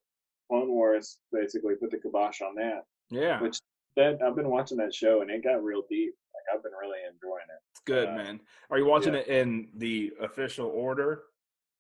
Clone 0.51 0.69
Wars 0.69 1.19
basically 1.33 1.75
put 1.75 1.91
the 1.91 1.99
kibosh 1.99 2.41
on 2.41 2.55
that. 2.57 2.85
Yeah, 3.11 3.41
Which 3.41 3.59
that 3.97 4.19
I've 4.23 4.37
been 4.37 4.49
watching 4.49 4.79
that 4.79 4.95
show 4.95 5.23
and 5.23 5.31
it 5.31 5.45
got 5.45 5.63
real 5.63 5.83
deep. 5.91 6.15
Like 6.35 6.57
I've 6.57 6.63
been 6.63 6.73
really 6.73 6.99
enjoying 7.01 7.49
it. 7.49 7.61
it's 7.73 7.81
good, 7.85 8.09
uh, 8.09 8.15
man. 8.15 8.41
Are 8.71 8.79
you 8.79 8.87
watching 8.87 9.15
yeah. 9.15 9.21
it 9.21 9.29
in 9.29 9.69
the 9.77 10.13
official 10.21 10.67
order? 10.67 11.23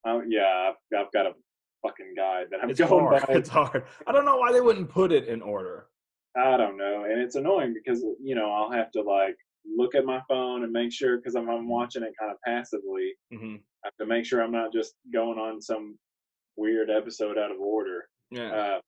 Um, 0.05 0.25
yeah, 0.29 0.71
I've, 0.71 0.99
I've 0.99 1.13
got 1.13 1.27
a 1.27 1.33
fucking 1.83 2.14
guide 2.17 2.47
that 2.51 2.61
I'm 2.62 2.71
It's 2.71 2.81
going 2.81 3.05
hard. 3.05 3.27
by. 3.27 3.35
It's 3.35 3.49
hard. 3.49 3.85
I 4.07 4.12
don't 4.12 4.25
know 4.25 4.37
why 4.37 4.53
they 4.53 4.61
wouldn't 4.61 4.88
put 4.88 5.12
it 5.12 5.29
in 5.29 5.41
order. 5.43 5.87
I 6.37 6.57
don't 6.57 6.77
know, 6.77 7.05
and 7.09 7.21
it's 7.21 7.35
annoying 7.37 7.75
because 7.75 8.05
you 8.23 8.35
know 8.35 8.51
I'll 8.53 8.71
have 8.71 8.91
to 8.93 9.03
like 9.03 9.37
look 9.77 9.95
at 9.95 10.05
my 10.05 10.21
phone 10.29 10.62
and 10.64 10.73
make 10.73 10.93
sure 10.93 11.17
because 11.19 11.35
I'm, 11.35 11.49
I'm 11.51 11.69
watching 11.69 12.03
it 12.03 12.12
kind 12.19 12.31
of 12.33 12.38
passively. 12.47 13.12
hmm 13.33 13.57
I 13.85 13.88
have 13.88 13.97
to 14.01 14.07
make 14.07 14.25
sure 14.25 14.43
I'm 14.43 14.53
not 14.53 14.73
just 14.73 14.95
going 15.12 15.38
on 15.38 15.61
some 15.62 15.97
weird 16.57 16.91
episode 16.91 17.38
out 17.38 17.53
of 17.53 17.61
order. 17.61 18.09
Yeah. 18.33 18.51
Uh, 18.53 18.81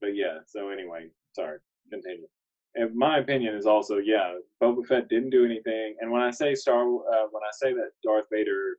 but 0.00 0.16
yeah, 0.16 0.38
so 0.46 0.70
anyway, 0.70 1.06
sorry, 1.34 1.58
continue. 1.92 2.26
and 2.74 2.94
my 2.96 3.18
opinion 3.18 3.54
is 3.54 3.66
also 3.66 3.98
yeah, 3.98 4.34
Boba 4.62 4.86
Fett 4.86 5.08
didn't 5.08 5.30
do 5.30 5.44
anything. 5.44 5.96
And 6.00 6.10
when 6.10 6.22
I 6.22 6.30
say 6.30 6.54
Star, 6.54 6.82
uh, 6.82 7.26
when 7.30 7.42
I 7.42 7.50
say 7.52 7.72
that 7.74 7.90
Darth 8.04 8.24
Vader, 8.32 8.76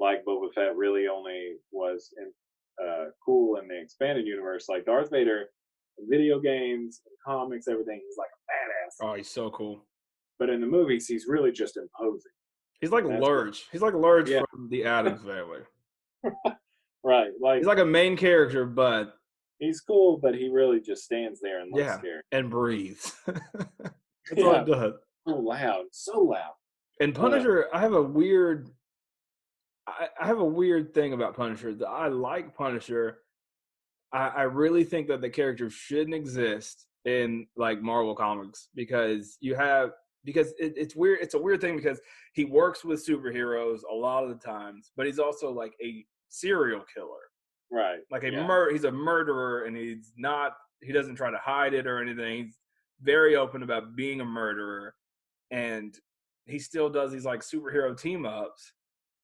like 0.00 0.24
Boba 0.24 0.52
Fett, 0.54 0.76
really 0.76 1.06
only 1.08 1.52
was 1.72 2.12
in, 2.18 2.32
uh, 2.82 3.04
cool 3.24 3.56
in 3.58 3.68
the 3.68 3.80
expanded 3.80 4.26
universe, 4.26 4.66
like 4.68 4.84
Darth 4.84 5.10
Vader, 5.10 5.46
video 6.08 6.38
games, 6.40 7.02
comics, 7.26 7.68
everything, 7.68 8.00
he's 8.06 8.16
like 8.18 8.28
a 8.28 9.04
badass. 9.06 9.10
Oh, 9.10 9.14
he's 9.16 9.30
so 9.30 9.50
cool. 9.50 9.84
But 10.38 10.50
in 10.50 10.60
the 10.60 10.66
movies, 10.66 11.06
he's 11.06 11.26
really 11.28 11.50
just 11.52 11.76
imposing. 11.76 12.30
He's 12.80 12.90
like 12.92 13.06
That's 13.06 13.20
Lurch. 13.20 13.64
He's 13.72 13.82
like 13.82 13.94
Lurch 13.94 14.28
Yeah. 14.30 14.42
from 14.50 14.68
the 14.68 14.84
Addams 14.84 15.22
family. 15.22 15.60
Right, 17.04 17.30
like 17.40 17.58
He's 17.58 17.66
like 17.66 17.78
a 17.78 17.84
main 17.86 18.16
character, 18.16 18.66
but 18.66 19.14
he's 19.60 19.80
cool, 19.80 20.18
but 20.20 20.34
he 20.34 20.48
really 20.48 20.80
just 20.80 21.04
stands 21.04 21.40
there 21.40 21.60
and 21.60 21.72
looks 21.72 21.84
Yeah. 21.86 21.98
scary. 21.98 22.20
and 22.32 22.50
breathes. 22.50 23.14
That's 23.26 24.42
all 24.42 24.52
Yeah. 24.52 24.62
it 24.62 24.66
does. 24.66 24.92
So 25.26 25.34
loud, 25.36 25.84
so 25.92 26.20
loud. 26.20 26.52
And 27.00 27.14
Punisher, 27.14 27.68
I 27.72 27.78
have 27.80 27.92
a 27.92 28.02
weird, 28.02 28.68
I, 29.88 30.08
I 30.20 30.26
have 30.26 30.38
a 30.38 30.44
weird 30.44 30.92
thing 30.94 31.12
about 31.12 31.34
Punisher. 31.36 31.76
I 31.88 32.08
like 32.08 32.54
Punisher. 32.56 33.18
I, 34.12 34.28
I 34.28 34.42
really 34.42 34.84
think 34.84 35.08
that 35.08 35.20
the 35.20 35.30
character 35.30 35.70
shouldn't 35.70 36.14
exist 36.14 36.86
in 37.04 37.46
like 37.56 37.80
Marvel 37.80 38.14
comics 38.14 38.68
because 38.74 39.36
you 39.40 39.54
have 39.54 39.90
because 40.24 40.48
it, 40.58 40.74
it's 40.76 40.94
weird. 40.96 41.18
It's 41.22 41.34
a 41.34 41.38
weird 41.38 41.60
thing 41.60 41.76
because 41.76 42.00
he 42.34 42.44
works 42.44 42.84
with 42.84 43.04
superheroes 43.06 43.80
a 43.90 43.94
lot 43.94 44.24
of 44.24 44.30
the 44.30 44.36
times, 44.44 44.90
but 44.96 45.06
he's 45.06 45.18
also 45.18 45.50
like 45.50 45.72
a 45.82 46.04
serial 46.28 46.84
killer. 46.94 47.08
Right. 47.70 47.98
like 48.10 48.24
a 48.24 48.30
Yeah. 48.32 48.46
mur- 48.46 48.72
he's 48.72 48.84
a 48.84 48.90
murderer 48.92 49.64
and 49.64 49.76
he's 49.76 50.12
not 50.16 50.52
he 50.80 50.90
doesn't 50.90 51.16
try 51.16 51.30
to 51.30 51.36
hide 51.36 51.74
it 51.74 51.86
or 51.86 52.00
anything 52.00 52.44
he's 52.46 52.56
very 53.02 53.36
open 53.36 53.62
about 53.62 53.94
being 53.94 54.22
a 54.22 54.24
murderer 54.24 54.94
and 55.50 55.94
he 56.46 56.58
still 56.58 56.88
does 56.88 57.12
these 57.12 57.26
like 57.26 57.40
superhero 57.40 57.94
team 57.94 58.24
ups 58.24 58.72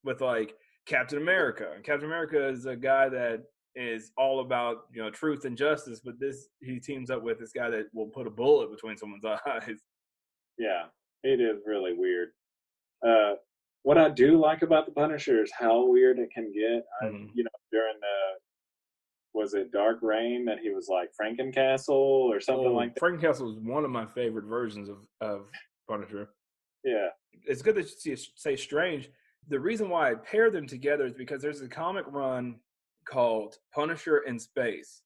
with 0.05 0.21
like 0.21 0.55
captain 0.87 1.19
america 1.19 1.73
and 1.75 1.83
captain 1.85 2.07
america 2.07 2.49
is 2.49 2.67
a 2.67 2.77
guy 2.77 3.09
that 3.09 3.43
is 3.75 4.12
all 4.17 4.40
about 4.40 4.83
you 4.93 5.03
know 5.03 5.11
truth 5.11 5.45
and 5.47 5.57
justice 5.57 6.01
but 6.05 6.14
this 6.21 6.49
he 6.61 6.79
teams 6.79 7.11
up 7.11 7.23
with 7.23 7.38
this 7.38 7.53
guy 7.53 7.69
that 7.71 7.87
will 7.93 8.07
put 8.09 8.27
a 8.27 8.31
bullet 8.31 8.71
between 8.71 8.97
someone's 8.97 9.25
eyes 9.47 9.81
Yeah, 10.59 10.85
it 11.25 11.40
is 11.40 11.62
really 11.67 11.95
weird. 11.95 12.29
Uh, 13.05 13.33
what 13.83 13.99
I 13.99 14.09
do 14.11 14.38
like 14.40 14.62
about 14.62 14.87
the 14.87 14.93
Punisher 14.93 15.43
is 15.43 15.51
how 15.59 15.85
weird 15.90 16.21
it 16.21 16.31
can 16.33 16.53
get. 16.53 16.85
I, 17.03 17.07
Mhm. 17.07 17.31
you 17.35 17.43
know, 17.43 17.51
during 17.73 17.99
the 18.01 18.17
was 19.35 19.55
it 19.55 19.73
Dark 19.73 19.99
Reign 20.01 20.45
that 20.45 20.61
he 20.61 20.71
was 20.71 20.87
like 20.88 21.11
Frankencastle 21.21 21.90
or 22.33 22.38
something 22.40 22.69
Oh, 22.69 22.73
like 22.73 22.95
that. 22.95 23.01
frankencastle 23.01 23.51
is 23.51 23.59
one 23.59 23.85
of 23.85 23.90
my 23.90 24.07
favorite 24.07 24.45
versions 24.45 24.88
of 24.88 24.99
of 25.21 25.51
punisher 25.88 26.29
Yeah, 26.85 27.09
it's 27.47 27.62
good 27.62 27.75
that 27.75 27.87
you 28.05 28.14
see- 28.17 28.33
say 28.37 28.55
strange. 28.55 29.11
The 29.48 29.61
reason 29.61 29.88
why 29.88 30.11
I 30.11 30.14
pair 30.14 30.50
them 30.50 30.66
together 30.66 31.07
is 31.07 31.14
because 31.14 31.42
there's 31.42 31.61
a 31.61 31.68
comic 31.68 32.04
run 32.09 32.57
called 33.07 33.57
Punisher 33.74 34.18
in 34.18 34.38
Space. 34.38 35.02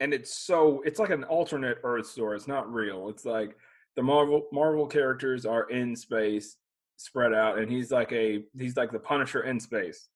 And 0.00 0.14
it's 0.14 0.34
so 0.34 0.82
it's 0.86 0.98
like 0.98 1.10
an 1.10 1.24
alternate 1.24 1.78
Earth 1.84 2.06
story. 2.06 2.36
It's 2.36 2.48
not 2.48 2.72
real. 2.72 3.08
It's 3.08 3.24
like 3.24 3.56
the 3.96 4.02
Marvel 4.02 4.46
Marvel 4.52 4.86
characters 4.86 5.44
are 5.44 5.68
in 5.68 5.94
space, 5.94 6.56
spread 6.96 7.34
out, 7.34 7.58
and 7.58 7.70
he's 7.70 7.90
like 7.90 8.12
a 8.12 8.42
he's 8.58 8.76
like 8.76 8.92
the 8.92 8.98
Punisher 8.98 9.42
in 9.42 9.60
space. 9.60 10.08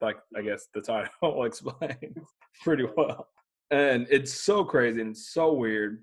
Like 0.00 0.18
I 0.36 0.42
guess 0.42 0.68
the 0.74 0.82
title 0.82 1.44
explains 1.44 2.26
pretty 2.62 2.84
well. 2.96 3.28
And 3.70 4.06
it's 4.10 4.34
so 4.34 4.64
crazy 4.64 5.00
and 5.00 5.16
so 5.16 5.52
weird 5.52 6.02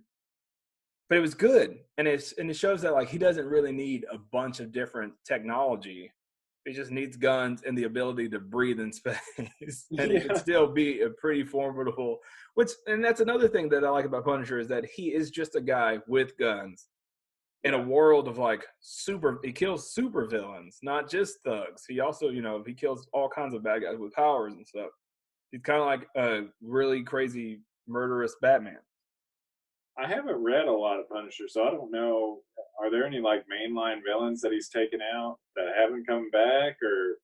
but 1.09 1.17
it 1.17 1.21
was 1.21 1.33
good 1.33 1.79
and 1.97 2.07
it's 2.07 2.33
and 2.33 2.49
it 2.49 2.55
shows 2.55 2.81
that 2.81 2.93
like 2.93 3.09
he 3.09 3.17
doesn't 3.17 3.45
really 3.45 3.71
need 3.71 4.05
a 4.11 4.17
bunch 4.17 4.59
of 4.59 4.71
different 4.71 5.13
technology 5.25 6.11
he 6.67 6.73
just 6.73 6.91
needs 6.91 7.17
guns 7.17 7.63
and 7.65 7.77
the 7.77 7.85
ability 7.85 8.27
to 8.29 8.39
breathe 8.39 8.79
in 8.79 8.91
space 8.91 9.17
and 9.37 10.11
he 10.11 10.19
can 10.19 10.35
still 10.35 10.67
be 10.67 11.01
a 11.01 11.09
pretty 11.09 11.43
formidable 11.43 12.19
which 12.55 12.71
and 12.87 13.03
that's 13.03 13.21
another 13.21 13.47
thing 13.47 13.69
that 13.69 13.83
i 13.83 13.89
like 13.89 14.05
about 14.05 14.25
punisher 14.25 14.59
is 14.59 14.67
that 14.67 14.85
he 14.85 15.13
is 15.13 15.31
just 15.31 15.55
a 15.55 15.61
guy 15.61 15.97
with 16.07 16.37
guns 16.37 16.87
in 17.63 17.73
a 17.73 17.81
world 17.81 18.27
of 18.27 18.37
like 18.37 18.65
super 18.79 19.39
he 19.43 19.51
kills 19.51 19.91
super 19.91 20.25
villains 20.25 20.79
not 20.83 21.09
just 21.09 21.39
thugs. 21.43 21.83
He 21.87 21.99
also 21.99 22.29
you 22.29 22.41
know 22.41 22.63
he 22.65 22.73
kills 22.73 23.07
all 23.13 23.29
kinds 23.29 23.53
of 23.53 23.63
bad 23.63 23.81
guys 23.81 23.97
with 23.97 24.13
powers 24.13 24.53
and 24.53 24.65
stuff. 24.65 24.89
He's 25.51 25.61
kind 25.61 25.81
of 25.81 25.85
like 25.85 26.07
a 26.15 26.45
really 26.61 27.03
crazy 27.03 27.61
murderous 27.87 28.35
batman 28.41 28.79
I 29.99 30.07
haven't 30.07 30.43
read 30.43 30.65
a 30.67 30.71
lot 30.71 30.99
of 30.99 31.09
Punisher, 31.09 31.45
so 31.47 31.63
I 31.63 31.71
don't 31.71 31.91
know. 31.91 32.39
Are 32.79 32.91
there 32.91 33.05
any 33.05 33.19
like 33.19 33.43
mainline 33.47 33.99
villains 34.07 34.41
that 34.41 34.51
he's 34.51 34.69
taken 34.69 34.99
out 35.01 35.37
that 35.55 35.65
haven't 35.77 36.05
come 36.07 36.29
back, 36.31 36.77
or 36.83 37.17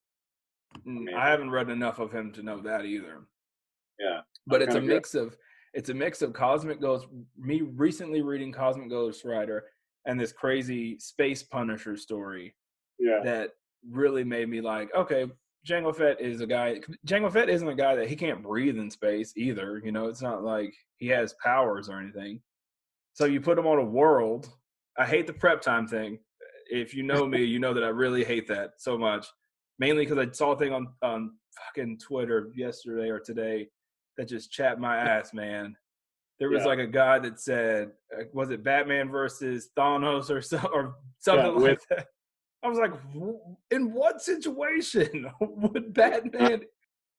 Mm, 0.84 1.04
mean- 1.04 1.14
I 1.14 1.28
haven't 1.30 1.50
read 1.50 1.70
enough 1.70 2.00
of 2.00 2.10
him 2.10 2.32
to 2.32 2.42
know 2.42 2.60
that 2.62 2.84
either. 2.84 3.26
yeah? 4.00 4.22
But 4.46 4.60
I'm 4.62 4.68
it's 4.68 4.76
a 4.76 4.80
mix 4.80 5.14
of 5.14 5.36
it's 5.72 5.88
a 5.88 5.94
mix 5.94 6.20
of 6.20 6.32
Cosmic 6.32 6.80
Ghost. 6.80 7.06
Me 7.36 7.62
recently 7.62 8.22
reading 8.22 8.50
Cosmic 8.52 8.90
Ghost 8.90 9.24
Rider 9.24 9.64
and 10.06 10.18
this 10.18 10.32
crazy 10.32 10.98
space 10.98 11.42
Punisher 11.44 11.96
story 11.96 12.54
Yeah, 12.98 13.20
that 13.22 13.52
really 13.88 14.24
made 14.24 14.48
me 14.48 14.60
like, 14.60 14.92
okay, 14.94 15.30
Jango 15.66 15.94
Fett 15.94 16.20
is 16.20 16.40
a 16.40 16.46
guy. 16.46 16.80
Jango 17.06 17.32
Fett 17.32 17.48
isn't 17.48 17.68
a 17.68 17.74
guy 17.74 17.94
that 17.94 18.08
he 18.08 18.16
can't 18.16 18.42
breathe 18.42 18.76
in 18.76 18.90
space 18.90 19.32
either. 19.36 19.80
You 19.84 19.92
know, 19.92 20.06
it's 20.08 20.22
not 20.22 20.42
like 20.42 20.74
he 20.98 21.06
has 21.08 21.34
powers 21.42 21.88
or 21.88 22.00
anything. 22.00 22.42
So 23.14 23.24
you 23.24 23.40
put 23.40 23.56
them 23.56 23.66
on 23.66 23.78
a 23.78 23.84
world. 23.84 24.50
I 24.98 25.06
hate 25.06 25.26
the 25.26 25.32
prep 25.32 25.62
time 25.62 25.86
thing. 25.86 26.18
If 26.70 26.94
you 26.94 27.02
know 27.02 27.26
me, 27.26 27.42
you 27.44 27.58
know 27.58 27.72
that 27.74 27.84
I 27.84 27.88
really 27.88 28.24
hate 28.24 28.46
that 28.48 28.72
so 28.78 28.98
much. 28.98 29.26
Mainly 29.78 30.04
because 30.06 30.18
I 30.18 30.30
saw 30.30 30.52
a 30.52 30.58
thing 30.58 30.72
on 30.72 30.88
on 31.02 31.32
fucking 31.66 31.98
Twitter 31.98 32.50
yesterday 32.54 33.08
or 33.08 33.18
today 33.20 33.68
that 34.16 34.28
just 34.28 34.50
chapped 34.50 34.80
my 34.80 34.96
ass, 35.14 35.32
man. 35.32 35.76
There 36.40 36.50
was 36.50 36.62
Yeah. 36.62 36.66
like 36.68 36.78
a 36.80 36.86
guy 36.86 37.18
that 37.20 37.38
said, 37.40 37.92
"Was 38.32 38.50
it 38.50 38.64
Batman 38.64 39.08
versus 39.10 39.70
Thanos 39.76 40.30
or 40.30 40.40
so, 40.42 40.58
or 40.72 40.96
something 41.20 41.54
like 41.60 41.62
with- 41.62 41.86
that?" 41.90 42.08
I 42.64 42.68
was 42.68 42.78
like, 42.78 42.92
"In 43.70 43.92
what 43.92 44.22
situation 44.22 45.30
would 45.40 45.92
Batman 45.92 46.62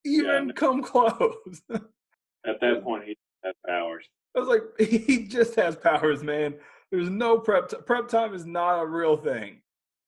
even 0.04 0.48
no. 0.48 0.54
come 0.54 0.82
close?" 0.82 1.62
at 1.72 2.60
that 2.62 2.84
point 2.84 3.04
he 3.06 3.18
has 3.44 3.54
powers. 3.66 4.06
I 4.36 4.40
was 4.40 4.48
like, 4.50 4.64
"He 4.90 5.28
just 5.28 5.56
has 5.56 5.76
powers, 5.76 6.24
man. 6.24 6.56
There's 6.92 7.10
no 7.10 7.40
prep. 7.40 7.70
T- 7.70 7.78
prep 7.86 8.08
time 8.08 8.34
is 8.34 8.46
not 8.46 8.82
a 8.82 8.86
real 8.86 9.18
thing. 9.18 9.62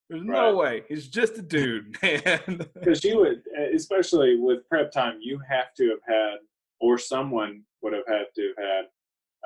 There's 0.09 0.23
no 0.23 0.55
way. 0.55 0.83
He's 0.87 1.07
just 1.07 1.37
a 1.37 1.41
dude, 1.41 1.97
man." 2.03 2.67
because 2.73 3.03
you 3.03 3.19
would 3.19 3.41
especially 3.73 4.37
with 4.37 4.67
prep 4.69 4.91
time 4.91 5.17
you 5.21 5.39
have 5.47 5.73
to 5.77 5.89
have 5.89 5.99
had 6.07 6.37
or 6.79 6.97
someone 6.97 7.63
would 7.81 7.93
have 7.93 8.07
had 8.07 8.25
to 8.35 8.53
have 8.57 8.65
had 8.65 8.85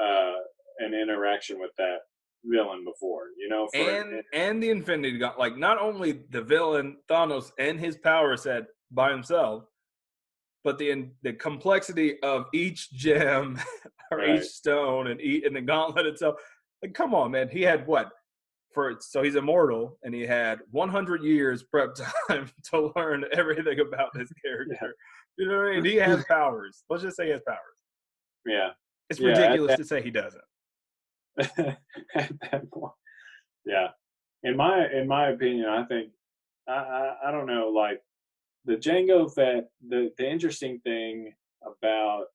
uh 0.03 0.35
an 0.79 0.93
interaction 0.93 1.59
with 1.59 1.71
that 1.77 1.99
villain 2.43 2.83
before 2.83 3.25
you 3.37 3.47
know 3.47 3.67
and 3.73 4.23
and 4.33 4.61
the 4.61 4.69
Infinity 4.69 5.17
Gauntlet. 5.17 5.39
Like 5.39 5.57
not 5.57 5.79
only 5.79 6.23
the 6.29 6.41
villain 6.41 6.97
Thanos 7.09 7.51
and 7.59 7.79
his 7.79 7.97
power 7.97 8.35
set 8.37 8.65
by 8.91 9.11
himself, 9.11 9.65
but 10.63 10.77
the 10.77 11.09
the 11.23 11.33
complexity 11.33 12.21
of 12.21 12.45
each 12.53 12.91
gem 12.91 13.59
or 14.11 14.19
Right. 14.19 14.35
each 14.39 14.45
stone 14.49 15.07
and 15.07 15.19
eat 15.21 15.45
and 15.45 15.55
the 15.55 15.61
gauntlet 15.61 16.05
itself. 16.05 16.35
Like, 16.83 16.93
come 16.93 17.13
on, 17.15 17.31
man. 17.31 17.47
He 17.49 17.61
had 17.61 17.85
what 17.87 18.11
for? 18.73 18.95
So 18.99 19.21
he's 19.23 19.35
immortal, 19.35 19.97
and 20.03 20.13
he 20.13 20.21
had 20.25 20.59
100 20.71 21.23
years 21.23 21.63
prep 21.63 21.91
time 22.27 22.49
to 22.71 22.91
learn 22.95 23.25
everything 23.33 23.79
about 23.79 24.09
this 24.13 24.31
character. 24.45 24.95
You 25.37 25.47
know 25.47 25.57
what 25.57 25.67
I 25.67 25.75
mean? 25.75 25.85
He 25.85 25.95
has 25.97 26.25
powers. 26.25 26.83
Let's 26.89 27.03
just 27.03 27.17
say 27.17 27.25
he 27.25 27.31
has 27.31 27.41
powers. 27.47 27.59
yeah 28.45 28.69
It's 29.09 29.19
Yeah, 29.19 29.29
ridiculous 29.29 29.71
that- 29.71 29.77
to 29.77 29.85
say 29.85 30.01
he 30.01 30.11
doesn't. 30.11 30.41
at 31.39 32.29
that 32.51 32.69
point 32.73 32.91
yeah 33.65 33.87
in 34.43 34.57
my 34.57 34.85
in 34.91 35.07
my 35.07 35.29
opinion 35.29 35.65
i 35.69 35.83
think 35.85 36.09
i 36.67 36.73
i, 36.73 37.15
I 37.27 37.31
don't 37.31 37.45
know 37.45 37.69
like 37.69 38.01
the 38.65 38.75
jango 38.75 39.31
fett 39.33 39.69
the 39.87 40.11
the 40.17 40.29
interesting 40.29 40.79
thing 40.79 41.33
about 41.65 42.25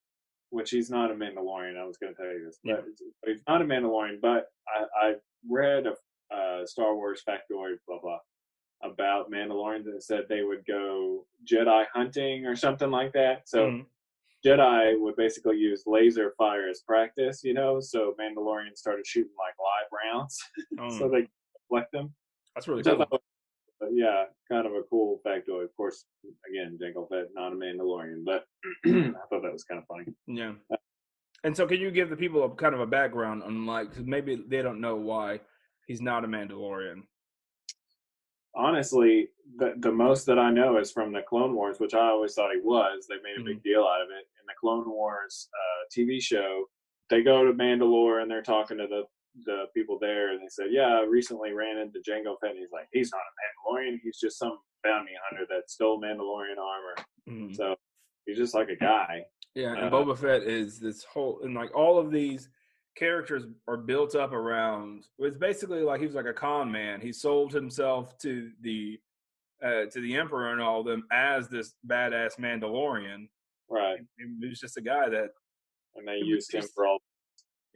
which 0.50 0.70
he's 0.70 0.90
not 0.90 1.10
a 1.10 1.14
mandalorian 1.14 1.76
i 1.78 1.84
was 1.84 1.96
going 1.98 2.14
to 2.14 2.20
tell 2.22 2.32
you 2.32 2.44
this 2.44 2.58
but, 2.64 2.84
but 3.22 3.30
he's 3.30 3.42
not 3.48 3.62
a 3.62 3.64
mandalorian 3.64 4.20
but 4.20 4.46
i 4.68 5.08
i 5.08 5.14
read 5.48 5.86
a 5.86 5.94
uh, 6.34 6.66
star 6.66 6.94
wars 6.96 7.22
factoid 7.28 7.76
blah 7.86 7.98
blah 8.02 8.18
about 8.82 9.30
mandalorians 9.30 9.84
that 9.84 10.02
said 10.02 10.24
they 10.28 10.42
would 10.42 10.64
go 10.66 11.24
jedi 11.50 11.84
hunting 11.94 12.44
or 12.46 12.56
something 12.56 12.90
like 12.90 13.12
that 13.12 13.48
so 13.48 13.66
Mhm. 13.68 13.86
Jedi 14.44 15.00
would 15.00 15.16
basically 15.16 15.56
use 15.56 15.82
laser 15.86 16.32
fire 16.38 16.68
as 16.68 16.80
practice, 16.82 17.42
you 17.42 17.52
know. 17.52 17.80
So 17.80 18.14
Mandalorians 18.20 18.76
started 18.76 19.04
shooting 19.04 19.32
like 19.36 19.54
live 19.58 19.90
rounds, 20.14 20.38
so 20.98 21.06
Mm, 21.08 21.10
they 21.10 21.20
could 21.22 21.30
deflect 21.62 21.90
them. 21.90 22.14
that's 22.54 22.68
really 22.68 22.82
Which 22.82 22.86
cool. 22.86 23.20
But 23.80 23.90
yeah, 23.92 24.24
kind 24.50 24.66
of 24.66 24.72
a 24.72 24.82
cool 24.88 25.20
factoid. 25.26 25.64
Of 25.64 25.76
course, 25.76 26.04
again, 26.48 26.78
Jango 26.82 27.08
Fett, 27.08 27.28
not 27.34 27.52
a 27.52 27.56
Mandalorian, 27.56 28.24
but 28.24 28.46
I 28.86 29.12
thought 29.28 29.42
that 29.42 29.52
was 29.52 29.64
kind 29.64 29.80
of 29.80 29.86
funny. 29.86 30.06
Yeah. 30.26 30.52
And 31.44 31.56
so, 31.56 31.66
can 31.66 31.78
you 31.78 31.90
give 31.90 32.10
the 32.10 32.16
people 32.16 32.44
a 32.44 32.50
kind 32.50 32.74
of 32.74 32.80
a 32.80 32.86
background 32.86 33.42
on 33.42 33.66
like 33.66 33.96
maybe 33.98 34.42
they 34.48 34.62
don't 34.62 34.80
know 34.80 34.96
why 34.96 35.40
he's 35.86 36.00
not 36.00 36.24
a 36.24 36.28
Mandalorian? 36.28 37.02
honestly, 38.56 39.28
the 39.58 39.74
the 39.78 39.92
most 39.92 40.26
that 40.26 40.38
I 40.38 40.50
know 40.50 40.78
is 40.78 40.90
from 40.90 41.12
the 41.12 41.22
Clone 41.22 41.54
Wars, 41.54 41.78
which 41.78 41.94
I 41.94 42.08
always 42.08 42.34
thought 42.34 42.54
he 42.54 42.60
was. 42.60 43.06
They 43.06 43.16
made 43.16 43.40
a 43.40 43.44
big 43.44 43.62
deal 43.62 43.82
out 43.82 44.02
of 44.02 44.08
it 44.08 44.24
in 44.40 44.46
the 44.46 44.54
Clone 44.58 44.88
Wars 44.88 45.48
uh, 45.54 45.84
TV 45.94 46.20
show. 46.20 46.64
They 47.10 47.22
go 47.22 47.44
to 47.44 47.52
Mandalore 47.52 48.22
and 48.22 48.30
they're 48.30 48.42
talking 48.42 48.78
to 48.78 48.86
the 48.86 49.04
the 49.44 49.66
people 49.74 49.98
there, 50.00 50.32
and 50.32 50.40
they 50.40 50.48
said, 50.48 50.66
"Yeah, 50.70 50.98
I 50.98 51.02
recently 51.04 51.52
ran 51.52 51.78
into 51.78 52.00
Jango 52.00 52.38
Fett." 52.40 52.50
And 52.50 52.58
he's 52.58 52.72
like, 52.72 52.88
"He's 52.92 53.10
not 53.12 53.20
a 53.20 53.32
Mandalorian. 53.74 54.00
He's 54.02 54.18
just 54.18 54.38
some 54.38 54.58
bounty 54.82 55.12
hunter 55.28 55.46
that 55.50 55.68
stole 55.70 56.00
Mandalorian 56.00 56.58
armor." 56.58 56.94
Mhm. 57.28 57.54
So 57.54 57.76
he's 58.24 58.38
just 58.38 58.54
like 58.54 58.68
a 58.68 58.76
guy. 58.76 59.24
Yeah, 59.54 59.74
and 59.74 59.84
Uh, 59.84 59.90
Boba 59.90 60.16
Fett 60.18 60.42
is 60.42 60.78
this 60.80 61.04
whole 61.04 61.40
and 61.42 61.54
like 61.54 61.74
all 61.74 61.98
of 61.98 62.10
these 62.10 62.48
characters 62.94 63.44
are 63.68 63.76
built 63.76 64.14
up 64.14 64.32
around. 64.32 65.04
It's 65.18 65.36
basically 65.36 65.82
like 65.82 66.00
he 66.00 66.06
was 66.06 66.14
like 66.14 66.26
a 66.26 66.32
con 66.32 66.70
man. 66.72 67.00
He 67.00 67.12
sold 67.12 67.52
himself 67.52 68.16
to 68.18 68.50
the 68.60 68.98
uh, 69.62 69.86
to 69.86 70.00
the 70.02 70.14
Emperor 70.14 70.52
and 70.52 70.60
all 70.60 70.80
of 70.80 70.86
them 70.86 71.06
as 71.10 71.48
this 71.48 71.74
badass 71.86 72.38
Mandalorian. 72.38 73.28
Right. 73.70 74.00
He 74.18 74.46
was 74.48 74.60
just 74.60 74.76
a 74.76 74.82
guy 74.82 75.08
that 75.08 75.30
And 75.94 76.06
they 76.06 76.18
used 76.18 76.52
him 76.54 76.62
for 76.74 76.86
all. 76.86 76.98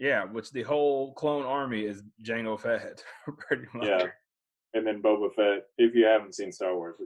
Yeah, 0.00 0.24
which 0.24 0.50
the 0.50 0.62
whole 0.62 1.12
clone 1.12 1.44
army 1.44 1.84
is 1.84 2.02
Jango 2.26 2.58
Fett, 2.58 3.04
pretty 3.38 3.66
much. 3.74 3.86
Yeah. 3.86 4.06
And 4.72 4.86
then 4.86 5.02
Boba 5.02 5.32
Fett, 5.34 5.64
if 5.76 5.94
you 5.94 6.06
haven't 6.06 6.34
seen 6.34 6.50
Star 6.50 6.74
Wars, 6.74 6.96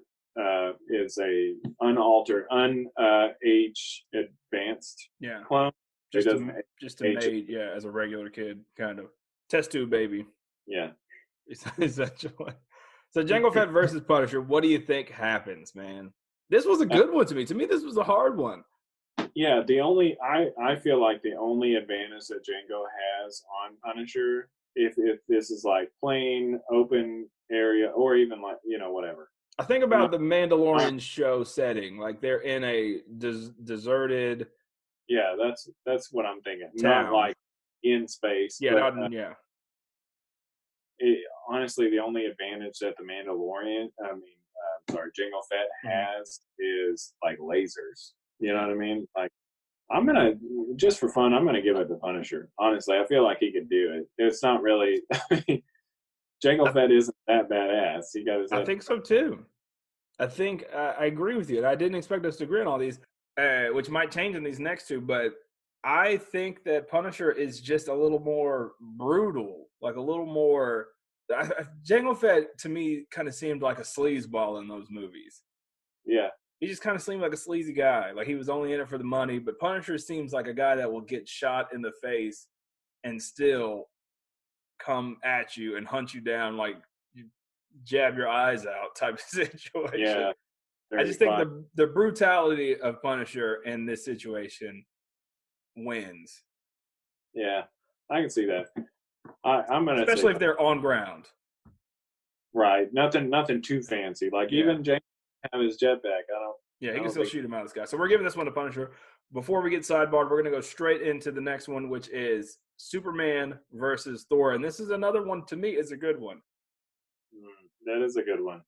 uh, 0.41 0.73
is 0.89 1.19
a 1.21 1.55
unaltered, 1.81 2.45
un 2.53 2.87
uh, 2.99 3.29
age 3.45 4.05
advanced 4.15 5.09
Yeah. 5.21 5.41
clone. 5.47 5.73
Just 6.13 6.29
a, 6.29 6.63
just 6.81 7.01
a 7.03 7.15
made, 7.15 7.47
yeah, 7.49 7.73
as 7.75 7.85
a 7.85 7.91
regular 7.91 8.31
kid, 8.31 8.61
kind 8.79 9.01
of 9.01 9.07
test 9.51 9.73
tube 9.73 9.91
baby. 9.91 10.25
Yeah. 10.67 10.91
Is- 11.49 11.65
Essentially. 11.79 12.53
So 13.11 13.25
Jango 13.25 13.53
Fett 13.53 13.71
versus 13.71 14.03
Punisher. 14.07 14.41
What 14.41 14.63
do 14.63 14.69
you 14.69 14.79
think 14.79 15.11
happens, 15.11 15.75
man? 15.75 16.13
This 16.51 16.65
was 16.65 16.81
a 16.81 16.87
good 16.87 17.11
one 17.13 17.27
to 17.27 17.35
me. 17.35 17.45
To 17.47 17.55
me, 17.55 17.65
this 17.65 17.83
was 17.83 17.97
a 17.97 18.05
hard 18.05 18.37
one. 18.37 18.63
Yeah, 19.35 19.63
the 19.67 19.81
only 19.81 20.17
I 20.21 20.51
I 20.63 20.77
feel 20.77 21.01
like 21.01 21.23
the 21.23 21.35
only 21.35 21.75
advantage 21.75 22.27
that 22.29 22.45
Jango 22.47 22.85
has 23.25 23.43
on 23.65 23.77
Punisher, 23.85 24.49
if 24.77 24.95
if 24.97 25.21
this 25.29 25.51
is 25.51 25.65
like 25.65 25.91
plain 26.01 26.61
open 26.71 27.29
area 27.51 27.89
or 27.91 28.15
even 28.17 28.41
like 28.41 28.59
you 28.65 28.79
know 28.79 28.93
whatever. 28.93 29.31
I 29.59 29.65
think 29.65 29.85
about 29.85 30.11
the 30.11 30.19
Mandalorian 30.19 31.01
show 31.01 31.45
setting, 31.45 31.99
like 31.99 32.21
they're 32.21 32.41
in 32.41 32.65
a 32.65 33.01
des- 33.19 33.51
deserted. 33.65 34.49
Yeah, 35.09 35.35
that's 35.41 35.69
that's 35.85 36.13
what 36.13 36.27
I'm 36.27 36.41
thinking. 36.43 36.71
Town. 36.81 37.05
Not 37.07 37.13
like 37.13 37.37
in 37.83 38.07
space. 38.09 38.59
Yeah, 38.61 38.75
but, 38.75 38.97
not, 38.97 39.05
uh, 39.07 39.09
yeah, 39.11 39.35
it, 40.99 41.19
honestly, 41.49 41.91
the 41.91 41.99
only 41.99 42.27
advantage 42.27 42.79
that 42.81 42.95
the 42.97 43.05
Mandalorian, 43.05 43.89
I 44.03 44.13
mean, 44.13 44.23
uh, 44.89 44.93
sorry, 44.93 45.11
Jango 45.11 45.41
Fett 45.51 45.69
Mhm. 45.85 45.91
has 45.91 46.41
is 46.59 47.15
like 47.23 47.39
lasers. 47.39 48.13
You 48.41 48.53
know 48.53 48.61
what 48.61 48.71
I 48.71 48.75
mean? 48.75 49.07
Like, 49.17 49.31
I'm 49.91 50.07
gonna 50.07 50.33
just 50.77 50.99
for 50.99 51.09
fun, 51.09 51.35
I'm 51.35 51.45
gonna 51.45 51.63
give 51.63 51.77
it 51.77 51.89
to 51.89 51.95
Punisher. 51.97 52.51
Honestly, 52.59 52.97
I 52.97 53.07
feel 53.07 53.25
like 53.25 53.39
he 53.41 53.53
could 53.53 53.69
do 53.69 53.93
it. 53.93 54.09
It's 54.19 54.43
not 54.43 54.63
really. 54.63 55.03
Jango 56.45 56.73
Fett 56.73 56.91
isn't 56.91 57.17
that 57.27 57.49
badass. 57.49 58.07
He 58.13 58.25
got 58.25 58.41
his. 58.41 58.53
I 58.53 58.65
think 58.65 58.83
so 58.83 58.99
too. 58.99 59.45
I 60.19 60.27
think 60.27 60.65
uh, 60.75 60.95
I 60.99 61.07
agree 61.07 61.37
with 61.37 61.51
you. 61.51 61.59
and 61.59 61.67
I 61.67 61.75
didn't 61.75 61.97
expect 61.97 62.25
us 62.25 62.37
to 62.37 62.45
agree 62.45 62.61
on 62.61 62.67
all 62.67 62.79
these, 62.79 63.01
uh, 63.39 63.67
which 63.73 63.91
might 63.91 64.11
change 64.11 64.37
in 64.37 64.45
these 64.45 64.61
next 64.61 64.87
two. 64.87 65.01
But 65.01 65.33
I 65.83 66.17
think 66.17 66.65
that 66.65 66.89
Punisher 66.89 67.33
is 67.33 67.61
just 67.61 67.89
a 67.89 67.95
little 67.95 68.21
more 68.21 68.73
brutal, 68.81 69.69
like 69.81 69.97
a 69.97 70.01
little 70.01 70.27
more. 70.27 70.89
I, 71.35 71.43
I, 71.43 71.65
Jango 71.89 72.17
Fett 72.17 72.59
to 72.59 72.69
me 72.69 73.05
kind 73.11 73.29
of 73.29 73.35
seemed 73.35 73.63
like 73.63 73.79
a 73.79 73.83
sleazeball 73.83 74.61
in 74.61 74.69
those 74.69 74.87
movies. 74.91 75.43
Yeah, 76.05 76.29
He 76.61 76.67
just 76.67 76.83
kind 76.83 76.97
of 76.97 77.03
seemed 77.03 77.21
like 77.21 77.33
a 77.35 77.37
sleazy 77.37 77.73
guy, 77.73 78.13
like 78.13 78.27
he 78.27 78.37
was 78.37 78.49
only 78.49 78.73
in 78.73 78.81
it 78.81 78.89
for 78.89 78.97
the 78.99 79.05
money. 79.05 79.39
But 79.39 79.59
Punisher 79.59 79.99
seems 79.99 80.33
like 80.33 80.47
a 80.47 80.55
guy 80.55 80.77
that 80.77 80.91
will 80.91 81.01
get 81.03 81.29
shot 81.29 81.69
in 81.75 81.83
the 81.83 81.93
face 82.03 82.47
and 83.03 83.21
still 83.21 83.89
come 84.79 85.19
at 85.25 85.57
you 85.57 85.77
and 85.77 85.87
hunt 85.87 86.15
you 86.15 86.21
down, 86.21 86.57
like 86.57 86.77
you 87.13 87.25
jab 87.85 88.17
your 88.17 88.29
eyes 88.29 88.67
out 88.67 88.95
type 88.97 89.15
of 89.15 89.21
situation. 89.21 89.99
yeah. 90.01 90.33
I 90.97 91.03
just 91.03 91.19
think 91.19 91.33
35. 91.33 91.49
the 91.75 91.87
the 91.87 91.93
brutality 91.93 92.79
of 92.81 93.03
Punisher 93.03 93.57
in 93.65 93.85
this 93.85 94.05
situation 94.05 94.85
wins, 95.77 96.43
Yeah, 97.35 97.63
I 98.11 98.21
can 98.21 98.31
see 98.31 98.47
that. 98.47 98.67
I, 99.45 99.63
I'm 99.69 99.85
gonna 99.87 100.03
especially 100.03 100.33
if 100.35 100.39
they're 100.39 100.61
on 100.61 100.81
ground. 100.81 101.27
right. 102.53 102.93
Nothing, 102.93 103.29
nothing 103.29 103.61
too 103.61 103.83
fancy. 103.83 104.31
Like 104.31 104.53
Yeah. 104.53 104.61
even 104.61 104.83
Jango 104.85 105.01
have 105.53 105.61
his 105.63 105.79
jetpack. 105.79 106.25
I 106.35 106.39
don't. 106.41 106.57
Yeah, 106.81 106.93
he 106.93 106.99
I 106.99 107.01
can 107.01 107.11
still 107.11 107.23
think- 107.23 107.33
shoot 107.33 107.45
him 107.45 107.55
out 107.55 107.63
of 107.63 107.67
the 107.67 107.71
sky. 107.71 107.85
So 107.85 107.97
we're 107.97 108.09
giving 108.09 108.25
this 108.25 108.37
one 108.37 108.47
to 108.47 108.53
Punisher. 108.53 108.93
Before 109.33 109.63
we 109.63 109.71
get 109.71 109.83
sidebarred, 109.83 110.31
we're 110.31 110.43
going 110.43 110.45
to 110.45 110.51
go 110.51 110.61
straight 110.61 111.03
into 111.03 111.33
the 111.33 111.41
next 111.41 111.67
one, 111.69 111.89
which 111.89 112.09
is 112.11 112.59
Superman 112.77 113.59
versus 113.73 114.27
Thor. 114.29 114.53
And 114.53 114.63
this 114.65 114.81
is 114.81 114.91
another 114.91 115.23
one 115.25 115.45
to 115.47 115.57
me 115.57 115.71
is 115.71 115.93
a 115.93 115.97
good 115.97 116.21
one. 116.21 116.37
Mm, 117.35 117.69
that 117.87 118.05
is 118.05 118.17
a 118.17 118.23
good 118.23 118.41
one. 118.43 118.63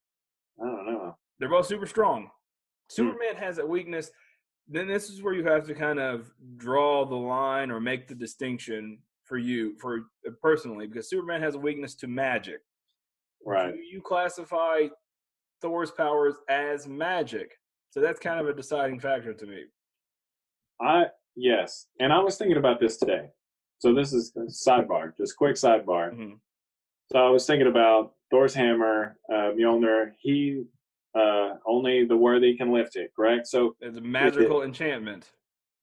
I 0.61 0.65
don't 0.65 0.85
know. 0.91 1.15
They're 1.39 1.49
both 1.49 1.67
super 1.67 1.85
strong. 1.85 2.23
Hmm. 2.23 2.29
Superman 2.89 3.35
has 3.35 3.59
a 3.59 3.65
weakness. 3.65 4.09
Then 4.67 4.87
this 4.87 5.09
is 5.09 5.21
where 5.21 5.33
you 5.33 5.45
have 5.45 5.65
to 5.67 5.73
kind 5.75 5.99
of 5.99 6.29
draw 6.57 7.05
the 7.05 7.15
line 7.15 7.71
or 7.71 7.79
make 7.79 8.07
the 8.07 8.15
distinction 8.15 8.99
for 9.23 9.37
you, 9.37 9.77
for 9.77 10.07
uh, 10.27 10.31
personally, 10.41 10.87
because 10.87 11.09
Superman 11.09 11.41
has 11.41 11.55
a 11.55 11.59
weakness 11.59 11.95
to 11.95 12.07
magic. 12.07 12.61
Right. 13.45 13.73
Do 13.73 13.79
you 13.79 14.01
classify 14.01 14.87
Thor's 15.61 15.91
powers 15.91 16.35
as 16.49 16.87
magic? 16.87 17.57
So 17.89 18.01
that's 18.01 18.19
kind 18.19 18.39
of 18.39 18.47
a 18.47 18.53
deciding 18.53 18.99
factor 18.99 19.33
to 19.33 19.45
me. 19.45 19.63
I 20.81 21.05
yes, 21.35 21.87
and 21.99 22.13
I 22.13 22.19
was 22.19 22.37
thinking 22.37 22.57
about 22.57 22.79
this 22.79 22.97
today. 22.97 23.29
So 23.79 23.93
this 23.93 24.13
is 24.13 24.33
a 24.35 24.41
sidebar, 24.41 25.15
just 25.17 25.37
quick 25.37 25.55
sidebar. 25.55 26.13
Mhm. 26.13 26.39
So 27.11 27.19
I 27.19 27.29
was 27.29 27.45
thinking 27.47 27.67
about 27.67 28.13
Thor's 28.29 28.53
hammer, 28.53 29.17
uh, 29.31 29.51
Mjolnir. 29.55 30.11
He 30.19 30.65
uh, 31.15 31.55
only 31.65 32.05
the 32.05 32.15
worthy 32.17 32.55
can 32.55 32.71
lift 32.71 32.95
it, 32.95 33.11
correct? 33.15 33.47
So 33.47 33.75
It's 33.79 33.97
a 33.97 34.01
magical 34.01 34.61
enchantment. 34.61 35.31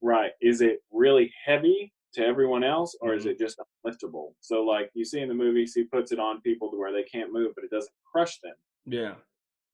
right, 0.00 0.30
is 0.40 0.60
it 0.60 0.80
really 0.92 1.32
heavy 1.44 1.92
to 2.12 2.24
everyone 2.24 2.62
else, 2.62 2.94
or 3.00 3.10
Mm-hmm. 3.10 3.18
is 3.18 3.26
it 3.26 3.38
just 3.38 3.58
unliftable? 3.84 4.34
So 4.40 4.62
like 4.62 4.90
you 4.94 5.04
see 5.04 5.20
in 5.20 5.28
the 5.28 5.34
movies, 5.34 5.74
he 5.74 5.84
puts 5.84 6.12
it 6.12 6.20
on 6.20 6.40
people 6.42 6.70
to 6.70 6.76
where 6.76 6.92
they 6.92 7.02
can't 7.04 7.32
move, 7.32 7.52
but 7.56 7.64
it 7.64 7.70
doesn't 7.70 7.92
crush 8.12 8.38
them. 8.40 8.54
Yeah, 8.86 9.14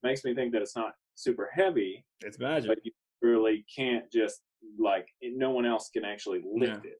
Makes 0.03 0.23
me 0.23 0.33
think 0.33 0.51
that 0.53 0.61
it's 0.61 0.75
not 0.75 0.93
super 1.15 1.49
heavy, 1.53 2.03
it's 2.21 2.39
magic. 2.39 2.67
but 2.69 2.79
you 2.85 2.91
really 3.21 3.65
can't 3.75 4.11
just 4.11 4.41
like 4.79 5.07
no 5.21 5.51
one 5.51 5.65
else 5.65 5.89
can 5.93 6.05
actually 6.05 6.41
lift 6.45 6.85
it. 6.85 6.99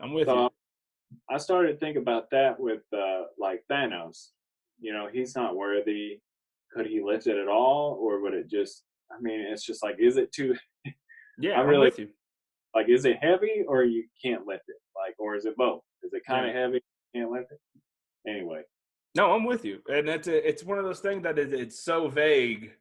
I'm 0.00 0.12
with 0.12 0.26
So 0.26 0.42
you. 0.44 0.50
I 1.28 1.38
started 1.38 1.72
to 1.72 1.78
think 1.78 1.96
about 1.96 2.30
that 2.30 2.58
with 2.58 2.82
uh, 2.96 3.22
like 3.38 3.62
Thanos. 3.70 4.28
You 4.80 4.92
know, 4.92 5.08
he's 5.12 5.34
not 5.36 5.56
worthy. 5.56 6.20
Could 6.72 6.86
he 6.86 7.02
lift 7.02 7.26
it 7.26 7.36
at 7.36 7.48
all, 7.48 7.98
or 8.00 8.20
would 8.22 8.34
it 8.34 8.48
just? 8.48 8.84
I 9.12 9.20
mean, 9.20 9.40
it's 9.40 9.64
just 9.64 9.82
like, 9.82 9.96
is 9.98 10.16
it 10.16 10.32
too 10.32 10.54
Yeah, 11.38 11.52
I 11.52 11.62
I'm 11.62 11.66
really- 11.68 11.86
with 11.86 11.98
you. 11.98 12.08
like, 12.74 12.88
is 12.88 13.04
it 13.04 13.18
heavy, 13.20 13.64
or 13.66 13.82
you 13.84 14.04
can't 14.22 14.46
lift 14.46 14.64
it? 14.68 14.76
Like, 14.96 15.14
or 15.18 15.34
is 15.36 15.46
it 15.46 15.56
both? 15.56 15.82
Is 16.02 16.12
it 16.12 16.22
kind 16.26 16.48
of 16.48 16.54
heavy? 16.54 16.80
Can't 17.14 17.30
lift 17.30 17.50
it. 17.52 17.60
Anyway, 18.28 18.62
No, 19.20 19.32
I'm 19.34 19.44
with 19.44 19.66
you. 19.66 19.80
And 19.92 20.08
it's 20.08 20.28
a, 20.28 20.48
it's 20.48 20.64
one 20.64 20.78
of 20.78 20.84
those 20.84 21.00
things 21.00 21.22
that 21.24 21.38
is 21.38 21.52
it's 21.52 21.78
so 21.78 22.08
vague 22.08 22.72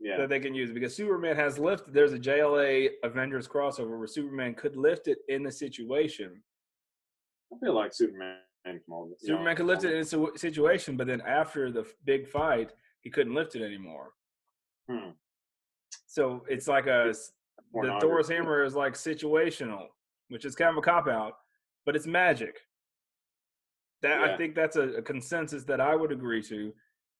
yeah, 0.00 0.16
that 0.16 0.30
they 0.30 0.40
can 0.40 0.54
use 0.54 0.70
it 0.70 0.72
because 0.72 0.96
Superman 0.96 1.36
has 1.36 1.58
lifted. 1.58 1.92
There's 1.92 2.14
a 2.14 2.18
JLA 2.18 2.88
Avengers 3.02 3.46
crossover 3.46 3.98
where 3.98 4.06
Superman 4.06 4.54
could 4.54 4.76
lift 4.76 5.08
it 5.08 5.18
in 5.28 5.42
the 5.42 5.52
situation. 5.52 6.40
I 7.52 7.58
feel 7.58 7.74
like 7.74 7.92
Superman. 7.92 8.38
On, 8.66 8.72
you 8.72 8.80
know, 8.88 9.08
Superman 9.18 9.56
could 9.56 9.66
lift 9.66 9.84
it 9.84 9.92
in 9.92 10.00
a 10.00 10.38
situation, 10.38 10.96
but 10.96 11.06
then 11.06 11.20
after 11.20 11.70
the 11.70 11.84
big 12.06 12.26
fight, 12.26 12.70
he 13.02 13.10
couldn't 13.10 13.34
lift 13.34 13.54
it 13.56 13.62
anymore. 13.62 14.12
Hmm. 14.90 15.10
So 16.06 16.44
it's 16.48 16.66
like 16.66 16.86
a 16.86 17.12
the. 17.74 17.98
Thor's 18.00 18.28
hammer 18.28 18.64
is 18.64 18.74
like 18.74 18.94
situational, 18.94 19.88
which 20.30 20.46
is 20.46 20.56
kind 20.56 20.70
of 20.70 20.78
a 20.78 20.80
cop 20.80 21.06
out, 21.06 21.34
but 21.84 21.94
it's 21.94 22.06
magic. 22.06 22.56
That 24.02 24.20
I 24.20 24.36
think 24.36 24.54
that's 24.54 24.76
a, 24.76 24.88
a 24.94 25.02
consensus 25.02 25.64
that 25.64 25.80
I 25.80 25.96
would 25.96 26.12
agree 26.12 26.42
to. 26.44 26.72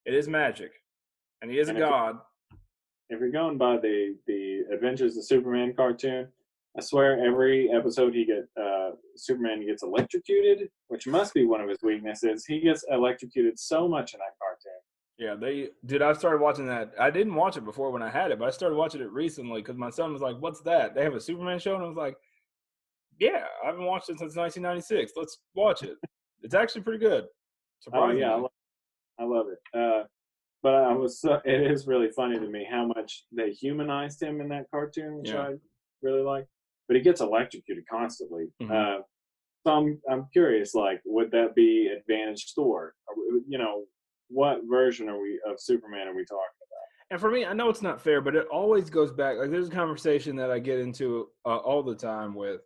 It 0.05 0.15
is 0.15 0.29
magic, 0.29 0.73
and 1.43 1.51
he 1.51 1.59
is 1.59 1.69
And 1.69 1.79
a 1.79 1.83
if 1.83 1.89
god. 1.89 2.19
if 3.09 3.21
you're 3.21 3.31
going 3.31 3.59
by 3.59 3.77
the 3.79 4.17
the 4.27 4.65
Adventures 4.73 5.17
of 5.17 5.25
Superman 5.25 5.75
cartoon, 5.75 6.29
I 6.77 6.81
swear 6.83 7.25
every 7.25 7.71
episode 7.73 8.15
he 8.15 8.25
get 8.25 8.47
uh, 8.63 8.91
Superman 9.17 9.67
gets 9.67 9.83
electrocuted, 9.83 10.69
which 10.89 11.07
must 11.07 11.33
be 11.35 11.45
one 11.45 11.61
of 11.61 11.69
his 11.69 11.79
weaknesses. 11.83 12.45
He 12.45 12.61
gets 12.61 12.85
electrocuted 12.91 13.59
so 13.59 13.89
much 13.89 14.13
in 14.15 14.21
that 14.21 14.35
cartoon. 14.39 14.81
Yeah, 15.19 15.35
they 15.35 15.71
dude. 15.87 16.03
I 16.03 16.13
started 16.13 16.43
watching 16.43 16.67
that. 16.67 16.93
I 17.01 17.11
didn't 17.11 17.35
watch 17.35 17.57
it 17.57 17.65
before 17.65 17.91
when 17.91 18.03
I 18.03 18.11
had 18.11 18.31
it, 18.33 18.39
but 18.39 18.47
I 18.49 18.51
started 18.51 18.77
watching 18.77 19.01
it 19.01 19.11
recently 19.11 19.63
because 19.63 19.79
my 19.79 19.89
son 19.89 20.13
was 20.13 20.21
like, 20.21 20.37
"What's 20.39 20.61
that?" 20.61 20.95
They 20.95 21.03
have 21.05 21.15
a 21.15 21.21
Superman 21.21 21.59
show, 21.59 21.75
and 21.75 21.83
I 21.83 21.89
was 21.89 21.97
like, 21.97 22.17
Yeah, 23.19 23.47
I 23.65 23.69
haven't 23.69 23.87
watched 23.87 24.11
it 24.11 24.19
since 24.19 24.37
1996. 24.37 25.13
Let's 25.17 25.39
watch 25.55 25.83
it. 25.83 25.97
It's 26.43 26.55
actually 26.55 26.83
pretty 26.83 26.99
good. 26.99 27.25
Oh 27.93 28.11
yeah, 28.11 28.33
I 28.33 28.37
love, 28.37 28.51
I 29.21 29.25
love 29.25 29.47
it. 29.49 29.79
Uh, 29.79 30.05
but 30.63 30.75
I 30.75 30.93
was 30.93 31.21
so, 31.21 31.41
it 31.45 31.71
is 31.71 31.87
really 31.87 32.11
funny 32.11 32.39
to 32.39 32.47
me 32.49 32.67
how 32.69 32.87
much 32.87 33.25
they 33.33 33.51
humanized 33.51 34.23
him 34.23 34.41
in 34.41 34.49
that 34.49 34.67
cartoon, 34.71 35.19
which 35.19 35.31
Yeah. 35.31 35.43
I 35.49 35.55
really 36.03 36.23
like. 36.23 36.47
But 36.89 36.97
he 36.97 37.03
gets 37.03 37.21
electrocuted 37.21 37.85
constantly. 37.91 38.47
Mhm. 38.63 38.71
Uh, 38.71 39.03
so 39.67 39.73
I'm 39.73 40.01
I'm 40.11 40.27
curious, 40.33 40.75
like, 40.75 41.01
would 41.05 41.31
that 41.33 41.55
be 41.55 41.89
Advantage 41.89 42.53
Thor? 42.55 42.95
You 43.49 43.59
know, 43.59 43.85
what 44.29 44.61
version 44.69 45.09
are 45.09 45.21
we 45.21 45.41
of 45.49 45.61
Superman 45.61 46.09
are 46.09 46.15
we 46.15 46.25
talking? 46.25 46.39
About? 46.39 47.11
And 47.11 47.21
for 47.21 47.31
me, 47.31 47.45
I 47.45 47.53
know 47.53 47.69
it's 47.69 47.83
not 47.83 48.01
fair, 48.01 48.21
but 48.21 48.35
it 48.37 48.47
always 48.49 48.91
goes 48.91 49.13
back. 49.13 49.39
Like, 49.39 49.51
there's 49.51 49.69
a 49.69 49.73
conversation 49.73 50.35
that 50.37 50.51
I 50.51 50.59
get 50.59 50.79
into 50.81 51.29
uh, 51.45 51.57
all 51.57 51.83
the 51.83 51.95
time 51.95 52.35
with 52.35 52.61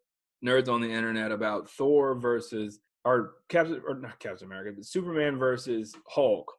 nerds 0.44 0.68
on 0.68 0.80
the 0.80 0.90
internet 0.90 1.32
about 1.32 1.68
Thor 1.70 2.14
versus 2.14 2.80
or 3.04 3.34
Captain 3.48 3.80
or 3.86 3.94
not 3.94 4.18
Captain 4.18 4.46
America, 4.46 4.72
but 4.76 4.84
Superman 4.84 5.38
versus 5.38 5.94
Hulk. 6.08 6.50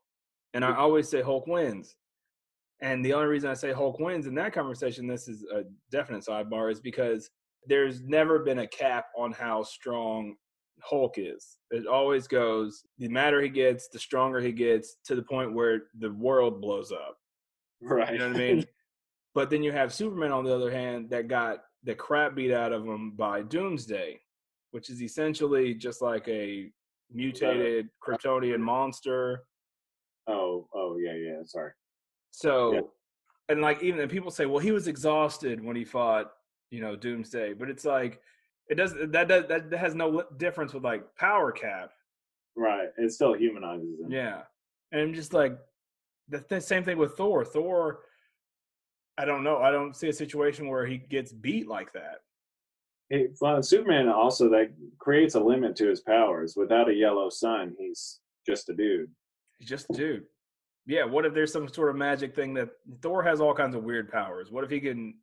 And 0.54 0.66
I 0.66 0.76
always 0.76 1.08
say 1.08 1.22
Hulk 1.22 1.48
wins. 1.48 1.96
And 2.82 3.06
the 3.06 3.14
only 3.14 3.28
reason 3.28 3.50
I 3.50 3.54
say 3.54 3.72
Hulk 3.72 4.00
wins 4.00 4.26
in 4.26 4.36
that 4.36 4.54
conversation, 4.54 5.08
this 5.08 5.28
is 5.28 5.44
a 5.44 5.64
definite 5.92 6.26
sidebar, 6.26 6.72
is 6.72 6.82
because 6.82 7.30
there's 7.68 8.02
never 8.02 8.40
been 8.40 8.60
a 8.60 8.68
cap 8.68 9.06
on 9.16 9.32
how 9.32 9.64
strong 9.64 10.36
Hulk 10.82 11.16
is. 11.18 11.58
It 11.70 11.86
always 11.86 12.28
goes 12.28 12.84
the 12.98 13.08
madder 13.08 13.42
he 13.42 13.50
gets, 13.50 13.88
the 13.88 14.00
stronger 14.00 14.42
he 14.42 14.52
gets, 14.52 14.98
to 15.06 15.16
the 15.16 15.22
point 15.22 15.54
where 15.54 15.84
the 16.00 16.12
world 16.12 16.60
blows 16.60 16.92
up. 16.92 17.18
Right. 17.82 18.14
You 18.14 18.20
know 18.20 18.28
what 18.28 18.36
I 18.36 18.40
mean? 18.40 18.66
but 19.36 19.50
then 19.50 19.64
you 19.64 19.72
have 19.72 19.94
Superman 19.94 20.32
on 20.32 20.44
the 20.44 20.54
other 20.54 20.72
hand 20.72 21.10
that 21.12 21.28
got 21.28 21.60
the 21.84 21.96
crap 21.96 22.36
beat 22.36 22.52
out 22.52 22.74
of 22.74 22.84
him 22.84 23.12
by 23.12 23.44
Doomsday, 23.44 24.20
which 24.72 24.90
is 24.90 25.02
essentially 25.02 25.74
just 25.74 26.02
like 26.02 26.28
a 26.28 26.72
mutated 27.12 27.90
Kryptonian 28.06 28.60
monster. 28.60 29.44
oh, 30.28 30.68
oh 30.74 30.98
yeah, 30.98 31.14
yeah. 31.14 31.42
Sorry. 31.46 31.72
So, 32.32 32.74
Yeah. 32.74 32.82
and 33.50 33.62
like 33.62 33.84
even 33.84 34.08
people 34.08 34.32
say, 34.32 34.46
well, 34.46 34.60
he 34.60 34.72
was 34.72 34.88
exhausted 34.88 35.64
when 35.64 35.76
he 35.76 35.84
fought, 35.84 36.32
you 36.70 36.80
know, 36.82 36.96
Doomsday, 36.96 37.54
but 37.54 37.70
it's 37.70 37.86
like 37.86 38.22
it 38.70 38.76
doesn't 38.76 39.02
uh, 39.02 39.06
that 39.12 39.28
does 39.28 39.44
that 39.48 39.74
has 39.78 39.94
no 39.96 40.24
difference 40.38 40.74
with 40.74 40.84
like 40.84 41.04
power 41.18 41.52
cap. 41.52 41.92
Right. 42.56 42.88
It 42.98 43.12
still 43.12 43.34
humanizes 43.34 44.00
him. 44.00 44.12
Yeah, 44.12 44.44
and 44.92 45.02
I'm 45.02 45.14
just 45.14 45.34
like 45.34 45.58
the 46.30 46.40
th- 46.40 46.64
same 46.64 46.84
thing 46.86 46.98
with 46.98 47.18
Thor. 47.18 47.44
Thor, 47.44 48.00
I 49.18 49.26
don't 49.26 49.44
know. 49.44 49.58
I 49.58 49.72
don't 49.72 49.94
see 49.96 50.08
a 50.08 50.14
situation 50.14 50.70
where 50.70 50.86
he 50.86 50.98
gets 50.98 51.34
beat 51.34 51.68
like 51.68 51.92
that. 51.94 52.20
Hey, 53.12 53.28
well, 53.42 53.62
Superman 53.62 54.08
also 54.08 54.50
that 54.52 54.72
creates 54.98 55.36
a 55.36 55.40
limit 55.40 55.76
to 55.76 55.90
his 55.90 56.00
powers. 56.00 56.56
Without 56.56 56.88
a 56.90 56.94
yellow 56.94 57.30
sun, 57.30 57.76
he's 57.78 58.22
just 58.48 58.70
a 58.70 58.74
dude. 58.74 59.12
He's 59.60 59.68
just 59.68 59.90
a 59.90 59.94
dude. 59.94 60.24
Yeah, 60.88 61.04
what 61.04 61.26
if 61.26 61.34
there's 61.34 61.52
some 61.52 61.68
sort 61.68 61.90
of 61.90 61.98
magic 61.98 62.34
thing 62.34 62.54
that 62.54 62.70
Thor 63.02 63.22
has 63.22 63.42
all 63.42 63.54
kinds 63.54 63.76
of 63.76 63.84
weird 63.84 64.10
powers? 64.10 64.50
What 64.50 64.64
if 64.64 64.70
he 64.70 64.80
can 64.80 65.16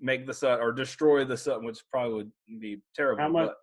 make 0.00 0.26
the 0.26 0.32
sun 0.32 0.60
or 0.60 0.72
destroy 0.72 1.26
the 1.26 1.36
sun, 1.36 1.62
which 1.62 1.80
probably 1.90 2.14
would 2.14 2.32
be 2.58 2.80
terrible. 2.96 3.22
How 3.22 3.28
much- 3.28 3.48
but 3.48 3.56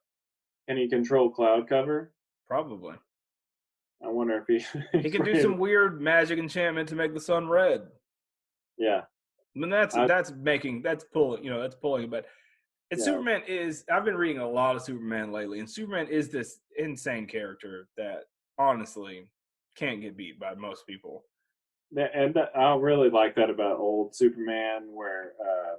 Can 0.67 0.77
he 0.77 0.87
control 0.87 1.31
cloud 1.31 1.67
cover? 1.67 2.13
Probably. 2.47 2.93
I 4.05 4.09
wonder 4.09 4.45
if 4.47 4.63
he 4.93 4.99
He 5.01 5.09
can 5.09 5.25
do 5.25 5.41
some 5.41 5.57
weird 5.57 5.99
magic 5.99 6.37
enchantment 6.37 6.87
to 6.89 6.95
make 6.95 7.15
the 7.15 7.19
sun 7.19 7.49
red. 7.49 7.87
Yeah, 8.77 9.01
I 9.55 9.59
mean, 9.59 9.71
that's 9.71 9.95
I- 9.95 10.05
that's 10.05 10.31
making 10.31 10.83
that's 10.83 11.03
pulling, 11.11 11.43
you 11.43 11.49
know, 11.49 11.59
that's 11.59 11.73
pulling. 11.73 12.07
But 12.11 12.27
and 12.91 12.99
Yeah. 12.99 13.05
Superman 13.05 13.41
is. 13.47 13.83
I've 13.91 14.05
been 14.05 14.15
reading 14.15 14.41
a 14.41 14.49
lot 14.49 14.75
of 14.75 14.81
Superman 14.81 15.31
lately, 15.31 15.59
and 15.59 15.69
Superman 15.69 16.07
is 16.07 16.29
this 16.29 16.59
insane 16.77 17.27
character 17.27 17.87
that 17.97 18.25
honestly 18.57 19.29
can't 19.75 20.01
get 20.01 20.17
beat 20.17 20.39
by 20.39 20.55
most 20.55 20.87
people. 20.87 21.25
And 21.95 22.37
I 22.55 22.75
really 22.75 23.09
like 23.09 23.35
that 23.35 23.49
about 23.49 23.79
old 23.79 24.15
Superman, 24.15 24.87
where 24.93 25.33
uh, 25.39 25.75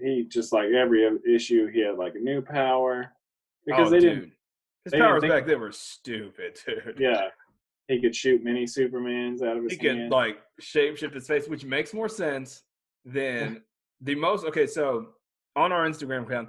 he 0.00 0.24
just 0.28 0.52
like 0.52 0.68
every 0.70 1.08
issue 1.28 1.66
he 1.68 1.80
had 1.80 1.96
like 1.98 2.14
a 2.14 2.18
new 2.20 2.40
power 2.42 3.12
because 3.66 3.88
oh, 3.88 3.90
they 3.90 4.00
dude. 4.00 4.14
didn't. 4.14 4.32
His 4.84 4.90
they 4.92 4.98
didn't 4.98 5.08
powers 5.08 5.20
think- 5.22 5.32
back 5.32 5.46
then 5.46 5.60
were 5.60 5.72
stupid, 5.72 6.58
dude. 6.66 6.96
Yeah, 6.98 7.28
he 7.88 8.00
could 8.00 8.14
shoot 8.14 8.42
mini 8.42 8.64
Supermans 8.64 9.42
out 9.42 9.56
of 9.56 9.64
his 9.64 9.72
he 9.72 9.78
could 9.78 9.96
hand. 9.96 10.10
like 10.10 10.38
shapeshift 10.60 11.14
his 11.14 11.26
face, 11.26 11.48
which 11.48 11.64
makes 11.64 11.92
more 11.94 12.08
sense 12.08 12.62
than 13.04 13.62
the 14.00 14.14
most. 14.14 14.44
Okay, 14.44 14.66
so 14.66 15.08
on 15.56 15.72
our 15.72 15.88
Instagram 15.88 16.24
account, 16.24 16.48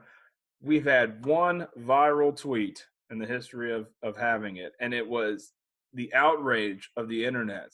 we've 0.61 0.85
had 0.85 1.25
one 1.25 1.67
viral 1.79 2.35
tweet 2.35 2.85
in 3.09 3.19
the 3.19 3.25
history 3.25 3.71
of 3.73 3.87
of 4.01 4.17
having 4.17 4.57
it, 4.57 4.73
and 4.79 4.93
it 4.93 5.07
was 5.07 5.53
the 5.93 6.13
outrage 6.13 6.89
of 6.97 7.07
the 7.07 7.25
internet 7.25 7.71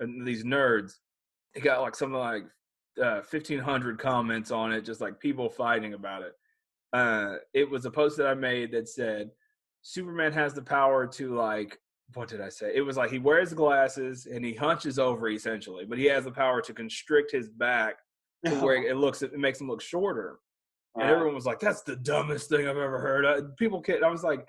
and 0.00 0.26
these 0.26 0.44
nerds. 0.44 0.94
It 1.54 1.60
got 1.60 1.80
like 1.80 1.94
something 1.94 2.18
like 2.18 2.44
uh, 3.02 3.22
fifteen 3.22 3.60
hundred 3.60 3.98
comments 3.98 4.50
on 4.50 4.72
it, 4.72 4.82
just 4.82 5.00
like 5.00 5.20
people 5.20 5.48
fighting 5.48 5.94
about 5.94 6.22
it. 6.22 6.32
Uh, 6.92 7.36
it 7.54 7.68
was 7.68 7.84
a 7.84 7.90
post 7.90 8.16
that 8.16 8.26
I 8.26 8.34
made 8.34 8.72
that 8.72 8.88
said 8.88 9.30
Superman 9.82 10.32
has 10.32 10.54
the 10.54 10.62
power 10.62 11.06
to 11.06 11.34
like 11.34 11.78
what 12.14 12.28
did 12.28 12.40
I 12.40 12.48
say? 12.48 12.72
It 12.74 12.82
was 12.82 12.96
like 12.96 13.10
he 13.10 13.18
wears 13.18 13.52
glasses 13.52 14.26
and 14.26 14.44
he 14.44 14.54
hunches 14.54 14.98
over 14.98 15.28
essentially, 15.28 15.84
but 15.84 15.98
he 15.98 16.04
has 16.06 16.24
the 16.24 16.30
power 16.30 16.60
to 16.62 16.72
constrict 16.72 17.32
his 17.32 17.48
back 17.48 17.96
to 18.44 18.54
where 18.60 18.82
it 18.82 18.96
looks 18.96 19.22
it 19.22 19.36
makes 19.36 19.60
him 19.60 19.68
look 19.68 19.80
shorter. 19.80 20.38
And 20.98 21.10
everyone 21.10 21.34
was 21.34 21.46
like, 21.46 21.60
"That's 21.60 21.82
the 21.82 21.96
dumbest 21.96 22.48
thing 22.48 22.66
I've 22.66 22.76
ever 22.76 22.98
heard." 22.98 23.24
Uh, 23.24 23.42
people 23.58 23.80
kid. 23.80 24.02
I 24.02 24.10
was 24.10 24.22
like, 24.22 24.48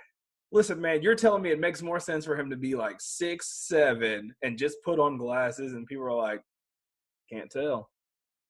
"Listen, 0.52 0.80
man, 0.80 1.02
you're 1.02 1.16
telling 1.16 1.42
me 1.42 1.52
it 1.52 1.60
makes 1.60 1.82
more 1.82 2.00
sense 2.00 2.26
for 2.26 2.36
him 2.36 2.50
to 2.50 2.56
be 2.56 2.76
like 2.76 2.98
six 3.00 3.68
seven 3.68 4.34
and 4.44 4.58
just 4.58 4.78
put 4.84 5.00
on 5.00 5.18
glasses?" 5.18 5.74
And 5.74 5.86
people 5.86 6.06
are 6.06 6.14
like, 6.14 6.42
"Can't 7.32 7.52
tell." 7.52 7.90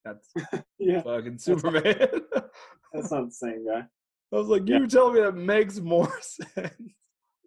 That's 0.06 0.32
yeah, 0.80 1.02
fucking 1.02 1.40
Superman. 1.40 1.84
that's 2.94 3.12
not 3.12 3.26
the 3.26 3.32
same 3.32 3.66
guy. 3.68 3.84
I 4.32 4.36
was 4.36 4.48
like, 4.48 4.64
Yeah. 4.68 4.80
"You 4.80 4.88
telling 4.88 5.16
me 5.16 5.22
that 5.22 5.36
makes 5.36 5.80
more 5.80 6.12
sense?" 6.22 6.74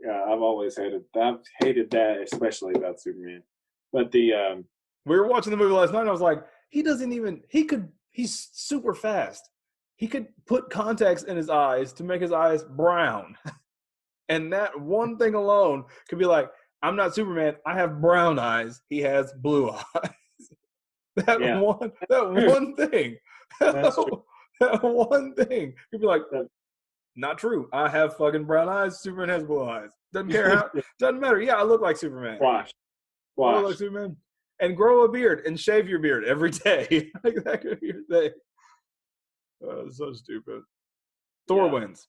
Yeah, 0.02 0.24
I've 0.26 0.42
always 0.42 0.76
hated 0.76 1.02
I've 1.16 1.40
hated 1.60 1.90
that, 1.90 2.22
especially 2.22 2.74
about 2.74 3.00
Superman. 3.00 3.42
But 3.92 4.10
the 4.12 4.32
um, 4.32 4.64
we 5.06 5.16
were 5.16 5.26
watching 5.28 5.50
the 5.50 5.56
movie 5.56 5.74
last 5.74 5.92
night 5.92 6.00
and 6.00 6.08
I 6.08 6.12
was 6.12 6.20
like, 6.20 6.42
he 6.70 6.82
doesn't 6.82 7.12
even 7.12 7.42
he 7.48 7.64
could 7.64 7.88
he's 8.10 8.48
super 8.52 8.94
fast. 8.94 9.48
He 10.00 10.08
could 10.08 10.28
put 10.46 10.70
contacts 10.70 11.24
in 11.24 11.36
his 11.36 11.50
eyes 11.50 11.92
to 11.92 12.04
make 12.04 12.22
his 12.22 12.32
eyes 12.32 12.64
brown. 12.64 13.36
and 14.30 14.50
that 14.54 14.80
one 14.80 15.18
thing 15.18 15.34
alone 15.34 15.84
could 16.08 16.18
be 16.18 16.24
like, 16.24 16.48
I'm 16.82 16.96
not 16.96 17.14
Superman, 17.14 17.56
I 17.66 17.74
have 17.74 18.00
brown 18.00 18.38
eyes, 18.38 18.80
he 18.88 19.00
has 19.00 19.30
blue 19.34 19.68
eyes. 19.94 20.10
that 21.16 21.38
Yeah. 21.42 21.60
one 21.60 21.92
that 22.08 22.30
one 22.32 22.74
thing. 22.76 23.18
That's 23.60 23.94
that 24.60 24.82
one 24.82 25.34
thing. 25.34 25.74
You'd 25.92 26.00
be 26.00 26.06
like, 26.06 26.22
not 27.14 27.36
true. 27.36 27.68
I 27.70 27.86
have 27.90 28.16
fucking 28.16 28.44
brown 28.44 28.70
eyes, 28.70 29.02
Superman 29.02 29.28
has 29.28 29.44
blue 29.44 29.68
eyes. 29.68 29.90
Doesn't 30.14 30.30
care 30.30 30.48
how 30.56 30.70
doesn't 30.98 31.20
matter. 31.20 31.42
Yeah, 31.42 31.56
I 31.56 31.62
look 31.62 31.82
like 31.82 31.98
Superman. 31.98 32.38
wash, 32.40 32.70
I 33.38 33.42
look 33.56 33.64
like. 33.66 33.76
Superman. 33.76 34.16
And 34.60 34.74
grow 34.76 35.04
a 35.04 35.08
beard 35.10 35.42
and 35.46 35.60
shave 35.60 35.88
your 35.90 35.98
beard 35.98 36.24
every 36.24 36.50
day. 36.52 37.10
like 37.22 37.44
that 37.44 37.60
could 37.60 37.80
be 37.80 37.88
your 37.88 38.02
thing. 38.10 38.30
Oh, 39.62 39.86
it's 39.86 39.98
so 39.98 40.12
stupid. 40.12 40.62
Thor 41.48 41.66
Yeah. 41.66 41.72
wins. 41.72 42.08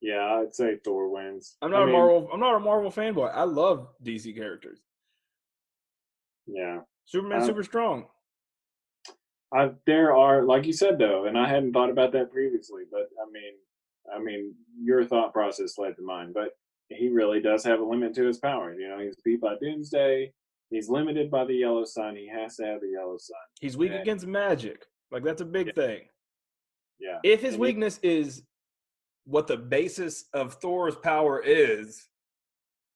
Yeah, 0.00 0.40
I'd 0.40 0.54
say 0.54 0.76
Thor 0.84 1.08
wins. 1.10 1.56
I'm 1.62 1.70
not 1.70 1.82
a 1.84 1.86
mean, 1.86 1.94
Marvel. 1.94 2.30
I'm 2.32 2.40
not 2.40 2.54
a 2.56 2.60
Marvel 2.60 2.90
fanboy. 2.90 3.30
I 3.34 3.44
love 3.44 3.88
DC 4.02 4.34
characters. 4.36 4.80
Yeah, 6.46 6.80
Superman's 7.06 7.44
Uh, 7.44 7.46
super 7.48 7.62
strong. 7.62 8.08
I, 9.52 9.72
there 9.86 10.14
are, 10.14 10.42
like 10.42 10.66
you 10.66 10.72
said 10.72 10.98
though, 10.98 11.24
and 11.24 11.38
I 11.38 11.48
hadn't 11.48 11.72
thought 11.72 11.90
about 11.90 12.12
that 12.12 12.30
previously. 12.30 12.82
But 12.90 13.08
I 13.20 13.30
mean, 13.30 13.54
I 14.14 14.18
mean, 14.18 14.54
your 14.80 15.04
thought 15.04 15.32
process 15.32 15.78
led 15.78 15.96
to 15.96 16.02
mine. 16.02 16.32
But 16.32 16.50
he 16.88 17.08
really 17.08 17.40
does 17.40 17.64
have 17.64 17.80
a 17.80 17.84
limit 17.84 18.14
to 18.14 18.24
his 18.26 18.38
power. 18.38 18.74
You 18.78 18.88
know, 18.88 18.98
he's 18.98 19.16
beat 19.24 19.40
by 19.40 19.56
Doomsday. 19.60 20.32
He's 20.70 20.88
limited 20.88 21.30
by 21.30 21.44
the 21.44 21.54
yellow 21.54 21.84
sun. 21.84 22.16
He 22.16 22.28
has 22.28 22.56
to 22.56 22.64
have 22.66 22.80
the 22.80 22.88
yellow 22.88 23.16
sun. 23.18 23.38
He's 23.60 23.76
weak 23.76 23.92
yeah. 23.92 24.00
against 24.00 24.26
magic. 24.26 24.84
Like 25.10 25.22
that's 25.24 25.40
a 25.40 25.44
big 25.46 25.68
Yeah. 25.68 25.72
thing. 25.74 26.08
Yeah. 26.98 27.18
If 27.22 27.40
his 27.40 27.56
weakness 27.56 27.98
is 28.02 28.42
what 29.24 29.46
the 29.46 29.56
basis 29.56 30.24
of 30.32 30.54
Thor's 30.54 30.96
power 30.96 31.42
is, 31.44 32.06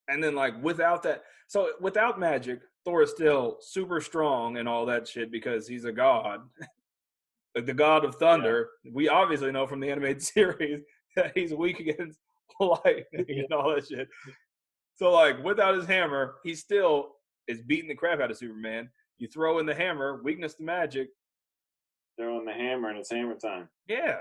and 0.07 0.23
then 0.23 0.35
like 0.35 0.61
without 0.63 1.03
that, 1.03 1.23
so 1.47 1.71
without 1.79 2.19
magic, 2.19 2.61
Thor 2.85 3.03
is 3.03 3.11
still 3.11 3.57
super 3.61 4.01
strong 4.01 4.57
and 4.57 4.67
all 4.67 4.85
that 4.87 5.07
shit 5.07 5.31
because 5.31 5.67
he's 5.67 5.85
a 5.85 5.91
god, 5.91 6.41
like 7.55 7.65
the 7.65 7.73
god 7.73 8.05
of 8.05 8.15
thunder. 8.15 8.69
We 8.91 9.09
obviously 9.09 9.51
know 9.51 9.67
from 9.67 9.79
the 9.79 9.89
animated 9.89 10.23
series 10.23 10.81
that 11.15 11.31
he's 11.35 11.53
weak 11.53 11.79
against 11.79 12.19
lightning 12.59 13.25
and 13.27 13.53
all 13.53 13.75
that 13.75 13.87
shit. 13.87 14.07
So 14.95 15.11
like 15.11 15.43
without 15.43 15.75
his 15.75 15.85
hammer, 15.85 16.35
he 16.43 16.55
still 16.55 17.15
is 17.47 17.61
beating 17.61 17.89
the 17.89 17.95
crap 17.95 18.19
out 18.19 18.31
of 18.31 18.37
Superman. 18.37 18.89
You 19.17 19.27
throw 19.27 19.59
in 19.59 19.65
the 19.65 19.75
hammer, 19.75 20.21
weakness 20.23 20.55
to 20.55 20.63
magic. 20.63 21.09
Throwing 22.17 22.45
the 22.45 22.53
hammer 22.53 22.89
and 22.89 22.99
it's 22.99 23.11
hammer 23.11 23.35
time. 23.35 23.67
Yeah. 23.87 24.17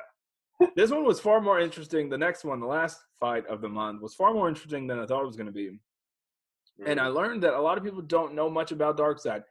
this 0.76 0.90
one 0.90 1.04
was 1.04 1.20
far 1.20 1.40
more 1.40 1.60
interesting. 1.60 2.08
The 2.08 2.18
next 2.18 2.44
one, 2.44 2.60
the 2.60 2.66
last 2.66 2.98
fight 3.18 3.46
of 3.46 3.60
the 3.60 3.68
month, 3.68 4.02
was 4.02 4.14
far 4.14 4.32
more 4.32 4.48
interesting 4.48 4.86
than 4.86 4.98
I 4.98 5.06
thought 5.06 5.22
it 5.22 5.26
was 5.26 5.36
going 5.36 5.46
to 5.46 5.52
be. 5.52 5.78
And 6.86 6.98
I 6.98 7.08
learned 7.08 7.42
that 7.42 7.54
a 7.54 7.60
lot 7.60 7.76
of 7.76 7.84
people 7.84 8.00
don't 8.00 8.34
know 8.34 8.48
much 8.48 8.72
about 8.72 8.96
Darkseid, 8.96 9.42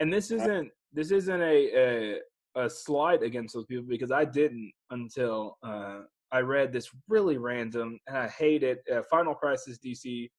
and 0.00 0.10
this 0.12 0.30
isn't 0.30 0.70
this 0.92 1.10
isn't 1.10 1.42
a 1.42 2.16
a, 2.56 2.64
a 2.64 2.70
slight 2.70 3.22
against 3.22 3.54
those 3.54 3.66
people 3.66 3.84
because 3.86 4.10
I 4.10 4.24
didn't 4.24 4.72
until 4.90 5.58
uh, 5.62 6.00
I 6.32 6.40
read 6.40 6.72
this 6.72 6.88
really 7.06 7.36
random 7.36 7.98
and 8.06 8.16
I 8.16 8.28
hate 8.28 8.62
it. 8.62 8.82
Uh, 8.90 9.02
Final 9.10 9.34
Crisis 9.34 9.78
DC 9.84 10.30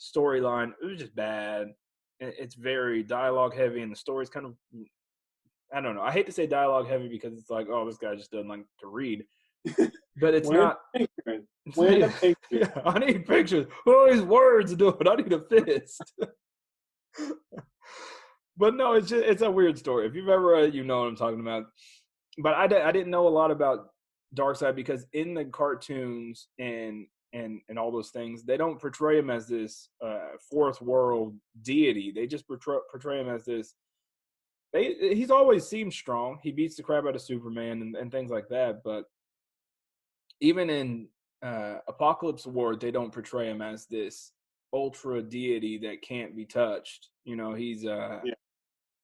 storyline. 0.00 0.72
It 0.82 0.86
was 0.86 1.00
just 1.00 1.16
bad. 1.16 1.68
It's 2.20 2.54
very 2.54 3.02
dialogue 3.02 3.54
heavy, 3.54 3.82
and 3.82 3.90
the 3.90 3.96
story's 3.96 4.30
kind 4.30 4.46
of 4.46 4.54
I 5.74 5.80
don't 5.80 5.94
know. 5.94 6.02
I 6.02 6.12
hate 6.12 6.26
to 6.26 6.32
say 6.32 6.46
dialogue 6.46 6.86
heavy 6.86 7.08
because 7.08 7.38
it's 7.38 7.50
like, 7.50 7.68
oh, 7.70 7.86
this 7.86 7.96
guy 7.96 8.14
just 8.14 8.30
doesn't 8.30 8.48
like 8.48 8.64
to 8.80 8.86
read. 8.86 9.24
But 10.20 10.34
it's 10.34 10.50
not. 10.50 10.78
When 11.76 12.00
yeah, 12.00 12.12
yeah, 12.50 12.70
I 12.84 12.98
need 12.98 13.24
pictures. 13.24 13.66
All 13.86 14.10
these 14.10 14.20
words 14.20 14.74
do 14.74 14.88
it. 14.88 15.06
I 15.06 15.14
need 15.14 15.32
a 15.32 15.40
fist. 15.42 16.12
but 18.56 18.74
no, 18.74 18.94
it's 18.94 19.08
just 19.08 19.24
it's 19.24 19.42
a 19.42 19.50
weird 19.50 19.78
story. 19.78 20.08
If 20.08 20.16
you've 20.16 20.28
ever, 20.28 20.56
uh, 20.56 20.62
you 20.62 20.82
know 20.82 21.00
what 21.00 21.08
I'm 21.08 21.16
talking 21.16 21.38
about. 21.38 21.66
But 22.38 22.54
I, 22.54 22.64
I 22.64 22.90
didn't 22.90 23.10
know 23.10 23.28
a 23.28 23.30
lot 23.30 23.52
about 23.52 23.90
Darkseid 24.36 24.74
because 24.74 25.06
in 25.12 25.34
the 25.34 25.44
cartoons 25.44 26.48
and 26.58 27.06
and 27.32 27.60
and 27.68 27.78
all 27.78 27.92
those 27.92 28.10
things, 28.10 28.42
they 28.42 28.56
don't 28.56 28.80
portray 28.80 29.18
him 29.18 29.30
as 29.30 29.46
this 29.46 29.88
uh, 30.04 30.30
fourth 30.50 30.82
world 30.82 31.36
deity. 31.62 32.10
They 32.12 32.26
just 32.26 32.48
portray, 32.48 32.78
portray 32.90 33.20
him 33.20 33.28
as 33.28 33.44
this. 33.44 33.74
They, 34.72 34.94
he's 35.14 35.30
always 35.30 35.66
seemed 35.66 35.92
strong. 35.92 36.38
He 36.42 36.50
beats 36.50 36.76
the 36.76 36.82
crap 36.82 37.04
out 37.04 37.14
of 37.14 37.22
Superman 37.22 37.82
and, 37.82 37.94
and 37.94 38.10
things 38.10 38.30
like 38.30 38.48
that. 38.48 38.82
But 38.82 39.04
even 40.40 40.70
in 40.70 41.08
uh, 41.42 41.78
Apokolips 41.88 42.46
War, 42.46 42.74
they 42.76 42.90
don't 42.90 43.12
portray 43.12 43.50
him 43.50 43.60
as 43.60 43.86
this 43.86 44.32
ultra 44.72 45.22
deity 45.22 45.76
that 45.78 46.02
can't 46.02 46.34
be 46.34 46.46
touched. 46.46 47.08
You 47.24 47.36
know, 47.36 47.52
he's 47.52 47.84
uh, 47.84 48.20
yeah. 48.24 48.34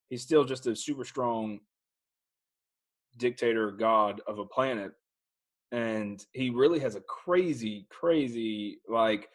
he's 0.08 0.22
still 0.22 0.44
just 0.44 0.66
a 0.66 0.74
super 0.74 1.04
strong 1.04 1.60
dictator 3.18 3.70
god 3.72 4.20
of 4.26 4.38
a 4.38 4.44
planet 4.44 4.92
and 5.72 6.24
he 6.32 6.50
really 6.50 6.78
has 6.78 6.94
a 6.94 7.00
crazy 7.02 7.86
crazy 7.90 8.78
like 8.88 9.28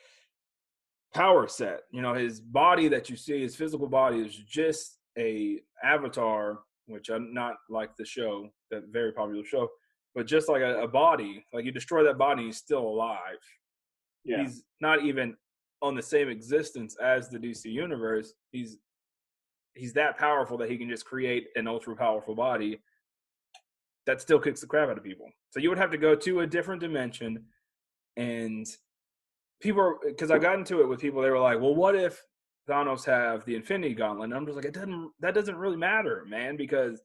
power 1.14 1.48
set 1.48 1.82
you 1.92 2.02
know 2.02 2.14
his 2.14 2.40
body 2.40 2.88
that 2.88 3.10
you 3.10 3.16
see 3.16 3.42
his 3.42 3.56
physical 3.56 3.88
body 3.88 4.20
is 4.20 4.36
just 4.36 4.98
a 5.18 5.60
avatar 5.84 6.60
which 6.88 7.10
i'm 7.10 7.34
not 7.34 7.56
like 7.70 7.96
the 7.98 8.06
show 8.06 8.50
that 8.72 8.84
very 8.92 9.12
popular 9.12 9.44
show 9.44 9.68
but 10.16 10.26
just 10.28 10.50
like 10.50 10.62
a, 10.62 10.82
a 10.84 10.88
body 10.88 11.46
like 11.54 11.66
you 11.66 11.72
destroy 11.72 12.04
that 12.04 12.18
body 12.18 12.46
he's 12.46 12.58
still 12.58 12.82
alive 12.82 13.40
yeah. 14.26 14.42
he's 14.42 14.64
not 14.82 15.04
even 15.04 15.36
on 15.82 15.96
the 15.96 16.02
same 16.02 16.30
existence 16.30 16.96
as 17.02 17.30
the 17.30 17.38
dc 17.38 17.66
universe 17.66 18.34
he's 18.52 18.78
he's 19.76 19.94
that 19.94 20.18
powerful 20.18 20.58
that 20.58 20.70
he 20.70 20.78
can 20.78 20.90
just 20.90 21.06
create 21.06 21.48
an 21.56 21.68
ultra 21.68 21.96
powerful 21.96 22.36
body 22.36 22.80
that 24.06 24.22
still 24.22 24.40
kicks 24.40 24.62
the 24.62 24.68
crap 24.68 24.90
out 24.90 24.98
of 24.98 25.04
people. 25.04 25.30
So 25.52 25.60
you 25.60 25.70
would 25.70 25.78
have 25.78 25.92
to 25.92 25.98
go 25.98 26.16
to 26.16 26.42
a 26.42 26.48
different 26.48 26.82
dimension, 26.82 27.46
and 28.18 28.66
people, 29.62 29.98
because 30.06 30.32
I 30.32 30.38
got 30.40 30.56
into 30.56 30.82
it 30.82 30.88
with 30.88 31.00
people, 31.00 31.22
they 31.22 31.30
were 31.30 31.40
like, 31.40 31.60
"Well, 31.60 31.76
what 31.76 31.96
if 31.96 32.22
Thanos 32.70 33.06
have 33.06 33.46
the 33.46 33.56
Infinity 33.56 33.96
Gauntlet?" 33.96 34.26
And 34.26 34.34
I'm 34.34 34.46
just 34.46 34.56
like, 34.56 34.66
"It 34.66 34.74
doesn't. 34.74 35.12
That 35.20 35.34
doesn't 35.34 35.56
really 35.56 35.78
matter, 35.78 36.26
man, 36.28 36.58
because 36.58 37.02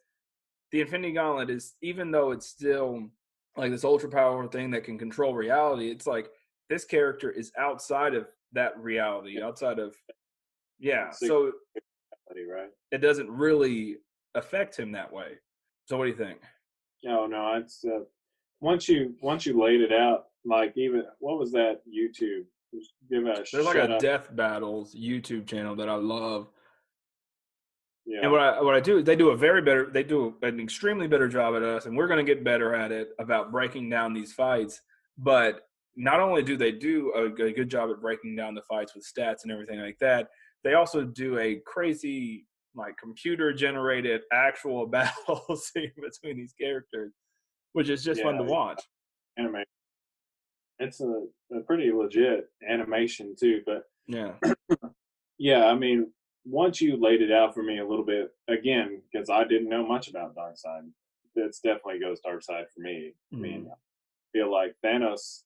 the 0.73 0.81
Infinity 0.81 1.13
Gauntlet 1.15 1.51
is, 1.51 1.75
even 1.83 2.11
though 2.11 2.31
it's 2.33 2.47
still 2.47 3.09
like 3.57 3.71
this 3.71 3.85
ultra 3.85 4.09
power 4.09 4.47
thing 4.49 4.71
that 4.71 4.85
can 4.85 4.99
control 4.99 5.35
reality, 5.35 5.91
it's 5.91 6.07
like 6.07 6.31
this 6.69 6.85
character 6.85 7.31
is 7.31 7.51
outside 7.59 8.15
of 8.15 8.29
that 8.53 8.79
reality, 8.79 9.43
outside 9.43 9.79
of, 9.79 9.95
yeah. 10.79 11.11
So 11.11 11.53
right? 12.51 12.71
It 12.93 12.99
doesn't 12.99 13.31
really 13.31 13.97
affect 14.35 14.79
him 14.79 14.93
that 14.93 15.13
way. 15.13 15.39
So 15.87 15.97
what 15.97 16.05
do 16.05 16.11
you 16.11 16.17
think? 16.17 16.41
Oh 17.07 17.27
no, 17.27 17.55
it's 17.55 17.85
uh, 17.85 18.01
once 18.61 18.89
you 18.89 19.15
once 19.23 19.47
you 19.47 19.61
laid 19.61 19.81
it 19.81 19.93
out, 19.93 20.27
like 20.45 20.73
even 20.77 21.05
what 21.19 21.39
was 21.39 21.53
that 21.53 21.81
YouTube? 21.89 22.45
Give 23.11 23.27
a 23.27 23.45
There's 23.53 23.65
like 23.65 23.77
a 23.77 23.95
up. 23.95 24.01
Death 24.01 24.35
Battles 24.35 24.95
YouTube 24.95 25.47
channel 25.47 25.75
that 25.77 25.89
I 25.89 25.95
love. 25.95 26.49
Yeah. 28.07 28.21
And 28.23 28.33
what 28.33 28.41
I 28.41 28.63
what 28.63 28.75
I 28.75 28.81
do 28.81 28.99
is 28.99 29.05
they 29.05 29.17
do 29.17 29.31
a 29.31 29.37
very 29.37 29.63
better 29.63 29.91
they 29.91 30.03
do 30.03 30.35
an 30.43 30.61
extremely 30.61 31.07
better 31.07 31.29
job 31.29 31.55
at 31.55 31.63
us, 31.63 31.87
and 31.87 31.97
we're 31.97 32.07
going 32.07 32.25
to 32.25 32.35
get 32.35 32.45
better 32.45 32.75
at 32.75 32.93
it 32.93 33.11
about 33.19 33.53
breaking 33.53 33.91
down 33.91 34.15
these 34.15 34.33
fights. 34.33 34.81
But 35.17 35.63
not 35.97 36.21
only 36.21 36.43
do 36.43 36.57
they 36.57 36.73
do 36.73 37.13
a, 37.15 37.25
a 37.27 37.53
good 37.53 37.69
job 37.69 37.91
at 37.91 38.01
breaking 38.01 38.37
down 38.37 38.55
the 38.55 38.63
fights 38.63 38.95
with 38.95 39.05
stats 39.05 39.43
and 39.43 39.53
everything 39.53 39.81
like 39.81 39.99
that, 40.01 40.29
they 40.65 40.75
also 40.75 41.05
do 41.05 41.39
a 41.39 41.61
crazy 41.67 42.47
like 42.75 42.97
computer 42.97 43.53
generated 43.53 44.23
actual 44.33 44.87
battle 44.87 45.45
scene 45.57 45.93
between 46.03 46.37
these 46.37 46.55
characters, 46.59 47.13
which 47.73 47.89
is 47.89 48.05
just 48.05 48.21
yeah, 48.21 48.27
fun 48.27 48.37
to 48.37 48.45
watch. 48.45 48.83
Anime. 49.37 49.65
It's 50.79 51.01
a, 51.01 51.25
a 51.53 51.61
pretty 51.61 51.93
legit 51.93 52.49
animation 52.69 53.35
too, 53.39 53.63
but 53.67 53.85
yeah, 54.07 54.33
yeah. 55.39 55.67
I 55.67 55.75
mean, 55.75 56.13
once 56.45 56.81
you 56.81 56.97
laid 56.97 57.23
it 57.23 57.33
out 57.33 57.55
for 57.55 57.63
me 57.63 57.79
a 57.79 57.87
little 57.87 58.05
bit 58.05 58.31
again, 58.49 59.03
because 59.11 59.29
I 59.29 59.45
didn't 59.45 59.69
know 59.69 59.87
much 59.87 60.09
about 60.09 60.35
Darkseid. 60.37 60.89
it's 61.37 61.61
definitely 61.61 62.01
goes 62.01 62.21
Darkseid 62.25 62.65
for 62.75 62.81
me. 62.81 63.15
Mm-hmm. 63.33 63.37
I 63.37 63.41
mean, 63.41 63.61
mm-hmm. 63.63 63.71
I 63.71 64.29
feel 64.33 64.53
like 64.53 64.75
Thanos. 64.85 65.43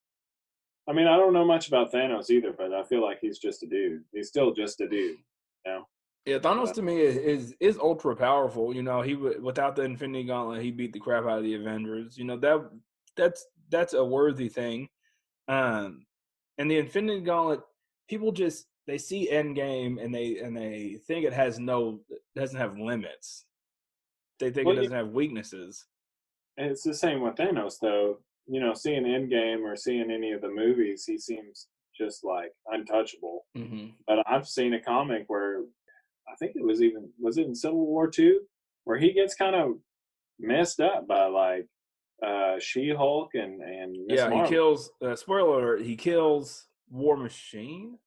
I 0.88 0.92
mean, 0.92 1.06
I 1.06 1.16
don't 1.16 1.32
know 1.32 1.44
much 1.44 1.68
about 1.68 1.92
Thanos 1.92 2.28
either, 2.30 2.52
but 2.52 2.72
I 2.72 2.82
feel 2.82 3.02
like 3.02 3.18
he's 3.20 3.38
just 3.38 3.62
a 3.62 3.66
dude. 3.66 4.02
He's 4.12 4.28
still 4.28 4.52
just 4.52 4.80
a 4.80 4.88
dude. 4.88 5.18
You 5.64 5.72
know? 5.72 5.88
Yeah, 6.24 6.38
Thanos 6.38 6.72
to 6.74 6.82
me 6.82 7.00
is, 7.00 7.16
is, 7.16 7.54
is 7.58 7.78
ultra 7.78 8.14
powerful. 8.14 8.74
You 8.74 8.82
know, 8.82 9.02
he 9.02 9.16
without 9.16 9.74
the 9.74 9.82
Infinity 9.82 10.24
Gauntlet, 10.24 10.62
he 10.62 10.70
beat 10.70 10.92
the 10.92 11.00
crap 11.00 11.24
out 11.24 11.38
of 11.38 11.44
the 11.44 11.54
Avengers. 11.54 12.16
You 12.16 12.24
know 12.24 12.36
that 12.38 12.70
that's 13.16 13.44
that's 13.70 13.94
a 13.94 14.04
worthy 14.04 14.48
thing. 14.48 14.88
Um, 15.48 16.06
and 16.58 16.70
the 16.70 16.78
Infinity 16.78 17.20
Gauntlet, 17.20 17.60
people 18.08 18.32
just 18.32 18.66
they 18.86 18.98
see 18.98 19.28
Endgame 19.32 20.02
and 20.02 20.14
they 20.14 20.38
and 20.38 20.56
they 20.56 20.98
think 21.06 21.24
it 21.24 21.32
has 21.32 21.58
no 21.58 22.00
doesn't 22.36 22.58
have 22.58 22.78
limits. 22.78 23.44
They 24.40 24.50
think 24.50 24.66
well, 24.66 24.76
it 24.76 24.82
doesn't 24.82 24.96
have 24.96 25.08
weaknesses. 25.08 25.86
And 26.56 26.70
it's 26.70 26.82
the 26.82 26.94
same 26.94 27.22
with 27.22 27.36
Thanos, 27.36 27.74
though. 27.80 28.18
You 28.46 28.60
know, 28.60 28.74
seeing 28.74 29.04
Endgame 29.04 29.62
or 29.62 29.76
seeing 29.76 30.10
any 30.10 30.32
of 30.32 30.40
the 30.40 30.50
movies, 30.50 31.04
he 31.06 31.16
seems 31.16 31.68
just 31.96 32.24
like 32.24 32.52
untouchable. 32.66 33.46
Mm-hmm. 33.56 33.88
But 34.06 34.26
I've 34.26 34.48
seen 34.48 34.74
a 34.74 34.80
comic 34.80 35.24
where 35.28 35.60
I 36.28 36.34
think 36.38 36.56
it 36.56 36.64
was 36.64 36.82
even 36.82 37.10
was 37.20 37.38
it 37.38 37.46
in 37.46 37.54
Civil 37.54 37.86
War 37.86 38.08
two 38.08 38.40
where 38.84 38.98
he 38.98 39.12
gets 39.12 39.34
kind 39.34 39.54
of 39.54 39.74
messed 40.40 40.80
up 40.80 41.06
by 41.06 41.26
like 41.26 41.66
uh 42.24 42.58
She 42.58 42.90
Hulk 42.90 43.30
and 43.34 43.60
and 43.60 43.92
Ms. 43.92 44.18
yeah 44.18 44.28
Marvel. 44.28 44.44
he 44.44 44.48
kills 44.50 44.90
uh, 45.04 45.16
spoiler 45.16 45.58
alert, 45.58 45.82
he 45.82 45.96
kills 45.96 46.66
War 46.90 47.16
Machine. 47.16 47.98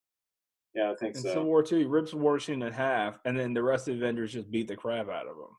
Yeah, 0.73 0.91
I 0.91 0.95
think 0.95 1.15
in 1.15 1.21
so. 1.21 1.29
Civil 1.29 1.45
War 1.45 1.63
two, 1.63 1.77
he 1.77 1.85
rips 1.85 2.13
War 2.13 2.33
Machine 2.33 2.61
in 2.61 2.73
half, 2.73 3.19
and 3.25 3.39
then 3.39 3.53
the 3.53 3.63
rest 3.63 3.87
of 3.87 3.97
the 3.97 4.03
Avengers 4.03 4.33
just 4.33 4.51
beat 4.51 4.67
the 4.67 4.75
crap 4.75 5.09
out 5.09 5.27
of 5.27 5.37
him. 5.37 5.55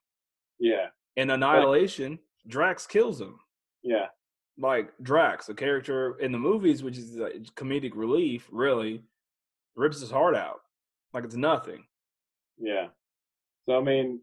Yeah. 0.59 0.87
In 1.17 1.31
Annihilation, 1.31 2.19
Drax 2.49 2.87
kills 2.87 3.21
him. 3.21 3.39
Yeah. 3.83 4.07
Like 4.59 4.93
Drax, 5.03 5.49
a 5.49 5.55
character 5.55 6.19
in 6.19 6.33
the 6.33 6.39
movies, 6.39 6.83
which 6.83 6.99
is 6.99 7.17
like 7.17 7.35
comedic 7.55 7.93
relief, 7.95 8.49
really 8.53 9.03
rips 9.75 10.01
his 10.01 10.11
heart 10.11 10.35
out 10.37 10.61
like 11.17 11.25
it's 11.25 11.35
nothing. 11.35 11.83
Yeah. 12.59 12.89
So 13.67 13.79
I 13.79 13.83
mean, 13.83 14.21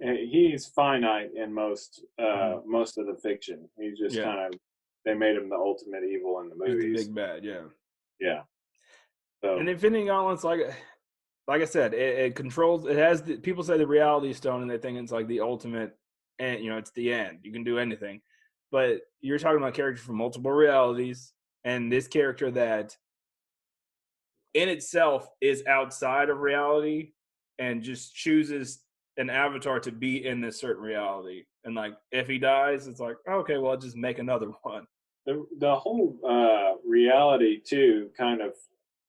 he's 0.00 0.66
finite 0.66 1.30
in 1.36 1.52
most 1.52 2.04
uh 2.18 2.22
mm-hmm. 2.22 2.70
most 2.70 2.98
of 2.98 3.06
the 3.06 3.16
fiction. 3.22 3.68
He's 3.78 3.98
just 3.98 4.16
yeah. 4.16 4.24
kind 4.24 4.54
of 4.54 4.60
they 5.04 5.14
made 5.14 5.36
him 5.36 5.48
the 5.48 5.56
ultimate 5.56 6.04
evil 6.04 6.40
in 6.40 6.48
the 6.48 6.56
movies. 6.56 7.00
The 7.00 7.06
big 7.06 7.14
bad, 7.14 7.44
yeah. 7.44 7.62
Yeah. 8.20 8.42
So. 9.42 9.58
And 9.58 9.68
Infinity 9.68 10.06
Gauntlet's 10.06 10.44
like 10.44 10.60
like 11.50 11.62
I 11.62 11.66
said, 11.66 11.94
it, 11.94 12.18
it 12.18 12.36
controls. 12.36 12.86
It 12.86 12.96
has 12.96 13.22
the, 13.22 13.36
people 13.36 13.64
say 13.64 13.76
the 13.76 13.86
Reality 13.86 14.32
Stone, 14.32 14.62
and 14.62 14.70
they 14.70 14.78
think 14.78 14.96
it's 14.98 15.10
like 15.10 15.26
the 15.26 15.40
ultimate, 15.40 15.96
and 16.38 16.62
you 16.62 16.70
know, 16.70 16.78
it's 16.78 16.92
the 16.92 17.12
end. 17.12 17.38
You 17.42 17.52
can 17.52 17.64
do 17.64 17.78
anything, 17.78 18.20
but 18.70 19.00
you're 19.20 19.38
talking 19.38 19.58
about 19.58 19.74
characters 19.74 20.04
from 20.04 20.16
multiple 20.16 20.52
realities, 20.52 21.32
and 21.64 21.90
this 21.90 22.06
character 22.06 22.52
that 22.52 22.96
in 24.54 24.68
itself 24.68 25.28
is 25.40 25.64
outside 25.66 26.28
of 26.28 26.38
reality 26.38 27.12
and 27.58 27.82
just 27.82 28.14
chooses 28.14 28.80
an 29.20 29.30
avatar 29.30 29.78
to 29.80 29.92
be 29.92 30.26
in 30.26 30.40
this 30.40 30.58
certain 30.58 30.82
reality. 30.82 31.44
And 31.64 31.74
like, 31.74 31.92
if 32.10 32.26
he 32.26 32.38
dies, 32.38 32.86
it's 32.86 33.00
like, 33.00 33.16
okay, 33.28 33.58
well, 33.58 33.72
I'll 33.72 33.76
just 33.78 33.96
make 33.96 34.18
another 34.18 34.46
one. 34.62 34.86
The 35.26 35.46
the 35.58 35.76
whole 35.76 36.18
uh, 36.26 36.80
reality 36.88 37.60
too, 37.60 38.08
kind 38.16 38.40
of, 38.40 38.54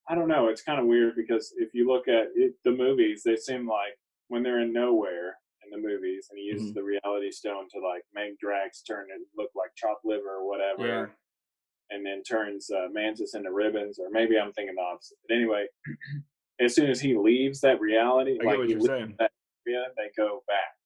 I 0.08 0.14
don't 0.14 0.28
know. 0.28 0.48
It's 0.48 0.62
kind 0.62 0.78
of 0.78 0.86
weird 0.86 1.16
because 1.16 1.54
if 1.56 1.70
you 1.72 1.88
look 1.88 2.06
at 2.06 2.26
it, 2.36 2.52
the 2.64 2.70
movies, 2.72 3.22
they 3.24 3.36
seem 3.36 3.66
like 3.66 3.96
when 4.28 4.42
they're 4.42 4.60
in 4.60 4.72
nowhere 4.74 5.36
in 5.64 5.70
the 5.70 5.78
movies, 5.88 6.26
and 6.30 6.38
he 6.38 6.44
uses 6.44 6.72
Mhm. 6.72 6.74
the 6.74 6.82
reality 6.82 7.30
stone 7.30 7.66
to 7.70 7.80
like 7.80 8.04
make 8.14 8.38
Drax 8.38 8.82
turn 8.82 9.06
and 9.14 9.24
look 9.36 9.50
like 9.56 9.70
chopped 9.74 10.04
liver 10.04 10.28
or 10.36 10.46
whatever, 10.46 10.86
Yeah. 10.86 11.06
and 11.96 12.04
then 12.04 12.22
turns 12.22 12.70
uh, 12.70 12.88
Mantis 12.92 13.34
into 13.34 13.50
ribbons. 13.52 13.98
Or 13.98 14.10
maybe 14.10 14.38
I'm 14.38 14.52
thinking 14.52 14.74
the 14.74 14.82
opposite. 14.82 15.16
But 15.26 15.34
anyway, 15.36 15.66
as 16.60 16.74
soon 16.74 16.90
as 16.90 17.00
he 17.00 17.16
leaves 17.16 17.60
that 17.62 17.80
reality, 17.80 18.32
I 18.38 18.44
get 18.44 18.44
like 18.44 18.60
he 18.66 18.72
you're 18.72 18.80
leaves 18.80 18.86
saying. 18.86 19.14
that 19.18 19.30
area, 19.66 19.84
they 19.96 20.10
go 20.16 20.42
back. 20.46 20.76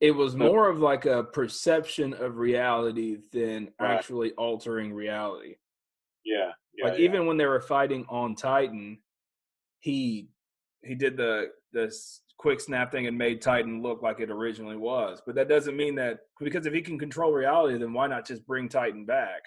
It 0.00 0.10
was 0.10 0.36
more 0.36 0.68
of 0.68 0.78
like 0.78 1.06
a 1.06 1.24
perception 1.24 2.12
of 2.14 2.36
reality 2.36 3.18
than 3.32 3.72
Right. 3.80 3.92
actually 3.94 4.32
altering 4.32 4.92
reality. 4.92 5.56
Yeah, 6.24 6.52
yeah, 6.74 6.84
like 6.88 6.98
yeah. 6.98 7.04
even 7.06 7.26
when 7.26 7.36
they 7.38 7.46
were 7.46 7.60
fighting 7.60 8.04
on 8.08 8.34
Titan, 8.34 8.98
he 9.80 10.28
he 10.84 10.94
did 10.94 11.16
the 11.16 11.52
the 11.72 11.94
quick 12.38 12.60
snap 12.60 12.92
thing 12.92 13.06
and 13.06 13.16
made 13.16 13.40
Titan 13.40 13.80
look 13.80 14.02
like 14.02 14.20
it 14.20 14.30
originally 14.30 14.76
was. 14.76 15.22
But 15.24 15.34
that 15.36 15.48
doesn't 15.48 15.76
mean 15.76 15.94
that 15.94 16.18
because 16.40 16.66
if 16.66 16.74
he 16.74 16.82
can 16.82 16.98
control 16.98 17.32
reality, 17.32 17.78
then 17.78 17.92
why 17.94 18.06
not 18.06 18.26
just 18.26 18.46
bring 18.46 18.68
Titan 18.68 19.06
back? 19.06 19.42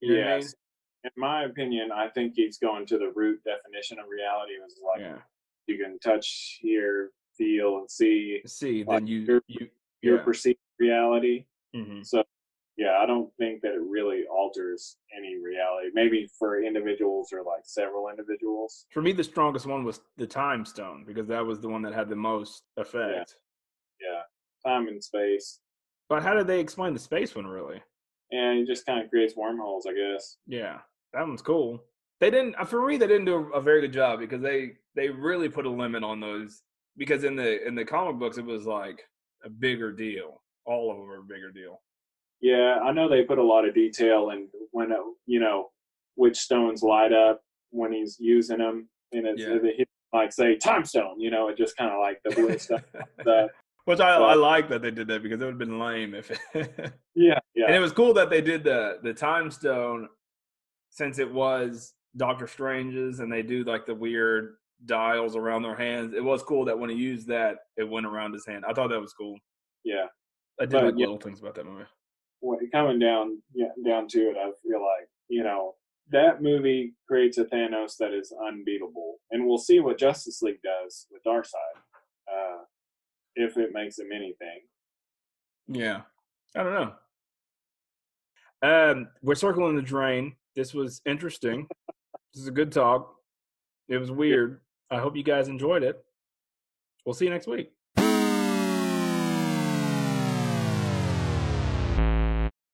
You 0.00 0.14
know 0.14 0.20
what 0.20 0.26
I 0.28 0.32
mean? 0.36 0.42
yes. 0.42 0.54
In 1.02 1.10
my 1.16 1.44
opinion, 1.44 1.90
I 1.92 2.08
think 2.10 2.34
he's 2.36 2.58
going 2.58 2.86
to 2.86 2.98
the 2.98 3.10
root 3.16 3.40
definition 3.44 3.98
of 3.98 4.04
reality. 4.08 4.52
It 4.52 4.62
was 4.62 4.78
like 4.86 5.00
Yeah. 5.00 5.18
you 5.66 5.78
can 5.82 5.98
touch, 5.98 6.58
hear, 6.60 7.10
feel, 7.40 7.78
and 7.78 7.90
see 7.90 8.40
See, 8.46 8.84
Like 8.84 8.98
then 9.00 9.06
you 9.06 9.18
your- 9.20 9.42
you 9.48 9.68
your 10.02 10.16
yeah. 10.18 10.22
perceived 10.24 10.58
reality. 10.78 11.44
Mhm. 11.74 12.04
So, 12.06 12.22
yeah, 12.76 12.98
I 13.02 13.06
don't 13.06 13.30
think 13.36 13.60
that 13.62 13.74
it 13.74 13.80
really 13.96 14.26
alters 14.26 14.96
any 15.16 15.36
reality. 15.36 15.88
Maybe 15.92 16.26
for 16.38 16.62
individuals 16.62 17.32
or 17.34 17.42
like 17.42 17.64
several 17.64 18.08
individuals. 18.08 18.86
For 18.90 19.02
me, 19.02 19.12
the 19.12 19.24
strongest 19.24 19.66
one 19.66 19.84
was 19.84 20.00
the 20.16 20.26
Time 20.26 20.64
Stone 20.64 21.04
because 21.06 21.26
that 21.28 21.44
was 21.44 21.60
the 21.60 21.68
one 21.68 21.82
that 21.82 21.92
had 21.92 22.08
the 22.08 22.16
most 22.16 22.64
effect. 22.76 23.36
Yeah, 24.00 24.22
time 24.64 24.88
and 24.88 25.02
space, 25.04 25.60
But 26.08 26.22
how 26.22 26.34
did 26.34 26.46
they 26.46 26.60
explain 26.60 26.92
the 26.94 26.98
space 27.10 27.34
one 27.34 27.46
really? 27.46 27.82
and 28.32 28.60
it 28.60 28.66
just 28.66 28.86
kind 28.86 29.02
of 29.02 29.10
creates 29.10 29.34
wormholes, 29.36 29.86
I 29.86 29.92
guess. 29.92 30.38
Yeah, 30.46 30.80
that 31.12 31.26
one's 31.26 31.42
cool. 31.42 31.84
They 32.20 32.30
didn't 32.30 32.54
uh, 32.56 32.64
for 32.64 32.86
me. 32.86 32.96
They 32.96 33.06
didn't 33.08 33.24
do 33.26 33.52
a 33.52 33.60
very 33.60 33.80
good 33.82 33.92
job 33.92 34.20
because 34.20 34.40
they 34.40 34.76
they 34.94 35.08
really 35.10 35.48
put 35.48 35.66
a 35.66 35.70
limit 35.70 36.02
on 36.04 36.20
those. 36.20 36.62
Because 37.00 37.24
in 37.24 37.34
the 37.34 37.66
in 37.66 37.74
the 37.74 37.84
comic 37.84 38.18
books, 38.18 38.36
it 38.36 38.44
was 38.44 38.66
like 38.66 39.00
a 39.42 39.48
bigger 39.48 39.90
deal. 39.90 40.42
All 40.66 40.90
of 40.90 40.98
them 40.98 41.10
are 41.10 41.20
a 41.20 41.22
bigger 41.22 41.50
deal. 41.50 41.80
Yeah, 42.42 42.78
I 42.84 42.92
know 42.92 43.08
they 43.08 43.24
put 43.24 43.38
a 43.38 43.42
lot 43.42 43.66
of 43.66 43.74
detail 43.74 44.30
in 44.30 44.48
when 44.70 44.92
uh, 44.92 44.96
you 45.24 45.40
know 45.40 45.70
which 46.16 46.36
stones 46.36 46.82
light 46.82 47.14
up 47.14 47.40
when 47.70 47.90
he's 47.90 48.18
using 48.20 48.58
them, 48.58 48.86
and 49.12 49.26
it's 49.26 49.40
Yeah. 49.40 49.56
it, 49.62 49.88
like 50.12 50.30
say 50.30 50.56
time 50.56 50.84
stone. 50.84 51.18
You 51.18 51.30
know, 51.30 51.48
it 51.48 51.56
just 51.56 51.74
kind 51.74 51.90
of 51.90 52.00
like 52.00 52.20
the 52.22 52.34
blue 52.34 52.58
stuff. 52.66 52.82
The, 53.24 53.48
Which 53.86 54.00
I, 54.00 54.10
I 54.16 54.34
like 54.34 54.68
that 54.68 54.82
they 54.82 54.90
did 54.90 55.08
that 55.08 55.22
because 55.22 55.40
it 55.40 55.44
would 55.46 55.52
have 55.52 55.58
been 55.58 55.78
lame 55.78 56.14
if. 56.14 56.30
and 56.54 56.92
yeah, 57.14 57.38
yeah, 57.54 57.64
And 57.64 57.74
it 57.74 57.80
was 57.80 57.92
cool 57.92 58.12
that 58.12 58.28
they 58.28 58.42
did 58.42 58.62
the 58.62 58.98
the 59.02 59.14
time 59.14 59.50
stone, 59.50 60.06
since 60.90 61.18
it 61.18 61.32
was 61.32 61.94
Doctor 62.14 62.46
Strange's, 62.46 63.20
and 63.20 63.32
they 63.32 63.42
do 63.42 63.64
like 63.64 63.86
the 63.86 63.94
weird 63.94 64.56
dials 64.86 65.36
around 65.36 65.62
their 65.62 65.74
hands. 65.76 66.14
It 66.14 66.24
was 66.24 66.42
cool 66.42 66.64
that 66.66 66.78
when 66.78 66.90
he 66.90 66.96
used 66.96 67.26
that, 67.28 67.56
it 67.76 67.88
went 67.88 68.06
around 68.06 68.32
his 68.32 68.46
hand. 68.46 68.64
I 68.68 68.72
thought 68.72 68.88
that 68.90 69.00
was 69.00 69.12
cool. 69.12 69.36
yeah. 69.84 70.06
I 70.60 70.64
did 70.64 70.72
But, 70.72 70.84
like 70.84 70.94
yeah. 70.96 71.06
little 71.06 71.18
things 71.20 71.40
about 71.40 71.54
that 71.54 71.64
movie. 71.66 71.84
when 72.40 72.58
coming 72.70 72.98
down 72.98 73.40
yeah, 73.54 73.68
down 73.86 74.08
to 74.08 74.18
it, 74.30 74.36
I 74.36 74.50
feel 74.62 74.80
like 74.82 75.08
you 75.28 75.42
know 75.42 75.74
that 76.10 76.42
movie 76.42 76.94
creates 77.08 77.38
a 77.38 77.44
Thanos 77.44 77.96
that 77.98 78.12
is 78.12 78.32
unbeatable, 78.46 79.16
and 79.30 79.46
we'll 79.46 79.56
see 79.58 79.80
what 79.80 79.96
Justice 79.98 80.42
League 80.42 80.60
does 80.62 81.06
with 81.10 81.22
Darkseid, 81.24 81.76
uh, 82.30 82.58
if 83.36 83.56
it 83.56 83.70
makes 83.72 83.98
him 83.98 84.08
anything. 84.12 84.60
Yeah. 85.68 86.02
I 86.56 86.62
don't 86.64 86.74
know. 86.74 86.92
Um, 88.62 89.08
we're 89.22 89.34
circling 89.36 89.76
the 89.76 89.82
drain. 89.82 90.34
This 90.56 90.74
was 90.74 91.00
interesting. 91.06 91.66
this 92.34 92.42
is 92.42 92.48
a 92.48 92.52
good 92.52 92.72
talk. 92.72 93.14
It 93.88 93.98
was 93.98 94.10
weird. 94.10 94.60
I 94.90 94.98
hope 94.98 95.16
you 95.16 95.22
guys 95.22 95.48
enjoyed 95.48 95.82
it. 95.82 96.04
We'll 97.04 97.14
see 97.14 97.24
you 97.26 97.30
next 97.30 97.46
week. 97.46 97.72